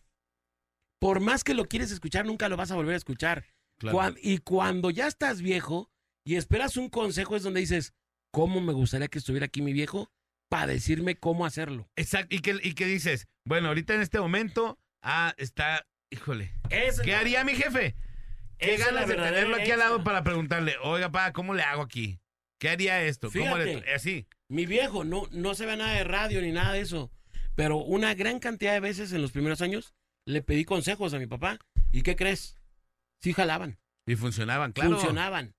[1.03, 3.43] por más que lo quieres escuchar, nunca lo vas a volver a escuchar.
[3.77, 4.15] Claro.
[4.21, 5.91] Y cuando ya estás viejo
[6.25, 7.93] y esperas un consejo es donde dices,
[8.31, 10.13] ¿cómo me gustaría que estuviera aquí mi viejo
[10.49, 11.89] para decirme cómo hacerlo?
[11.97, 12.33] Exacto.
[12.33, 13.27] ¿Y qué, ¿Y qué dices?
[13.43, 16.53] Bueno, ahorita en este momento, ah, está, híjole.
[16.69, 17.97] ¿Qué haría mi jefe?
[18.57, 22.21] ¿Qué ganas de tenerlo aquí al lado para preguntarle, oiga, pa, ¿cómo le hago aquí?
[22.61, 23.29] ¿Qué haría esto?
[23.29, 23.83] ¿Cómo le-.
[23.93, 24.25] Así.
[24.47, 27.11] Mi viejo no, no se ve nada de radio ni nada de eso,
[27.55, 29.93] pero una gran cantidad de veces en los primeros años
[30.25, 31.59] le pedí consejos a mi papá.
[31.91, 32.57] ¿Y qué crees?
[33.21, 34.91] Sí jalaban, Y funcionaban, claro.
[34.91, 35.55] funcionaban.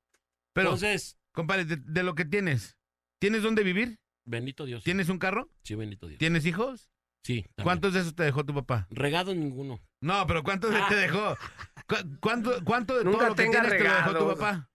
[0.52, 2.76] Pero, Entonces, compadre, de, de lo que tienes,
[3.18, 3.98] ¿tienes dónde vivir?
[4.26, 4.82] bendito Dios.
[4.84, 5.50] ¿Tienes un carro?
[5.64, 6.18] Sí, bendito Dios.
[6.18, 6.88] ¿Tienes hijos?
[7.22, 7.42] Sí.
[7.42, 7.64] también.
[7.64, 8.86] ¿Cuántos de esos te dejó tu papá?
[8.90, 9.82] Regado ninguno.
[10.00, 10.86] No, pero ¿cuántos de- Ah.
[10.88, 11.36] te dejó?
[11.86, 14.70] ¿Cu- ¿Cuánto, cuánto de Nunca todo lo que te lo dejó tu papá?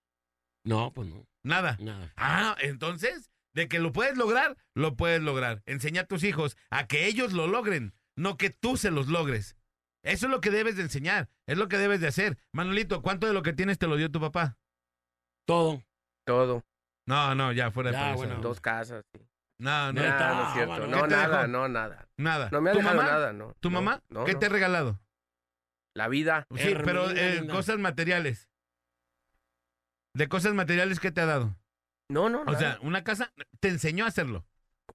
[0.64, 1.78] No, pues no, Nada.
[1.80, 2.12] nada.
[2.18, 5.62] Ah, entonces, de que lo puedes lograr, lo puedes lograr.
[5.66, 9.56] Enseña a tus hijos a que ellos lo logren, no que tú se los logres.
[10.04, 12.38] Eso es lo que debes de enseñar, es lo que debes de hacer.
[12.54, 14.58] Manolito, ¿cuánto de lo que tienes te lo dio tu papá?
[15.46, 15.84] Todo.
[16.26, 16.64] Todo.
[17.08, 18.18] No, no, ya fuera de Ya, eso.
[18.18, 18.40] bueno.
[18.42, 19.04] Dos casas.
[19.14, 19.22] sí.
[19.60, 20.72] No, no, Nada, no no, es cierto.
[20.72, 20.88] mano.
[20.88, 21.48] No, ¿Qué te nada, dejó?
[21.48, 22.08] no, nada.
[22.18, 22.50] nada.
[22.50, 23.10] No me ha ¿Tu dejado mamá?
[23.12, 23.54] nada, ¿no?
[23.60, 24.04] ¿Tu No, mamá?
[24.10, 24.40] no, ¿Qué no.
[24.40, 25.00] te ha regalado?
[25.96, 26.46] La vida.
[26.56, 28.48] Sí, pero eh, cosas materiales.
[30.16, 31.58] De cosas materiales, ¿qué te ha dado?
[32.10, 32.58] No, no, O nada.
[32.60, 34.46] sea, una casa te enseñó a hacerlo.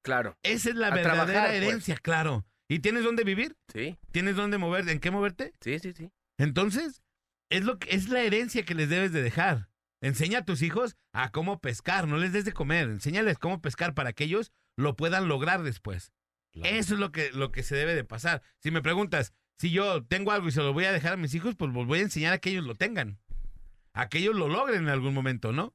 [0.02, 0.36] claro.
[0.42, 1.62] Esa es la A verdadera trabajar, pues.
[1.62, 2.44] herencia, claro.
[2.68, 3.56] ¿Y tienes dónde vivir?
[3.72, 4.92] Sí, ¿Tienes dónde moverte?
[4.92, 5.52] ¿En qué moverte?
[5.60, 6.10] sí, sí, sí.
[6.38, 7.02] Entonces,
[7.50, 9.68] es lo que es la herencia que les debes de dejar.
[10.00, 13.94] Enseña a tus hijos a cómo pescar, no les des de comer, enséñales cómo pescar
[13.94, 16.12] para que ellos lo puedan lograr después.
[16.52, 18.42] Eso es lo que, lo que se debe de pasar.
[18.60, 21.34] Si me preguntas, si yo tengo algo y se lo voy a dejar a mis
[21.34, 23.18] hijos, pues los voy a enseñar a que ellos lo tengan.
[23.92, 25.74] A que ellos lo logren en algún momento, ¿no?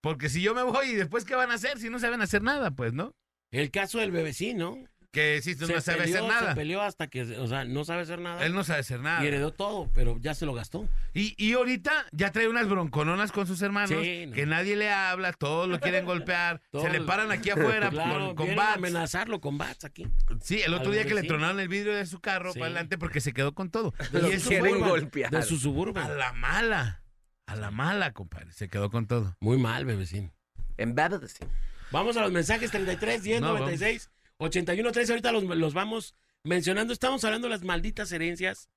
[0.00, 1.78] Porque si yo me voy y después, ¿qué van a hacer?
[1.78, 3.14] Si no saben hacer nada, pues, ¿no?
[3.50, 4.76] El caso del bebecín, ¿no?
[5.14, 6.48] Que tú no sabe peleó, hacer nada.
[6.50, 8.44] Se peleó hasta que, o sea, no sabe hacer nada.
[8.44, 9.24] Él no sabe hacer nada.
[9.24, 10.88] Y heredó todo, pero ya se lo gastó.
[11.14, 14.32] Y, y ahorita ya trae unas broncononas con sus hermanos, Sí, no.
[14.34, 18.48] que nadie le habla, todos lo quieren golpear, se le paran aquí afuera Claro, con,
[18.48, 18.76] con a bats.
[18.76, 20.06] amenazarlo con bats aquí.
[20.42, 22.58] Sí, el otro al día que le tronaron el vidrio de su carro Sí.
[22.58, 23.94] para adelante porque se quedó con todo.
[24.12, 25.30] Y eso quieren fue golpear.
[25.30, 26.18] De su a suburban.
[26.18, 27.02] la mala,
[27.46, 29.36] a la mala, compadre, se quedó con todo.
[29.40, 30.32] Muy mal, bebecín.
[30.76, 31.44] En verdad, sí.
[31.92, 35.12] Vamos a los mensajes 33, 10, No, 96, 81, 13.
[35.12, 36.92] Ahorita los, los vamos mencionando.
[36.92, 38.68] Estamos hablando de las malditas herencias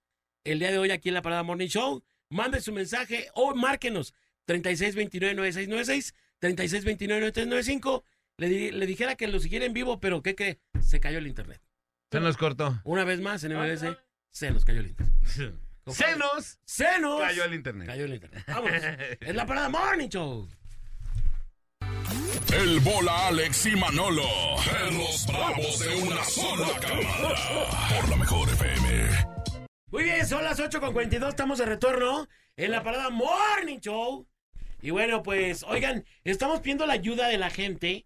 [0.44, 2.04] el día de hoy aquí en la Parada Morning Show.
[2.30, 4.14] Mande su mensaje o márquenos
[4.48, 8.04] 3629-9696, 3629-9395.
[8.38, 10.60] Le, di- le dijera que lo siguiera en vivo, pero ¿qué cree?
[10.82, 11.62] Se cayó el internet.
[12.12, 12.80] Se nos cortó.
[12.84, 13.98] Una vez más en MBS,
[14.32, 15.14] se nos cayó el internet.
[15.88, 17.88] Se nos ¡Se nos cayó el internet.
[17.88, 18.44] cayó el internet!
[18.46, 18.84] Vámonos.
[19.22, 20.50] es la Parada Morning Show.
[22.54, 24.24] El bola Alex Manolo.
[24.88, 27.36] En los bravos de una sola cámara.
[27.90, 29.28] Por la mejor FM.
[29.92, 34.28] Muy bien, son las 8 con 42, estamos de retorno en la parada Morning Show.
[34.82, 38.06] Y bueno, pues, oigan, estamos pidiendo la ayuda de la gente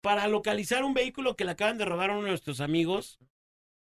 [0.00, 3.18] para localizar un vehículo que le acaban de robar a uno de nuestros amigos.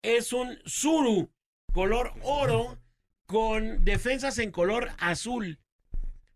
[0.01, 1.32] Es un Suru,
[1.74, 2.80] color oro,
[3.26, 5.59] con defensas en color azul.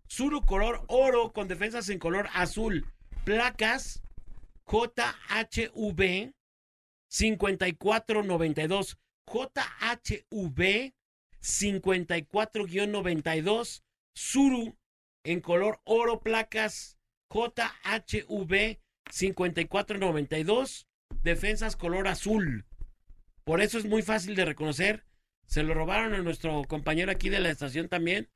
[0.08, 2.86] Suru color oro con defensas en color azul.
[3.28, 4.02] Placas
[4.66, 6.34] JHV
[7.10, 8.98] 5492.
[9.28, 10.94] JHV
[11.42, 14.78] 54-92 Suru
[15.26, 16.98] en color oro placas
[17.30, 18.80] JHV
[19.12, 20.88] 5492
[21.22, 22.66] defensas color azul.
[23.44, 25.06] Por eso es muy fácil de reconocer.
[25.48, 28.30] Se lo robaron a nuestro compañero aquí de la estación también,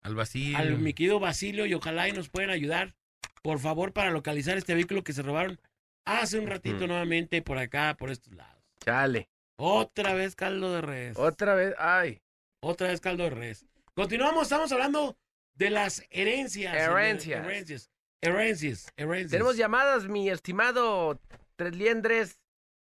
[0.00, 2.96] Al al mi querido Basilio, y ojalá y nos puedan ayudar,
[3.42, 5.60] por favor, para localizar este vehículo que se robaron
[6.04, 8.62] hace un ratito nuevamente por acá, por estos lados.
[8.84, 9.28] Chale.
[9.56, 11.16] Otra vez caldo de res.
[11.18, 12.20] Otra vez, ay.
[12.60, 13.66] Otra vez caldo de res.
[13.94, 15.16] Continuamos, estamos hablando
[15.54, 16.74] de las herencias.
[16.74, 17.44] Herencias.
[17.44, 17.90] Herencias.
[18.20, 18.92] Herencias.
[18.96, 19.30] herencias.
[19.30, 21.20] Tenemos llamadas, mi estimado
[21.56, 22.40] Tres Liendres,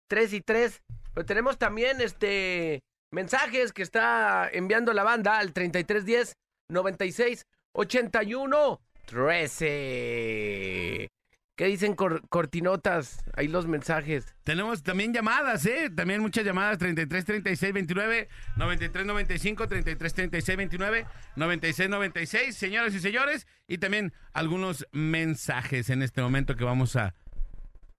[0.08, 0.82] 3 y 3.
[1.14, 6.36] Pero tenemos también este mensajes que está enviando la banda al 3310
[6.70, 11.08] 96 81 13.
[11.56, 13.24] ¿Qué dicen cor- cortinotas?
[13.36, 14.36] Ahí los mensajes.
[14.44, 15.92] Tenemos también llamadas, ¿eh?
[15.96, 18.28] También muchas llamadas, 33 36 29,
[18.58, 26.02] 93 95, 33 36 29, 96 96, señoras y señores, y también algunos mensajes en
[26.02, 27.14] este momento que vamos a,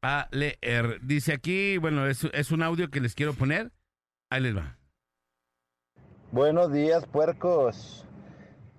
[0.02, 0.98] a leer.
[1.02, 3.70] Dice aquí, bueno, es, es un audio que les quiero poner.
[4.30, 4.76] Ahí les va.
[6.32, 8.04] Buenos días, puercos.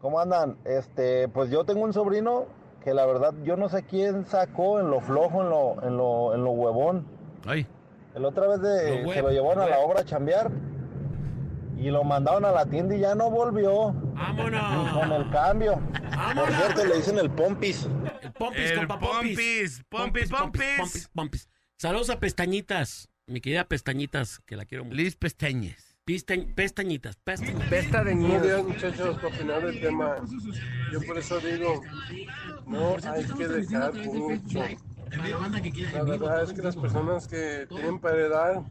[0.05, 0.55] ¿Cómo andan?
[0.65, 2.45] Este, pues yo tengo un sobrino
[2.83, 6.35] que la verdad yo no sé quién sacó en lo flojo, en lo, en lo,
[6.35, 7.07] en lo huevón.
[7.47, 7.65] Ay,
[8.13, 10.51] El otra vez de- Lo se lo llevaron a la obra a chambear
[11.79, 15.11] y lo mandaron a la tienda y ya no volvió con ¡Vámonos!
[15.25, 15.73] el cambio.
[15.73, 16.55] Por ¡Vámonos!
[16.55, 17.89] cierto, le dicen el pompis.
[18.21, 19.35] El Pompis, El compa Pompis.
[19.39, 20.77] Pompis, Pompis, Pompis.
[20.77, 21.49] Pompis, Pompis.
[21.79, 23.09] Saludos a Pestañitas.
[23.25, 24.97] Mi querida Pestañitas, que la quiero mucho.
[24.97, 25.84] Liz Pestañez.
[26.09, 27.67] Pistañ- pestañitas, pestañitas.
[27.67, 28.67] Pesta de Buenos días niños.
[28.75, 30.15] muchachos, para opinar del tema,
[30.93, 31.81] yo por eso digo,
[32.67, 34.59] no hay que dejar mucho.
[35.95, 38.63] La verdad es que las personas que tienen para heredar,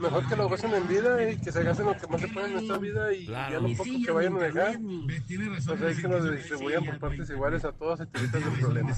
[0.00, 2.48] mejor que lo gocen en vida y que se gasten lo que más se pueda
[2.48, 3.52] en esta vida y Claro.
[3.52, 7.64] ya lo poco que vayan a dejar, pues hay que lo distribuyan por partes iguales
[7.64, 8.92] a todos y te evitas el problema.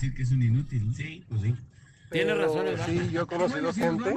[2.10, 2.66] Tiene razón.
[2.86, 4.16] Sí, yo he conocido gente,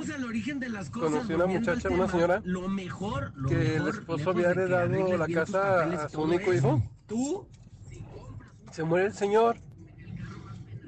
[0.91, 2.41] conocí una muchacha, una señora,
[3.47, 6.81] que el esposo había heredado la casa a su único hijo.
[8.71, 9.57] Se muere el señor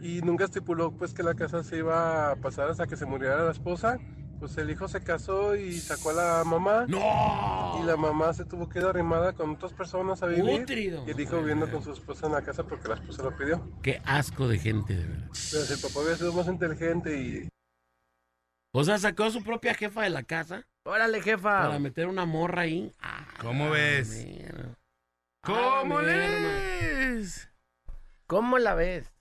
[0.01, 3.43] y nunca estipuló pues que la casa se iba a pasar hasta que se muriera
[3.43, 3.97] la esposa.
[4.41, 7.79] Pues el hijo se casó y sacó a la mamá ¡No!
[7.79, 10.61] y la mamá se tuvo que ir arrimada con otras personas a vivir.
[10.63, 11.03] Útrido.
[11.07, 13.69] Y el hijo viviendo con su esposa en la casa porque la esposa lo pidió.
[13.83, 15.27] Qué asco de gente, de verdad.
[15.29, 17.49] Pero si el papá había sido más inteligente y
[18.73, 21.77] O sea, sacó a su propia jefa de la casa Órale, para jefa.
[21.79, 22.91] meter una morra ahí.
[22.99, 24.25] Ah, ¿Cómo ves?
[25.43, 27.47] ¿Cómo Ah, les?
[28.25, 29.13] ¿Cómo la ves?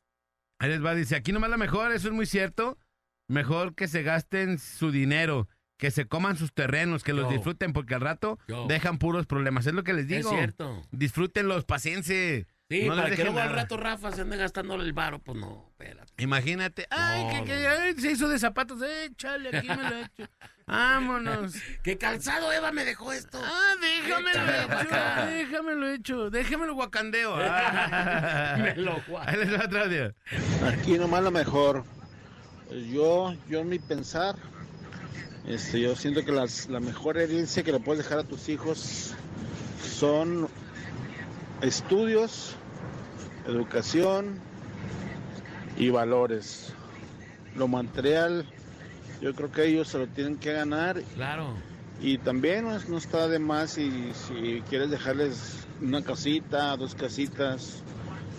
[0.60, 2.78] Ahí les va, dice, aquí nomás la mejor, eso es muy cierto.
[3.30, 7.30] Mejor que se gasten su dinero, que se coman sus terrenos, que los Yo.
[7.32, 8.66] disfruten, porque al rato Yo.
[8.66, 9.66] dejan puros problemas.
[9.66, 10.30] Es lo que les Es digo.
[10.30, 10.82] cierto.
[10.90, 12.44] Disfrútenlos, paciencia.
[12.68, 15.66] Sí, No para que luego al rato Rafa se ande gastando el varo, pues no,
[15.70, 16.12] espérate.
[16.22, 19.96] Imagínate, ay, No, que, que ay, se hizo de zapatos, eh, chale, aquí me lo
[19.96, 20.28] he hecho.
[20.66, 21.54] Vámonos.
[21.82, 23.40] ¿Qué calzado Eva me dejó esto?
[23.42, 27.34] Ah, déjamelo hecho, déjamelo hecho, déjamelo guacandeo.
[27.40, 28.56] Ah.
[28.58, 29.30] Me lo guardo.
[29.32, 30.14] Ahí les va otro audio.
[30.72, 31.84] Aquí nomás lo mejor.
[32.70, 34.36] Yo, yo en mi pensar,
[35.46, 39.12] este, yo siento que las- la mejor herencia que le puedes dejar a tus hijos
[39.82, 40.48] son
[41.62, 42.54] estudios,
[43.46, 44.38] educación
[45.76, 46.72] y valores.
[47.56, 48.46] Lo material,
[49.20, 51.54] yo creo que ellos se lo tienen que ganar Claro.
[52.00, 57.82] y también no, no está de más si, si quieres dejarles una casita, dos casitas,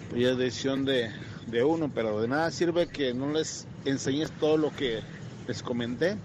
[0.10, 1.12] pues ya es decisión de,
[1.48, 5.02] de uno, pero de nada sirve que no les enseñes todo lo que
[5.48, 6.18] les comenté.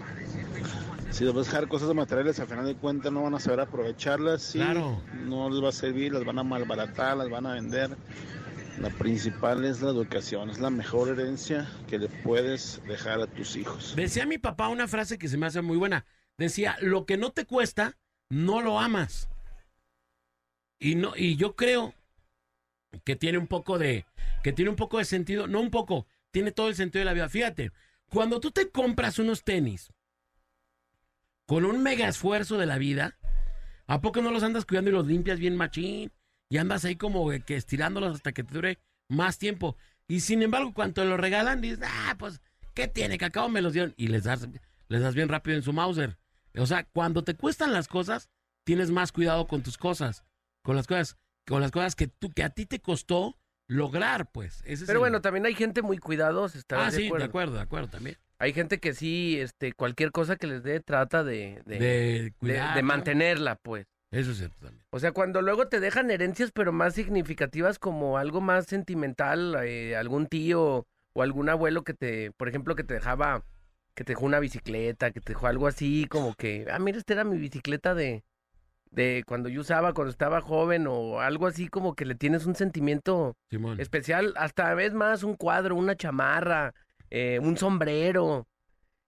[1.11, 3.61] Si les vas a dejar cosas materiales, al final de cuentas no van a saber
[3.61, 5.01] aprovecharlas y Claro.
[5.25, 7.95] no les va a servir, las van a malbaratar, las van a vender.
[8.79, 13.55] La principal es la educación, es la mejor herencia que le puedes dejar a tus
[13.55, 13.93] hijos.
[13.95, 16.05] Decía mi papá una frase que se me hace muy buena.
[16.37, 17.97] Decía, lo que no te cuesta,
[18.29, 19.29] no lo amas.
[20.79, 21.95] Y no, y yo creo
[23.03, 24.05] que tiene un poco de,
[24.43, 27.13] que tiene un poco de sentido, no un poco, tiene todo el sentido de la
[27.13, 27.29] vida.
[27.29, 27.71] Fíjate,
[28.09, 29.91] cuando tú te compras unos tenis
[31.45, 33.17] con un mega esfuerzo de la vida,
[33.87, 36.11] ¿a poco no los andas cuidando y los limpias bien machín?
[36.49, 38.79] Y andas ahí como que estirándolos hasta que te dure
[39.09, 39.75] más tiempo.
[40.07, 42.41] Y sin embargo, cuando te lo regalan, dices, ah, pues,
[42.73, 43.17] ¿qué tiene?
[43.17, 43.93] Que acabo me los dieron.
[43.97, 44.47] Y les das,
[44.87, 46.17] les das bien rápido en su Mauser.
[46.55, 48.29] O sea, cuando te cuestan las cosas,
[48.63, 50.23] tienes más cuidado con tus cosas.
[50.63, 51.17] Con las cosas,
[51.47, 53.37] con las cosas que tú, que a ti te costó
[53.67, 54.61] lograr, pues.
[54.65, 57.23] Ese es Pero el- bueno, también hay gente muy cuidadosa, ¿estás Ah, de sí, acuerdo?
[57.25, 58.17] de acuerdo, de acuerdo también.
[58.39, 62.75] Hay gente que sí, este, cualquier cosa que les dé, trata de, de, De cuidar.
[62.75, 63.87] de mantenerla, pues.
[64.11, 64.85] Eso es cierto también.
[64.91, 69.95] O sea, cuando luego te dejan herencias, pero más significativas como algo más sentimental, eh,
[69.97, 73.43] algún tío o algún abuelo que te, por ejemplo, que te dejaba,
[73.95, 77.13] que te dejó una bicicleta, que te dejó algo así, como que, ah, mira, esta
[77.13, 78.23] era mi bicicleta de,
[78.91, 82.55] de cuando yo usaba, cuando estaba joven, o algo así como que le tienes un
[82.55, 83.79] sentimiento Simón.
[83.79, 86.73] especial, hasta vez más un cuadro, una chamarra,
[87.09, 88.47] eh, un sombrero.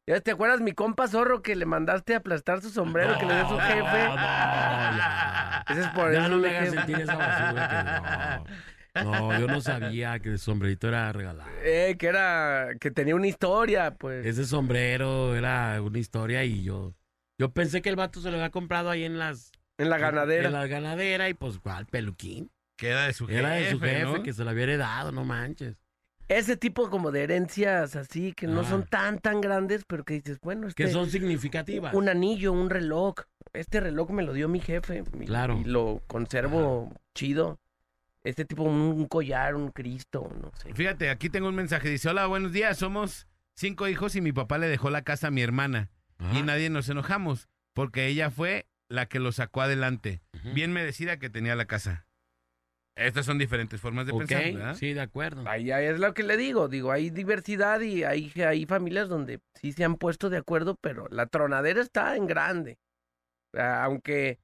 [0.07, 3.35] ¿Ya ¿Te acuerdas mi compa zorro que le mandaste a aplastar su sombrero que le
[3.35, 4.07] dio su No, jefe?
[4.07, 5.65] No, ya.
[5.69, 9.11] Ese es por Ya eso no me hagas sentir esa basura que no.
[9.11, 11.49] No, yo no sabía que el sombrerito era regalado.
[11.63, 14.25] Eh, que era, que tenía una historia, pues.
[14.25, 16.95] Ese sombrero era una historia y yo,
[17.37, 20.47] yo pensé que el vato se lo había comprado ahí en las, En la ganadera.
[20.47, 22.51] en la ganadera y pues, ¿cuál peluquín?
[22.77, 24.21] Que era de su jefe, Era de su jefe ¿no?
[24.23, 25.75] que se lo había heredado, no manches.
[26.27, 28.65] Ese tipo como de herencias así, que no Ah.
[28.65, 31.93] son tan, tan grandes, pero que dices, bueno, este, Que son significativas.
[31.95, 33.15] un anillo, un reloj.
[33.51, 35.03] Este reloj me lo dio mi jefe.
[35.25, 35.57] Claro.
[35.59, 37.59] Y lo conservo chido.
[38.23, 40.73] Este tipo, un, un collar, un Cristo, no sé.
[40.75, 41.89] Fíjate, aquí tengo un mensaje.
[41.89, 42.77] Dice, hola, buenos días.
[42.77, 45.89] Somos cinco hijos y mi papá le dejó la casa a mi hermana.
[46.19, 46.37] Ajá.
[46.37, 50.21] Y nadie nos enojamos porque ella fue la que lo sacó adelante.
[50.33, 50.53] Ujú.
[50.53, 52.05] Bien merecida que tenía la casa.
[52.97, 54.75] Estas son diferentes formas de pensar, ¿verdad?
[54.75, 55.47] sí, de acuerdo.
[55.47, 59.39] Ahí ahí es lo que le digo, digo, hay diversidad y hay, hay familias donde
[59.55, 62.77] sí se han puesto de acuerdo, pero la tronadera está en grande.
[63.53, 64.39] Aunque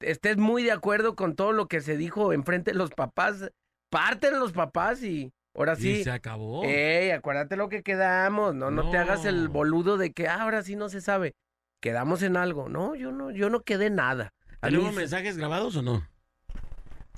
[0.00, 3.50] estés muy de acuerdo con todo lo que se dijo enfrente de los papás,
[3.90, 6.04] parten los papás y ahora Y sí.
[6.04, 6.64] se acabó.
[6.64, 10.62] Ey, acuérdate lo que quedamos, no, no, te hagas el boludo de que "Ah, ahora
[10.62, 11.34] sí no se sabe.
[11.80, 12.68] Quedamos en algo.
[12.68, 14.34] No, yo no, yo no quedé nada.
[14.60, 16.06] A ¿Tenemos mensajes grabados o no?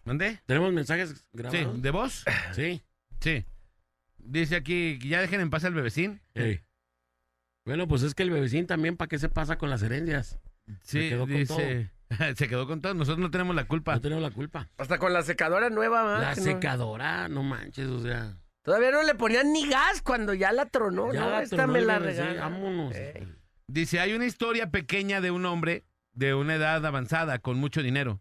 [0.05, 0.41] ¿Dónde?
[0.47, 1.83] ¿Tenemos mensajes Sí, grabados?
[1.83, 2.25] ¿de voz?
[2.53, 2.83] Sí.
[3.21, 3.45] Sí.
[4.19, 6.21] Dice aquí, que ya dejen en paz al bebecín.
[6.35, 6.61] Ey.
[7.65, 10.39] Bueno, pues es que el bebecín también, ¿para qué se pasa con las herencias?
[10.83, 11.91] Sí, quedó con dice.
[12.37, 12.95] se quedó con todo.
[12.95, 13.95] Nosotros no tenemos la culpa.
[13.95, 14.69] No tenemos la culpa.
[14.79, 16.21] Hasta con la secadora nueva, ¿verdad?
[16.31, 18.37] La Que no- secadora, no manches, o sea.
[18.63, 21.31] Todavía no le ponían ni gas cuando ya la tronó, ya ¿no?
[21.31, 22.53] la Esta tronó me el la bebecín, regalan.
[22.53, 22.95] Vámonos.
[22.95, 23.35] Ey.
[23.73, 28.21] Dice, hay una historia pequeña de un hombre de una edad avanzada con mucho dinero.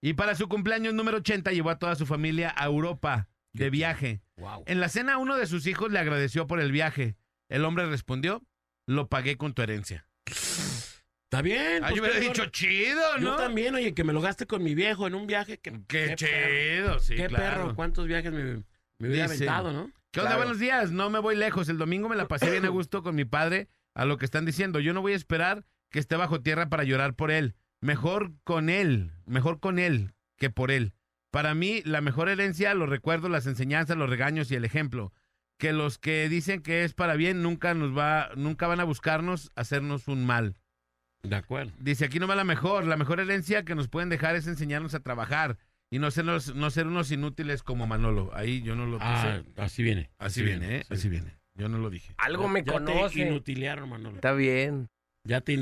[0.00, 4.20] Y para su cumpleaños número 80 llevó a toda su familia a Europa de viaje.
[4.36, 4.62] Wow.
[4.66, 7.16] En la cena uno de sus hijos le agradeció por el viaje.
[7.48, 8.44] El hombre respondió,
[8.86, 10.06] lo pagué con tu herencia.
[10.26, 11.82] Está bien.
[11.82, 13.36] Ah, pues, yo hubiera qué dicho chido, Yo ¿no?
[13.36, 15.58] también, oye, que me lo gaste con mi viejo en un viaje.
[15.58, 16.16] Que, Qué, perro.
[16.16, 17.62] chido, sí, Qué claro.
[17.62, 18.62] perro, cuántos viajes me,
[18.98, 19.90] me hubiera aventado, ¿no?
[20.12, 20.30] ¿Qué onda?
[20.30, 20.36] Claro.
[20.38, 20.92] Buenos días.
[20.92, 21.68] No me voy lejos.
[21.68, 23.68] El domingo me la pasé bien a gusto con mi padre
[23.98, 24.80] a lo que están diciendo.
[24.80, 27.54] Yo no voy a esperar que esté bajo tierra para llorar por él.
[27.80, 30.94] Mejor con él, mejor con él que por él.
[31.30, 35.12] Para mí, la mejor herencia, los recuerdos, las enseñanzas, los regaños y el ejemplo.
[35.58, 39.50] Que los que dicen que es para bien nunca nos va, nunca van a buscarnos
[39.56, 40.54] hacernos un mal.
[41.24, 41.72] De acuerdo.
[41.80, 42.86] Dice, aquí no va la mejor.
[42.86, 45.58] La mejor herencia que nos pueden dejar es enseñarnos a trabajar
[45.90, 48.30] y no ser, unos- no ser unos inútiles como Manolo.
[48.34, 49.08] Ahí yo no lo puse.
[49.10, 50.10] Ah, así viene.
[50.18, 50.84] así viene, ¿eh?
[50.86, 50.94] sí.
[50.94, 51.37] Así viene.
[51.58, 52.14] Yo no lo dije.
[52.18, 53.18] Algo me Ya te conoce.
[53.20, 54.14] inutilearon, Manolo.
[54.14, 54.88] Está bien.
[55.24, 55.52] Ya te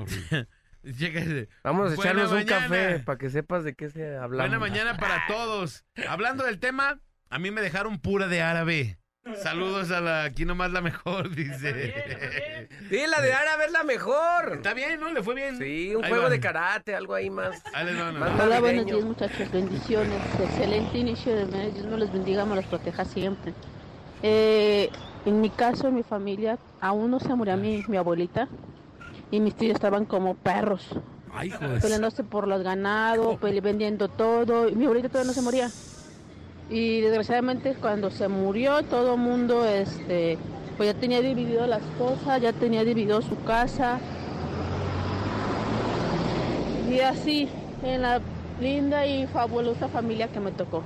[0.00, 0.48] horrible.
[0.98, 1.48] Chéquese.
[1.64, 4.42] Vamos a Buena echarnos un café para que sepas de qué se habla.
[4.42, 5.84] Buena mañana para todos.
[6.08, 8.98] Hablando del tema, a mí me dejaron pura de árabe.
[9.42, 12.68] Saludos a la, aquí nomás la mejor, dice.
[12.88, 14.52] Sí, la de árabe es la mejor.
[14.54, 15.12] Está bien, ¿no?
[15.12, 15.58] Le fue bien.
[15.58, 16.30] Sí, un Ahí juego va.
[16.30, 17.60] de karate, algo ahí más.
[17.72, 22.54] Más Hola, buenos días muchachos, bendiciones, excelente inicio de mes, Dios me los bendiga, me
[22.54, 23.52] los proteja siempre.
[24.22, 24.90] Eh,
[25.24, 28.48] en mi caso, en mi familia, aún no se murió mi, mi abuelita
[29.30, 30.86] y mis tíos estaban como perros,
[31.32, 35.70] Ay, peleándose por los ganados, pele- vendiendo todo, y mi abuelita todavía no se moría.
[36.70, 40.38] Y desgraciadamente cuando se murió todo el mundo, este,
[40.76, 43.98] pues ya tenía dividido las cosas, ya tenía dividido su casa.
[46.90, 47.48] Y así,
[47.84, 48.20] en la
[48.60, 50.82] linda y fabulosa familia que me tocó.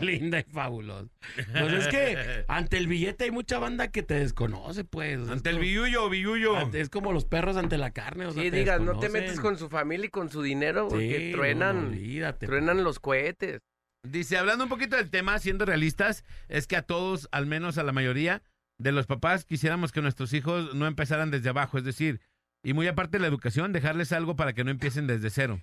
[0.04, 1.08] Linda y fabulosa.
[1.52, 5.20] Pues es que ante el billete hay mucha banda que te desconoce, pues.
[5.20, 6.56] Es Ante el como- billuyo, billuyo.
[6.56, 8.26] ante- Es como los perros ante la carne.
[8.26, 11.18] O sea, Sí, digas, no te metes con su familia y con su dinero porque
[11.26, 12.46] Sí, truenan, no, olvídate.
[12.46, 13.60] truenan los cohetes.
[14.02, 17.82] Dice, hablando un poquito del tema, siendo realistas, es que a todos, al menos a
[17.82, 18.42] la mayoría
[18.78, 22.20] de los papás, quisiéramos que nuestros hijos no empezaran desde abajo, es decir,
[22.64, 25.60] y muy aparte de la educación, dejarles algo para que no empiecen desde cero.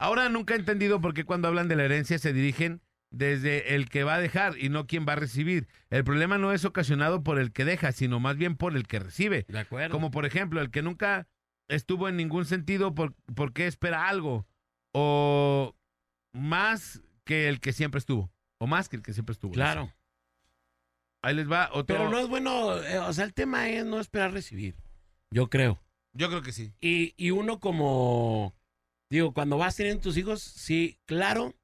[0.00, 2.80] Ahora nunca he entendido por qué cuando hablan de la herencia se dirigen
[3.12, 5.68] desde el que va a dejar y no quien va a recibir.
[5.90, 8.98] El problema no es ocasionado por el que deja, sino más bien por el que
[8.98, 9.44] recibe.
[9.48, 9.92] De acuerdo.
[9.92, 11.28] Como por ejemplo, el que nunca
[11.68, 14.46] estuvo en ningún sentido, por, ¿por qué espera algo?
[14.92, 15.76] O
[16.32, 18.32] más que el que siempre estuvo.
[18.58, 19.52] O más que el que siempre estuvo.
[19.52, 19.92] Claro.
[21.22, 21.96] Ahí les va otro.
[21.96, 24.74] Pero no es bueno, eh, o sea, el tema es no esperar recibir.
[25.30, 25.80] Yo creo.
[26.14, 26.72] Yo creo que sí.
[26.80, 28.54] Y, y uno como,
[29.08, 31.54] digo, cuando vas teniendo tus hijos, sí, claro.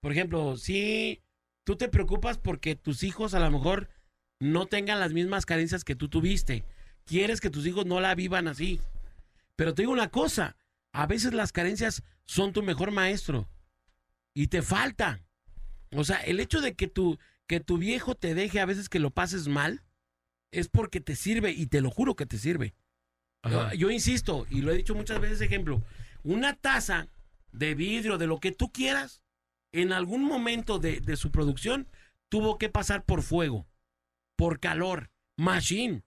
[0.00, 1.22] Por ejemplo, sí,
[1.64, 3.88] tú te preocupas porque tus hijos a lo mejor
[4.40, 6.64] no tengan las mismas carencias que tú tuviste.
[7.04, 8.80] Quieres que tus hijos no la vivan así.
[9.56, 10.56] Pero te digo una cosa,
[10.92, 13.48] a veces las carencias son tu mejor maestro
[14.34, 15.20] y te falta.
[15.92, 19.00] O sea, el hecho de que tu, que tu viejo te deje a veces que
[19.00, 19.82] lo pases mal,
[20.50, 22.74] es porque te sirve y te lo juro que te sirve.
[23.48, 25.82] Yo, yo insisto, y lo he dicho muchas veces, ejemplo,
[26.22, 27.08] una taza
[27.52, 29.22] de vidrio, de lo que tú quieras,
[29.72, 31.88] en algún momento de, de su producción
[32.28, 33.66] tuvo que pasar por fuego,
[34.36, 36.02] por calor, machine.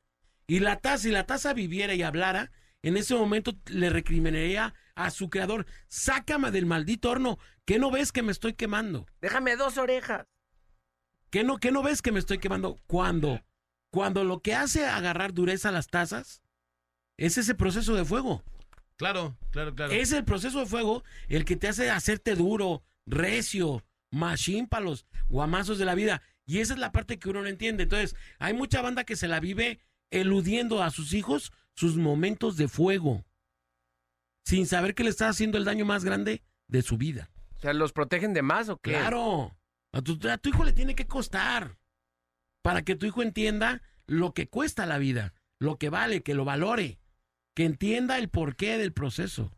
[0.48, 2.52] Y la taza, si la taza viviera y hablara,
[2.84, 8.12] en ese momento le recriminaría a su creador, sácame del maldito horno, ¿qué no ves
[8.12, 9.06] que me estoy quemando?
[9.22, 10.26] Déjame dos orejas.
[11.30, 12.78] ¿Qué no, qué no ves que me estoy quemando?
[12.88, 13.42] Cuando,
[13.90, 16.42] cuando lo que hace agarrar dureza a las tazas
[17.18, 18.44] es ese proceso de fuego.
[18.98, 19.94] Claro, claro, claro.
[19.94, 25.06] Es el proceso de fuego el que te hace hacerte duro, recio, machín para los
[25.30, 26.22] guamazos de la vida.
[26.46, 27.84] Y esa es la parte que uno no entiende.
[27.84, 32.68] Entonces, hay mucha banda que se la vive eludiendo a sus hijos sus momentos de
[32.68, 33.24] fuego,
[34.46, 37.30] sin saber que le está haciendo el daño más grande de su vida.
[37.58, 38.92] O sea, ¿los protegen de más o qué?
[38.92, 39.56] Claro.
[39.94, 41.78] A tu, a tu hijo le tiene que costar.
[42.62, 46.46] Para que tu hijo entienda lo que cuesta la vida, lo que vale, que lo
[46.46, 47.00] valore,
[47.56, 49.52] que entienda el porqué del proceso.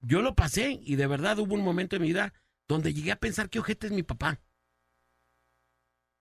[0.00, 2.32] Yo lo pasé y de verdad hubo un momento en mi vida
[2.68, 4.40] donde llegué a pensar qué ojete es mi papá.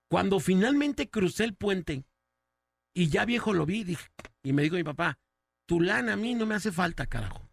[0.10, 2.06] Cuando finalmente crucé el puente
[2.96, 4.08] y ya viejo lo vi, dije,
[4.42, 5.20] y me dijo mi papá,
[5.68, 7.50] tu lana a mí no me hace falta, carajo.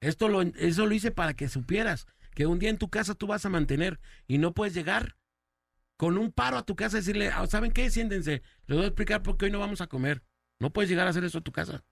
[0.00, 3.26] Esto lo, eso lo hice para que supieras que un día en tu casa tú
[3.26, 5.16] vas a mantener y no puedes llegar
[5.98, 7.90] con un paro a tu casa y decirle, "Ah, ¿saben qué?
[7.90, 10.22] Siéntense, les voy a explicar por qué hoy no vamos a comer.
[10.58, 11.84] No puedes llegar a hacer eso a tu casa.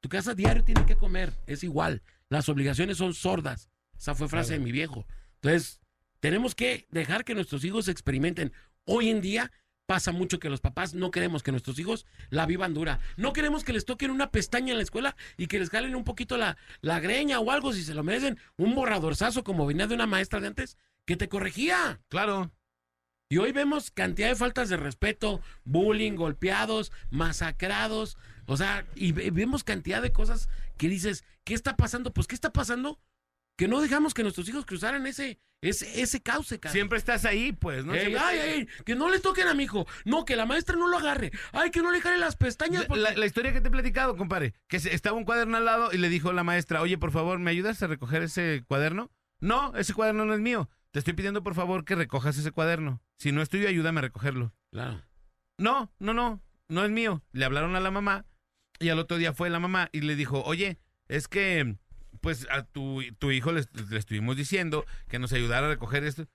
[0.00, 2.02] Tu casa diario tiene que comer, es igual.
[2.34, 3.70] Las obligaciones son sordas.
[3.96, 5.06] Esa fue frase de mi viejo.
[5.36, 5.80] Entonces,
[6.18, 8.52] tenemos que dejar que nuestros hijos experimenten.
[8.86, 9.52] Hoy en día
[9.86, 12.98] pasa mucho que los papás no queremos que nuestros hijos la vivan dura.
[13.16, 16.02] No queremos que les toquen una pestaña en la escuela y que les jalen un
[16.02, 18.36] poquito la, la greña o algo si se lo merecen.
[18.56, 22.00] Un borradorzazo como venía de una maestra de antes que te corregía.
[22.08, 22.50] Claro.
[23.28, 28.16] Y hoy vemos cantidad de faltas de respeto, bullying, golpeados, masacrados.
[28.46, 32.12] O sea, y ve- vemos cantidad de cosas que dices, ¿qué está pasando?
[32.12, 33.00] Pues, ¿qué está pasando?
[33.56, 36.72] Que no dejamos que nuestros hijos cruzaran ese, ese, ese cauce, cara.
[36.72, 37.94] Siempre estás ahí, pues, ¿no?
[37.94, 39.86] Ey, ay, ay, que no le toquen a mi hijo.
[40.04, 41.30] No, que la maestra no lo agarre.
[41.52, 42.86] Ay, que no le jale las pestañas.
[42.86, 45.90] porque- La, la historia que te he platicado, compadre, que estaba un cuaderno al lado
[45.92, 49.12] y le dijo la maestra, oye, por favor, ¿me ayudas a recoger ese cuaderno?
[49.40, 50.68] No, ese cuaderno no es mío.
[50.90, 53.02] Te estoy pidiendo, por favor, que recojas ese cuaderno.
[53.18, 54.52] Si no es tuyo, ayúdame a recogerlo.
[54.72, 55.02] Claro.
[55.58, 57.22] No, no, no, no es mío.
[57.32, 58.26] Le hablaron a la mamá
[58.80, 60.78] y al otro día fue la mamá y le dijo, oye,
[61.08, 61.76] es que
[62.20, 66.26] pues a tu, tu hijo le, le estuvimos diciendo que nos ayudara a recoger esto.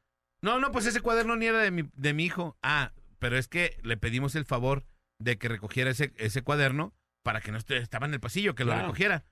[0.42, 2.58] No, no, pues ese cuaderno ni era de mi, de mi hijo.
[2.62, 4.86] Ah, pero es que le pedimos el favor
[5.18, 6.94] de que recogiera ese, ese cuaderno
[7.24, 9.26] para que no esté- estaba en el pasillo, que lo recogiera.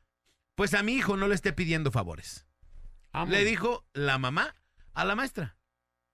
[0.56, 2.48] Pues a mi hijo no le esté pidiendo favores.
[3.14, 3.30] Vamos.
[3.30, 4.56] Le dijo la mamá
[4.94, 5.56] a la maestra.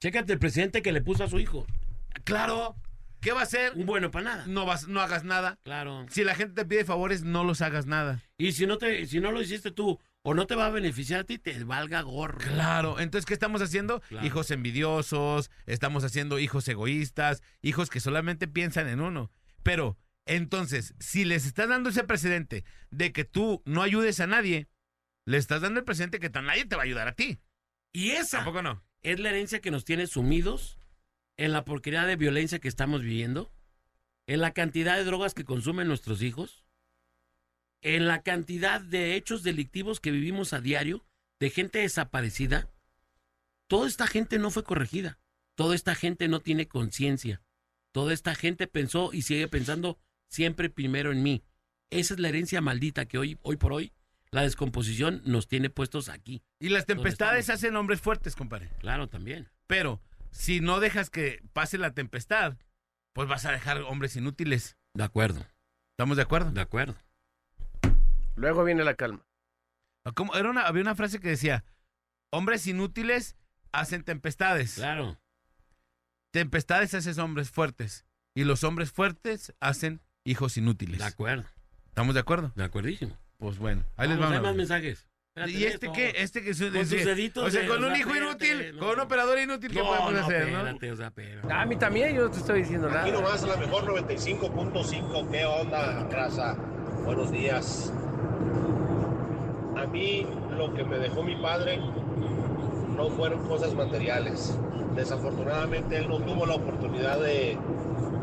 [0.01, 1.65] Chécate el presidente que le puso a su hijo.
[2.25, 2.75] Claro,
[3.23, 3.73] ¿qué va a hacer?
[3.75, 4.45] Un bueno para nada.
[4.47, 5.57] No, vas, no hagas nada.
[5.63, 6.05] Claro.
[6.09, 8.21] Si la gente te pide favores, no los hagas nada.
[8.37, 11.21] Y si no te, si no lo hiciste tú o no te va a beneficiar
[11.21, 12.37] a ti, te valga gorro.
[12.39, 14.01] Claro, entonces, ¿qué estamos haciendo?
[14.01, 14.25] Claro.
[14.27, 19.31] Hijos envidiosos, estamos haciendo hijos egoístas, hijos que solamente piensan en uno.
[19.63, 24.67] Pero, entonces, si les estás dando ese precedente de que tú no ayudes a nadie,
[25.25, 27.39] le estás dando el precedente que nadie te va a ayudar a ti.
[27.93, 28.83] Y esa ¿Tampoco no?
[29.01, 30.79] es la herencia que nos tiene sumidos
[31.37, 33.51] en la porquería de violencia que estamos viviendo,
[34.27, 36.63] en la cantidad de drogas que consumen nuestros hijos,
[37.81, 41.05] en la cantidad de hechos delictivos que vivimos a diario,
[41.39, 42.69] de gente desaparecida.
[43.67, 45.19] Toda esta gente no fue corregida.
[45.55, 47.41] Toda esta gente no tiene conciencia.
[47.91, 51.43] Toda esta gente pensó y sigue pensando siempre primero en mí.
[51.89, 53.91] Esa es la herencia maldita que hoy, hoy por hoy,
[54.31, 56.41] la descomposición nos tiene puestos aquí.
[56.59, 58.69] Y las ¿Dónde tempestades hacen hombres fuertes, compadre.
[58.79, 59.49] Claro, también.
[59.67, 60.01] Pero,
[60.33, 62.57] si no dejas que pase la tempestad,
[63.13, 64.77] pues vas a dejar hombres inútiles.
[64.93, 65.45] De acuerdo,
[65.91, 66.51] ¿Estamos de acuerdo?
[66.51, 66.95] de acuerdo.
[68.35, 69.25] Luego viene la calma.
[70.15, 70.35] ¿Cómo?
[70.35, 71.63] Era una, había una frase que decía,
[72.31, 73.37] hombres inútiles
[73.71, 74.75] hacen tempestades.
[74.75, 75.19] Claro.
[76.31, 78.05] Tempestades hacen hombres fuertes.
[78.35, 80.97] Y los hombres fuertes hacen hijos inútiles.
[80.97, 81.45] De acuerdo.
[81.85, 82.51] ¿Estamos de acuerdo?
[82.55, 83.15] De acuerdísimo.
[83.37, 85.07] Pues bueno, ahí les Vamos, hay más mensajes.
[85.35, 85.93] Espérate, ¿Y este Neto.
[85.97, 86.13] qué?
[86.15, 88.75] Este que es Con deditos O sea, de- con o un sea, hijo espérate, inútil,
[88.75, 88.79] no.
[88.85, 90.57] con un operador inútil, ¿qué No, podemos no, hacer, no?
[90.59, 93.11] espérate, o sea, pero- A mí también, yo no te estoy diciendo Aquí nada.
[93.13, 95.27] nomás la mejor 95.5.
[95.31, 96.53] ¿Qué onda, raza?
[97.03, 97.91] Buenos días.
[99.75, 101.79] A mí lo que me dejó mi padre
[102.95, 104.55] no fueron cosas materiales.
[104.95, 107.57] Desafortunadamente él no tuvo la oportunidad de,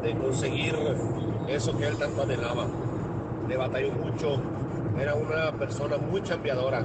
[0.05, 0.77] de conseguir
[1.49, 2.69] eso que él tanto anhelaba.
[3.49, 4.41] Le batalló mucho.
[4.99, 6.85] Era una persona muy chambeadora.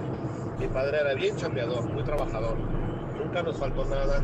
[0.59, 2.57] Mi padre era bien chambeador, muy trabajador.
[3.17, 4.23] Nunca nos faltó nada.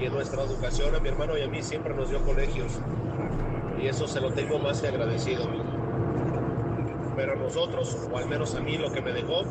[0.00, 2.80] Y en nuestra educación a mi hermano y a mí siempre nos dio colegios
[3.80, 5.44] y eso se lo tengo más que agradecido.
[7.16, 9.42] Pero a nosotros, o al menos a mí, lo que me dejó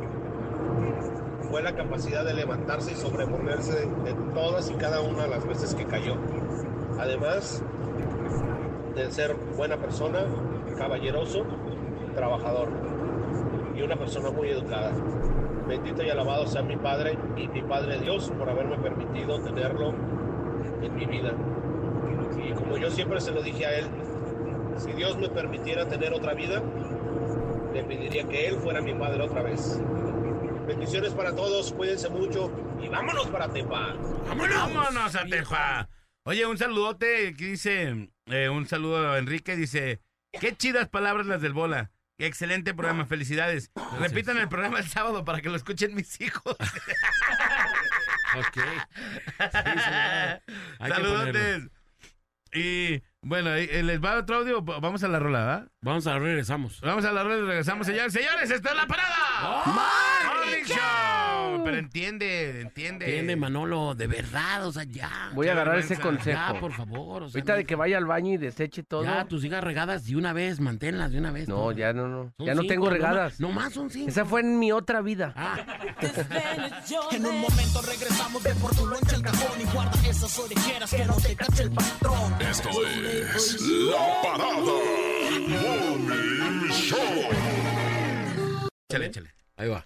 [1.49, 5.73] fue la capacidad de levantarse y sobreponerse de todas y cada una de las veces
[5.73, 6.15] que cayó.
[6.99, 7.63] Además
[8.95, 10.25] de ser buena persona,
[10.77, 11.45] caballeroso,
[12.15, 12.69] trabajador
[13.89, 14.91] una persona muy educada.
[15.67, 19.95] Bendito y alabado sea mi Padre y mi Padre Dios por haberme permitido tenerlo
[20.83, 21.33] en mi vida.
[22.37, 23.87] Y como yo siempre se lo dije a él,
[24.77, 26.61] si Dios me permitiera tener otra vida,
[27.73, 29.81] le pediría que Él fuera mi padre otra vez.
[30.67, 33.95] Bendiciones para todos, cuídense mucho y vámonos para Tepa.
[34.27, 34.55] ¡Vámonos!
[34.55, 35.89] ¡Vámonos a Tepa!
[36.25, 39.99] Oye, un saludote, aquí dice, eh, un saludo a Enrique, dice,
[40.39, 41.91] qué chidas palabras las del Bola.
[42.19, 43.71] Qué excelente programa, felicidades.
[43.97, 46.55] Repitan el programa el sábado para que lo escuchen mis hijos.
[48.37, 48.59] Ok.
[49.39, 51.67] Sí, Saludotes.
[52.53, 54.61] Y bueno, eh, ¿les va otro audio?
[54.61, 55.71] Vamos a la rola, ¿verdad?
[55.81, 56.79] Vamos a regresamos.
[56.81, 58.13] Vamos a la rola y regresamos, señores.
[58.13, 59.63] Señores, esta es la parada.
[60.27, 60.63] Morning
[61.63, 63.05] Pero entiende, entiende.
[63.05, 65.31] Entiende, Manolo, de verdad, o sea, ya.
[65.33, 66.29] Voy a agarrar ese vergüenza.
[66.31, 66.59] Ya, consejo.
[66.59, 67.23] por favor.
[67.23, 69.03] O sea, Ahorita no- de que vaya al baño y deseche todo.
[69.03, 71.47] Ya, tus hijas regadas de una vez, manténlas de una vez.
[71.47, 72.33] No, ya no, no.
[72.37, 73.33] Son Ya no cinco, tengo regadas.
[73.33, 74.09] más- No más son cinco.
[74.09, 75.33] Esa fue en mi otra vida.
[75.35, 75.57] Ah,
[77.11, 81.05] En un momento regresamos de por tu lonche el cajón y guarda esas orejeras que
[81.05, 82.33] no te cache el patrón.
[82.41, 84.53] Esto es La Parada
[85.49, 86.99] Morning Show.
[88.89, 89.29] Échale, échale.
[89.57, 89.85] ahí va.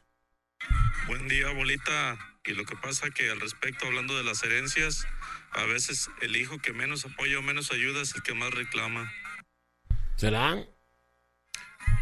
[1.07, 2.17] Buen día, bolita.
[2.45, 5.05] Y lo que pasa que al respecto, hablando de las herencias,
[5.51, 9.11] a veces el hijo que menos apoya o menos ayuda es el que más reclama.
[10.15, 10.57] ¿Será?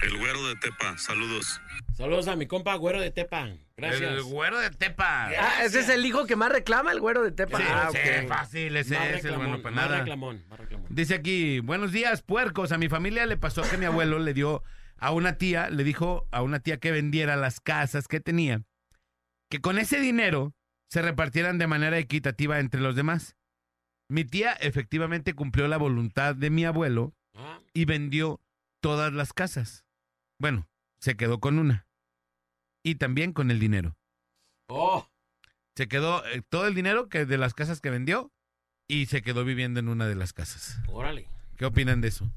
[0.01, 1.61] El güero de Tepa, saludos.
[1.95, 3.49] Saludos a mi compa Güero de Tepa.
[3.77, 4.01] Gracias.
[4.01, 5.27] El güero de Tepa.
[5.27, 7.57] Ah, ese es el hijo que más reclama, el güero de Tepa.
[7.59, 8.27] Sí, ah, sí, ok.
[8.27, 9.97] fácil, ese Más es el reclamón, bueno para más nada.
[9.99, 10.87] reclamón, más reclamón.
[10.89, 12.71] Dice aquí, buenos días, puercos.
[12.71, 14.63] A mi familia le pasó que mi abuelo le dio
[15.01, 18.63] a una tía, le dijo a una tía que vendiera las casas que tenía,
[19.49, 20.53] que con ese dinero
[20.89, 23.35] se repartieran de manera equitativa entre los demás.
[24.09, 27.13] Mi tía efectivamente cumplió la voluntad de mi abuelo
[27.73, 28.39] y vendió
[28.79, 29.85] todas las casas.
[30.39, 30.67] Bueno,
[30.99, 31.87] se quedó con una.
[32.83, 33.97] Y también con el dinero.
[34.67, 35.07] Oh,
[35.75, 38.31] Se quedó eh, todo el dinero que de las casas que vendió
[38.87, 40.79] y se quedó viviendo en una de las casas.
[40.87, 41.27] órale.
[41.57, 42.31] ¿Qué opinan de eso?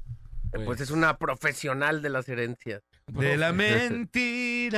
[0.63, 2.83] Pues es una profesional de las herencias.
[3.07, 4.75] De la mentira.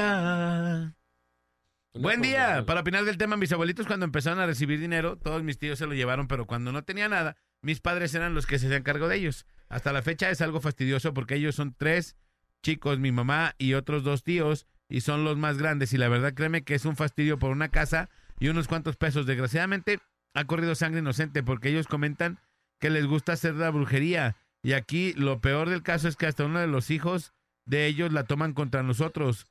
[1.94, 2.64] Buen día.
[2.66, 5.86] Para opinar del tema, mis abuelitos cuando empezaron a recibir dinero, todos mis tíos se
[5.86, 9.08] lo llevaron, pero cuando no tenía nada, mis padres eran los que se hacían cargo
[9.08, 9.46] de ellos.
[9.70, 12.16] Hasta la fecha es algo fastidioso porque ellos son tres
[12.64, 15.94] chicos, mi mamá y otros dos tíos, y son los más grandes.
[15.94, 18.10] Y la verdad, créeme que es un fastidio por una casa
[18.40, 19.26] y unos cuantos pesos.
[19.26, 20.00] Desgraciadamente,
[20.34, 22.40] ha corrido sangre inocente porque ellos comentan
[22.80, 24.36] que les gusta hacer la brujería.
[24.68, 27.32] Y aquí lo peor del caso es que hasta uno de los hijos
[27.66, 29.48] de ellos la toman contra nosotros,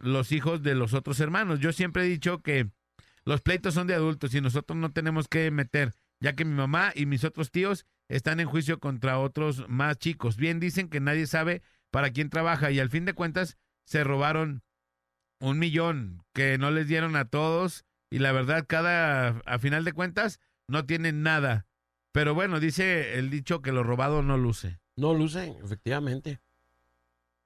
[0.00, 1.60] los hijos de los otros hermanos.
[1.60, 2.72] Yo siempre he dicho que
[3.24, 6.90] los pleitos son de adultos y nosotros no tenemos que meter, ya que mi mamá
[6.96, 10.36] y mis otros tíos están en juicio contra otros más chicos.
[10.36, 11.62] Bien dicen que nadie sabe
[11.92, 14.64] para quién trabaja y al fin de cuentas se robaron
[15.38, 19.92] un millón que no les dieron a todos y la verdad cada a final de
[19.92, 21.68] cuentas no tienen nada.
[22.16, 24.80] Pero bueno, dice el dicho que lo robado no luce.
[24.96, 26.40] No luce, efectivamente.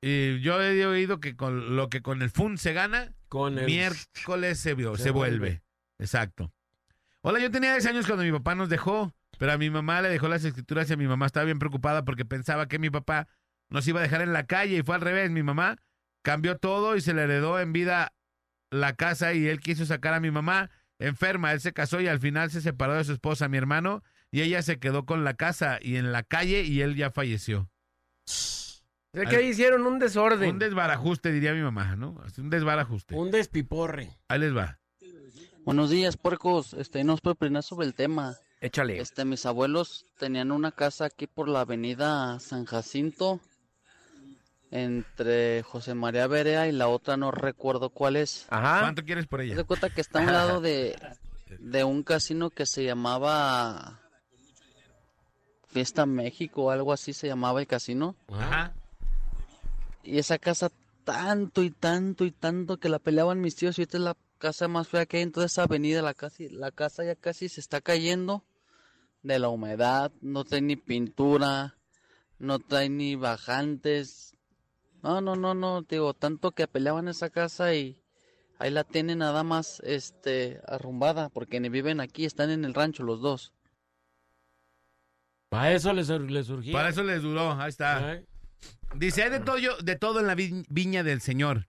[0.00, 3.66] Y yo he oído que con lo que con el FUN se gana, Con el-
[3.66, 5.38] miércoles se, vio- se se vuelve.
[5.38, 5.62] vuelve.
[5.98, 6.52] Exacto.
[7.22, 10.08] Hola, yo tenía 10 años cuando mi papá nos dejó, pero a mi mamá le
[10.08, 13.26] dejó las escrituras y a mi mamá estaba bien preocupada porque pensaba que mi papá
[13.70, 15.32] nos iba a dejar en la calle y fue al revés.
[15.32, 15.78] Mi mamá
[16.22, 18.12] cambió todo y se le heredó en vida
[18.70, 20.70] la casa y él quiso sacar a mi mamá
[21.00, 21.50] enferma.
[21.52, 24.62] Él se casó y al final se separó de su esposa, mi hermano, y ella
[24.62, 27.70] se quedó con la casa y en la calle y él ya falleció.
[29.12, 30.50] O sea que ahí hicieron un desorden.
[30.50, 32.16] Un desbarajuste, diría mi mamá, ¿no?
[32.38, 33.16] Un desbarajuste.
[33.16, 34.16] Un despiporre.
[34.28, 34.78] Ahí les va.
[35.64, 36.74] Buenos días, puercos.
[36.74, 38.36] Este, no os puedo opinar sobre el tema.
[38.60, 39.00] Échale.
[39.00, 43.40] Este, mis abuelos tenían una casa aquí por la avenida San Jacinto,
[44.70, 48.46] entre José María Berea y la otra no recuerdo cuál es.
[48.50, 48.80] Ajá.
[48.80, 49.56] ¿Cuánto quieres por ella?
[49.56, 50.96] de cuenta que está a un lado de,
[51.58, 53.99] de un casino que se llamaba
[55.70, 58.16] Fiesta México o algo así se llamaba el casino.
[58.28, 58.74] Ajá.
[60.02, 60.70] Y esa casa
[61.04, 64.68] tanto y tanto y tanto que la peleaban mis tíos y esta es la casa
[64.68, 66.02] más fea que hay en toda esa avenida.
[66.02, 68.44] La casa, la casa ya casi se está cayendo
[69.22, 70.10] de la humedad.
[70.20, 71.76] No trae ni pintura,
[72.38, 74.36] no trae ni bajantes.
[75.02, 78.02] No, no, no, no, digo, tanto que peleaban esa casa y
[78.58, 83.02] ahí la tienen nada más este arrumbada porque ni viven aquí, están en el rancho
[83.02, 83.52] los dos.
[85.50, 86.72] Para eso les, les surgía.
[86.72, 88.20] Para eso les duró, ahí está.
[88.94, 91.68] Dice, hay de todo, de todo en la vi- viña del Señor.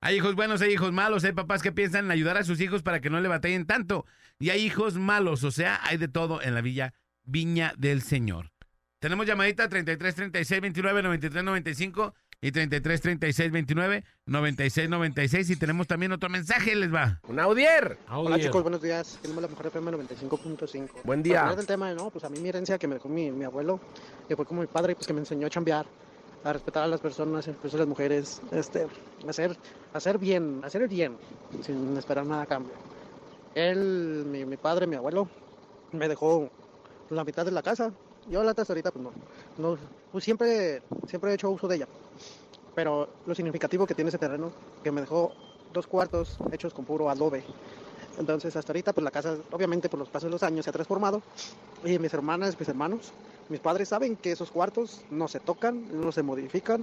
[0.00, 2.82] Hay hijos buenos, hay hijos malos, hay papás que piensan en ayudar a sus hijos
[2.82, 4.06] para que no le batallen tanto.
[4.38, 6.94] Y hay hijos malos, o sea, hay de todo en la villa
[7.24, 8.50] viña del Señor.
[8.98, 15.86] Tenemos llamadita 33 36 29 93 95 y 33 36 29 96 96 y tenemos
[15.86, 17.20] también otro mensaje, les va.
[17.28, 17.98] Un audier.
[18.10, 19.18] Hola chicos, buenos días.
[19.20, 20.88] Tenemos la mejor FM 95.5.
[21.04, 21.42] Buen día.
[21.42, 23.78] Para del tema, no, pues a mí mi herencia que me dejó mi, mi abuelo,
[24.26, 25.84] que fue como mi padre, pues que me enseñó a chambear,
[26.42, 28.86] a respetar a las personas, incluso a las mujeres, este,
[29.28, 29.56] hacer,
[29.92, 31.18] hacer bien, hacer el bien,
[31.62, 32.72] sin esperar nada a cambio.
[33.54, 35.28] Él, mi, mi padre, mi abuelo,
[35.92, 36.50] me dejó
[37.10, 37.92] la mitad de la casa.
[38.30, 39.12] Yo la hasta ahorita, pues no,
[39.58, 39.78] no,
[40.12, 41.88] pues siempre, siempre he hecho uso de ella.
[42.74, 44.52] Pero lo significativo que tiene ese terreno,
[44.82, 45.32] que me dejó
[45.72, 47.42] dos cuartos hechos con puro adobe.
[48.18, 50.72] Entonces hasta ahorita pues la casa obviamente por los pasos de los años se ha
[50.72, 51.22] transformado
[51.84, 53.12] y mis hermanas, mis hermanos,
[53.48, 56.82] mis padres saben que esos cuartos no se tocan, no se modifican,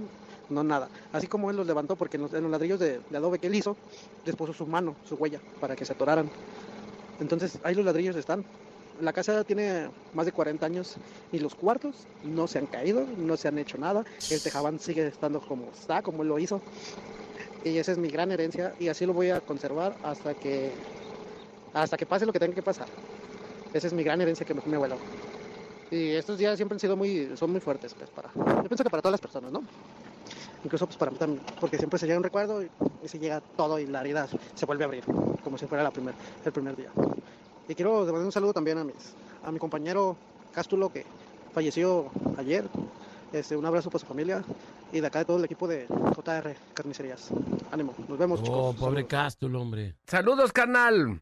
[0.50, 0.88] no nada.
[1.12, 3.76] Así como él los levantó porque en los, ladrillos de, adobe que él hizo,
[4.24, 6.28] les su mano, su huella para que se atoraran.
[7.20, 8.44] Entonces ahí los ladrillos están.
[9.00, 10.98] La casa tiene más de 40 años
[11.30, 14.04] y los cuartos no se han caído, no se han hecho nada.
[14.28, 16.62] El tejabán sigue estando como está, como lo hizo.
[17.62, 20.84] Y esa es mi gran herencia y así lo voy a conservar hasta que
[21.72, 22.88] hasta que pase lo que tenga que pasar.
[23.72, 25.02] Esa es mi gran herencia que me dejó mi abuelo.
[25.90, 28.90] Y estos días siempre han sido muy, son muy fuertes, pues, para, yo pienso que
[28.90, 29.68] para todas las personas, ¿no?
[30.62, 32.70] Incluso pues para mí también, porque siempre se llega un recuerdo y,
[33.00, 35.04] y se llega todo y la herida se vuelve a abrir,
[35.40, 36.92] como si fuera la primer, el primer día.
[37.68, 39.14] Y quiero mandar un saludo también a, mis,
[39.44, 40.16] a mi compañero
[40.52, 41.04] Cástulo, que
[41.52, 42.64] falleció ayer.
[43.32, 44.42] Este, un abrazo para su familia
[44.90, 45.86] y de acá de todo el equipo de
[46.16, 47.28] JR Carnicerías.
[47.70, 48.76] Ánimo, nos vemos, Oh, chicos.
[48.76, 49.96] pobre Cástulo, hombre.
[50.06, 51.20] Saludos, carnal.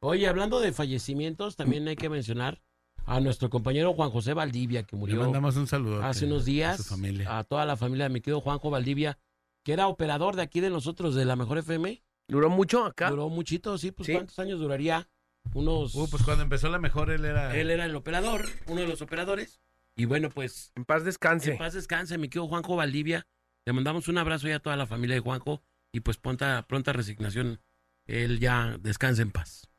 [0.00, 2.60] Oye, hablando de fallecimientos, también hay que mencionar
[3.06, 6.02] a nuestro compañero Juan José Valdivia, que Le murió mandamos un saludo.
[6.02, 6.80] hace unos días.
[6.80, 7.38] A su familia.
[7.38, 9.18] A toda la familia de mi querido Juanjo Valdivia,
[9.62, 12.02] que era operador de aquí de nosotros, de la Mejor FM.
[12.26, 13.10] ¿Duró mucho acá?
[13.10, 13.92] Duró muchito, sí.
[13.92, 14.14] Pues Sí.
[14.14, 15.08] ¿cuántos años duraría?
[15.52, 15.94] Unos...
[15.94, 17.56] Uh, pues cuando empezó la mejor él era...
[17.56, 19.60] Él era el operador, uno de los operadores.
[19.96, 20.72] Y bueno, pues...
[20.74, 21.52] En paz descanse.
[21.52, 23.26] En paz descanse, mi querido Juanjo Valdivia.
[23.66, 25.62] Le mandamos un abrazo ya a toda la familia de Juanjo
[25.92, 27.60] y pues pronta, pronta resignación.
[28.06, 29.70] Él ya descansa en paz.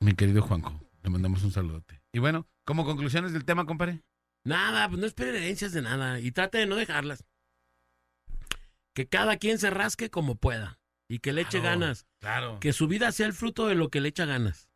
[0.00, 2.02] Mi querido Juanjo, le mandamos un saludote.
[2.12, 4.02] Y bueno, como conclusiones del tema, compadre.
[4.44, 7.24] Nada, pues no esperen herencias de nada y trate de no dejarlas.
[8.94, 10.80] Que cada quien se rasque como pueda.
[11.12, 12.06] Y que le eche ganas.
[12.20, 12.58] Claro.
[12.58, 14.70] Que su vida sea el fruto de lo que le echa ganas.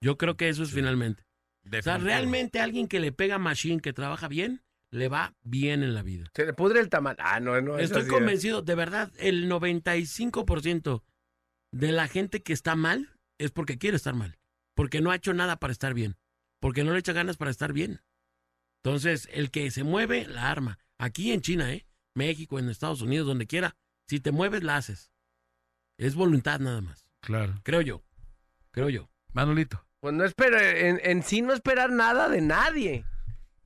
[0.00, 1.26] Yo creo que eso es finalmente.
[1.66, 4.62] O sea, realmente alguien que le pega machine, que trabaja bien,
[4.92, 6.30] le va bien en la vida.
[6.32, 7.16] Se le pudre el tamal.
[7.18, 7.76] Ah, no, no.
[7.76, 11.02] es Estoy convencido, de verdad, el 95%
[11.72, 14.38] de la gente que está mal es porque quiere estar mal.
[14.76, 16.16] Porque no ha hecho nada para estar bien.
[16.60, 18.00] Porque no le echa ganas para estar bien.
[18.84, 20.78] Entonces, el que se mueve, la arma.
[20.98, 21.84] Aquí en China, ¿eh?
[22.14, 23.74] México, en Estados Unidos, donde quiera.
[24.08, 25.10] Si te mueves, la haces.
[25.98, 27.06] Es voluntad nada más.
[27.20, 27.54] Claro.
[27.62, 28.02] Creo yo.
[28.70, 29.08] Creo yo.
[29.32, 29.84] Manolito.
[30.00, 33.04] Pues no espera, en, en sí no esperar nada de nadie.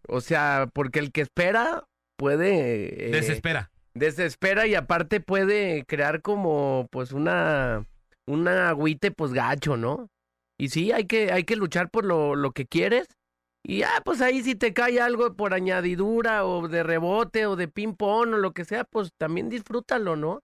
[0.09, 1.85] O sea, porque el que espera
[2.16, 3.09] puede...
[3.09, 3.70] eh, Desespera.
[3.94, 7.86] Desespera y aparte puede crear como pues una...
[8.27, 10.09] Una agüite pues gacho, ¿no?
[10.57, 13.09] Y sí, hay que, hay que luchar por lo, lo que quieres.
[13.65, 17.66] Y ya, pues ahí si te cae algo por añadidura o de rebote o de
[17.66, 20.43] ping-pong o lo que sea, pues también disfrútalo, ¿no?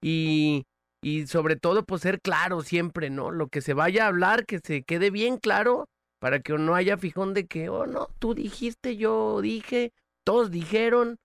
[0.00, 0.64] Y,
[1.06, 3.30] y sobre todo, pues ser claro siempre, ¿no?
[3.30, 5.88] Lo que se vaya a hablar, que se quede bien claro
[6.18, 9.92] para que no haya fijón de que, oh, no, tú dijiste, yo dije,
[10.24, 11.20] todos dijeron.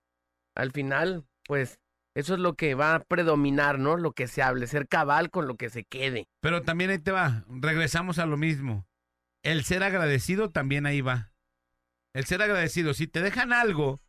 [0.56, 1.80] Al final, pues
[2.14, 3.98] eso es lo que va a predominar, ¿no?
[3.98, 6.28] Lo que se hable, ser cabal con lo que se quede.
[6.42, 7.44] Pero también ahí te va.
[7.50, 8.86] Regresamos a lo mismo.
[9.42, 11.32] El ser agradecido también ahí va.
[12.14, 12.94] El ser agradecido.
[12.94, 14.00] Si te dejan algo,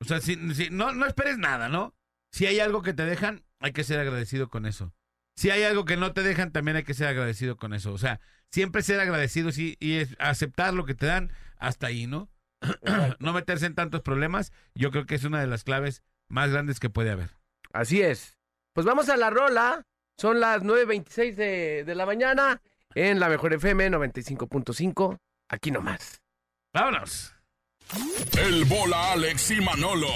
[0.00, 0.34] o sea, si,
[0.72, 1.94] no, no esperes nada, ¿no?
[2.32, 4.92] Si hay algo que te dejan, hay que ser agradecido con eso.
[5.36, 7.92] Si hay algo que no te dejan, también hay que ser agradecido con eso.
[7.92, 8.20] O sea,
[8.50, 12.28] siempre ser agradecido sí, y es- aceptar lo que te dan hasta ahí, ¿no?
[13.18, 16.80] no meterse en tantos problemas, yo creo que es una de las claves más grandes
[16.80, 17.30] que puede haber.
[17.72, 18.38] Así es.
[18.72, 19.82] Pues vamos a la rola.
[20.18, 22.62] Son las 9.26 de, de la mañana
[22.94, 25.18] en la Mejor FM 95.5.
[25.50, 26.22] Aquí nomás.
[26.72, 27.35] Vámonos.
[28.36, 30.08] El bola Alex y Manolo,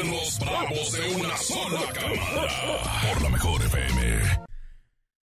[0.00, 2.82] en los bravos de una sola cámara.
[3.08, 4.44] Por la mejor FM.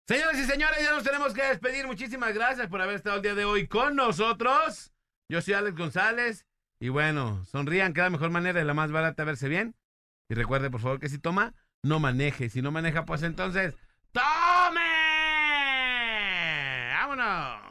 [0.08, 1.86] Señoras y señores, ya nos tenemos que despedir.
[1.86, 4.92] Muchísimas gracias por haber estado el día de hoy con nosotros.
[5.28, 6.46] Yo soy Alex González.
[6.80, 9.76] Y bueno, sonrían, que es la mejor manera y la más barata verse bien.
[10.28, 12.48] Y recuerde, por favor, que si toma, no maneje.
[12.48, 13.74] Si no maneja, pues entonces,
[14.12, 14.80] ¡tome!
[16.94, 17.61] ¡Vámonos!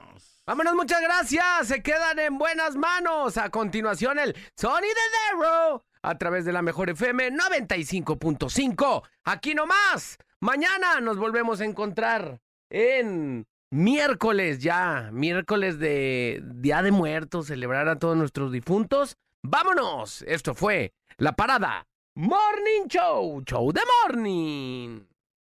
[0.52, 1.70] Vámonos, muchas gracias.
[1.70, 3.38] Se quedan en buenas manos.
[3.38, 9.02] A continuación, el Sony de Darrow a través de la Mejor FM 95.5.
[9.24, 10.18] Aquí nomás.
[10.42, 15.08] Mañana nos volvemos a encontrar en miércoles ya.
[15.14, 17.48] Miércoles de Día de Muertos.
[17.48, 19.16] Celebrar a todos nuestros difuntos.
[19.44, 20.22] Vámonos.
[20.24, 23.42] Esto fue La Parada Morning Show.
[23.46, 25.11] Show de Morning.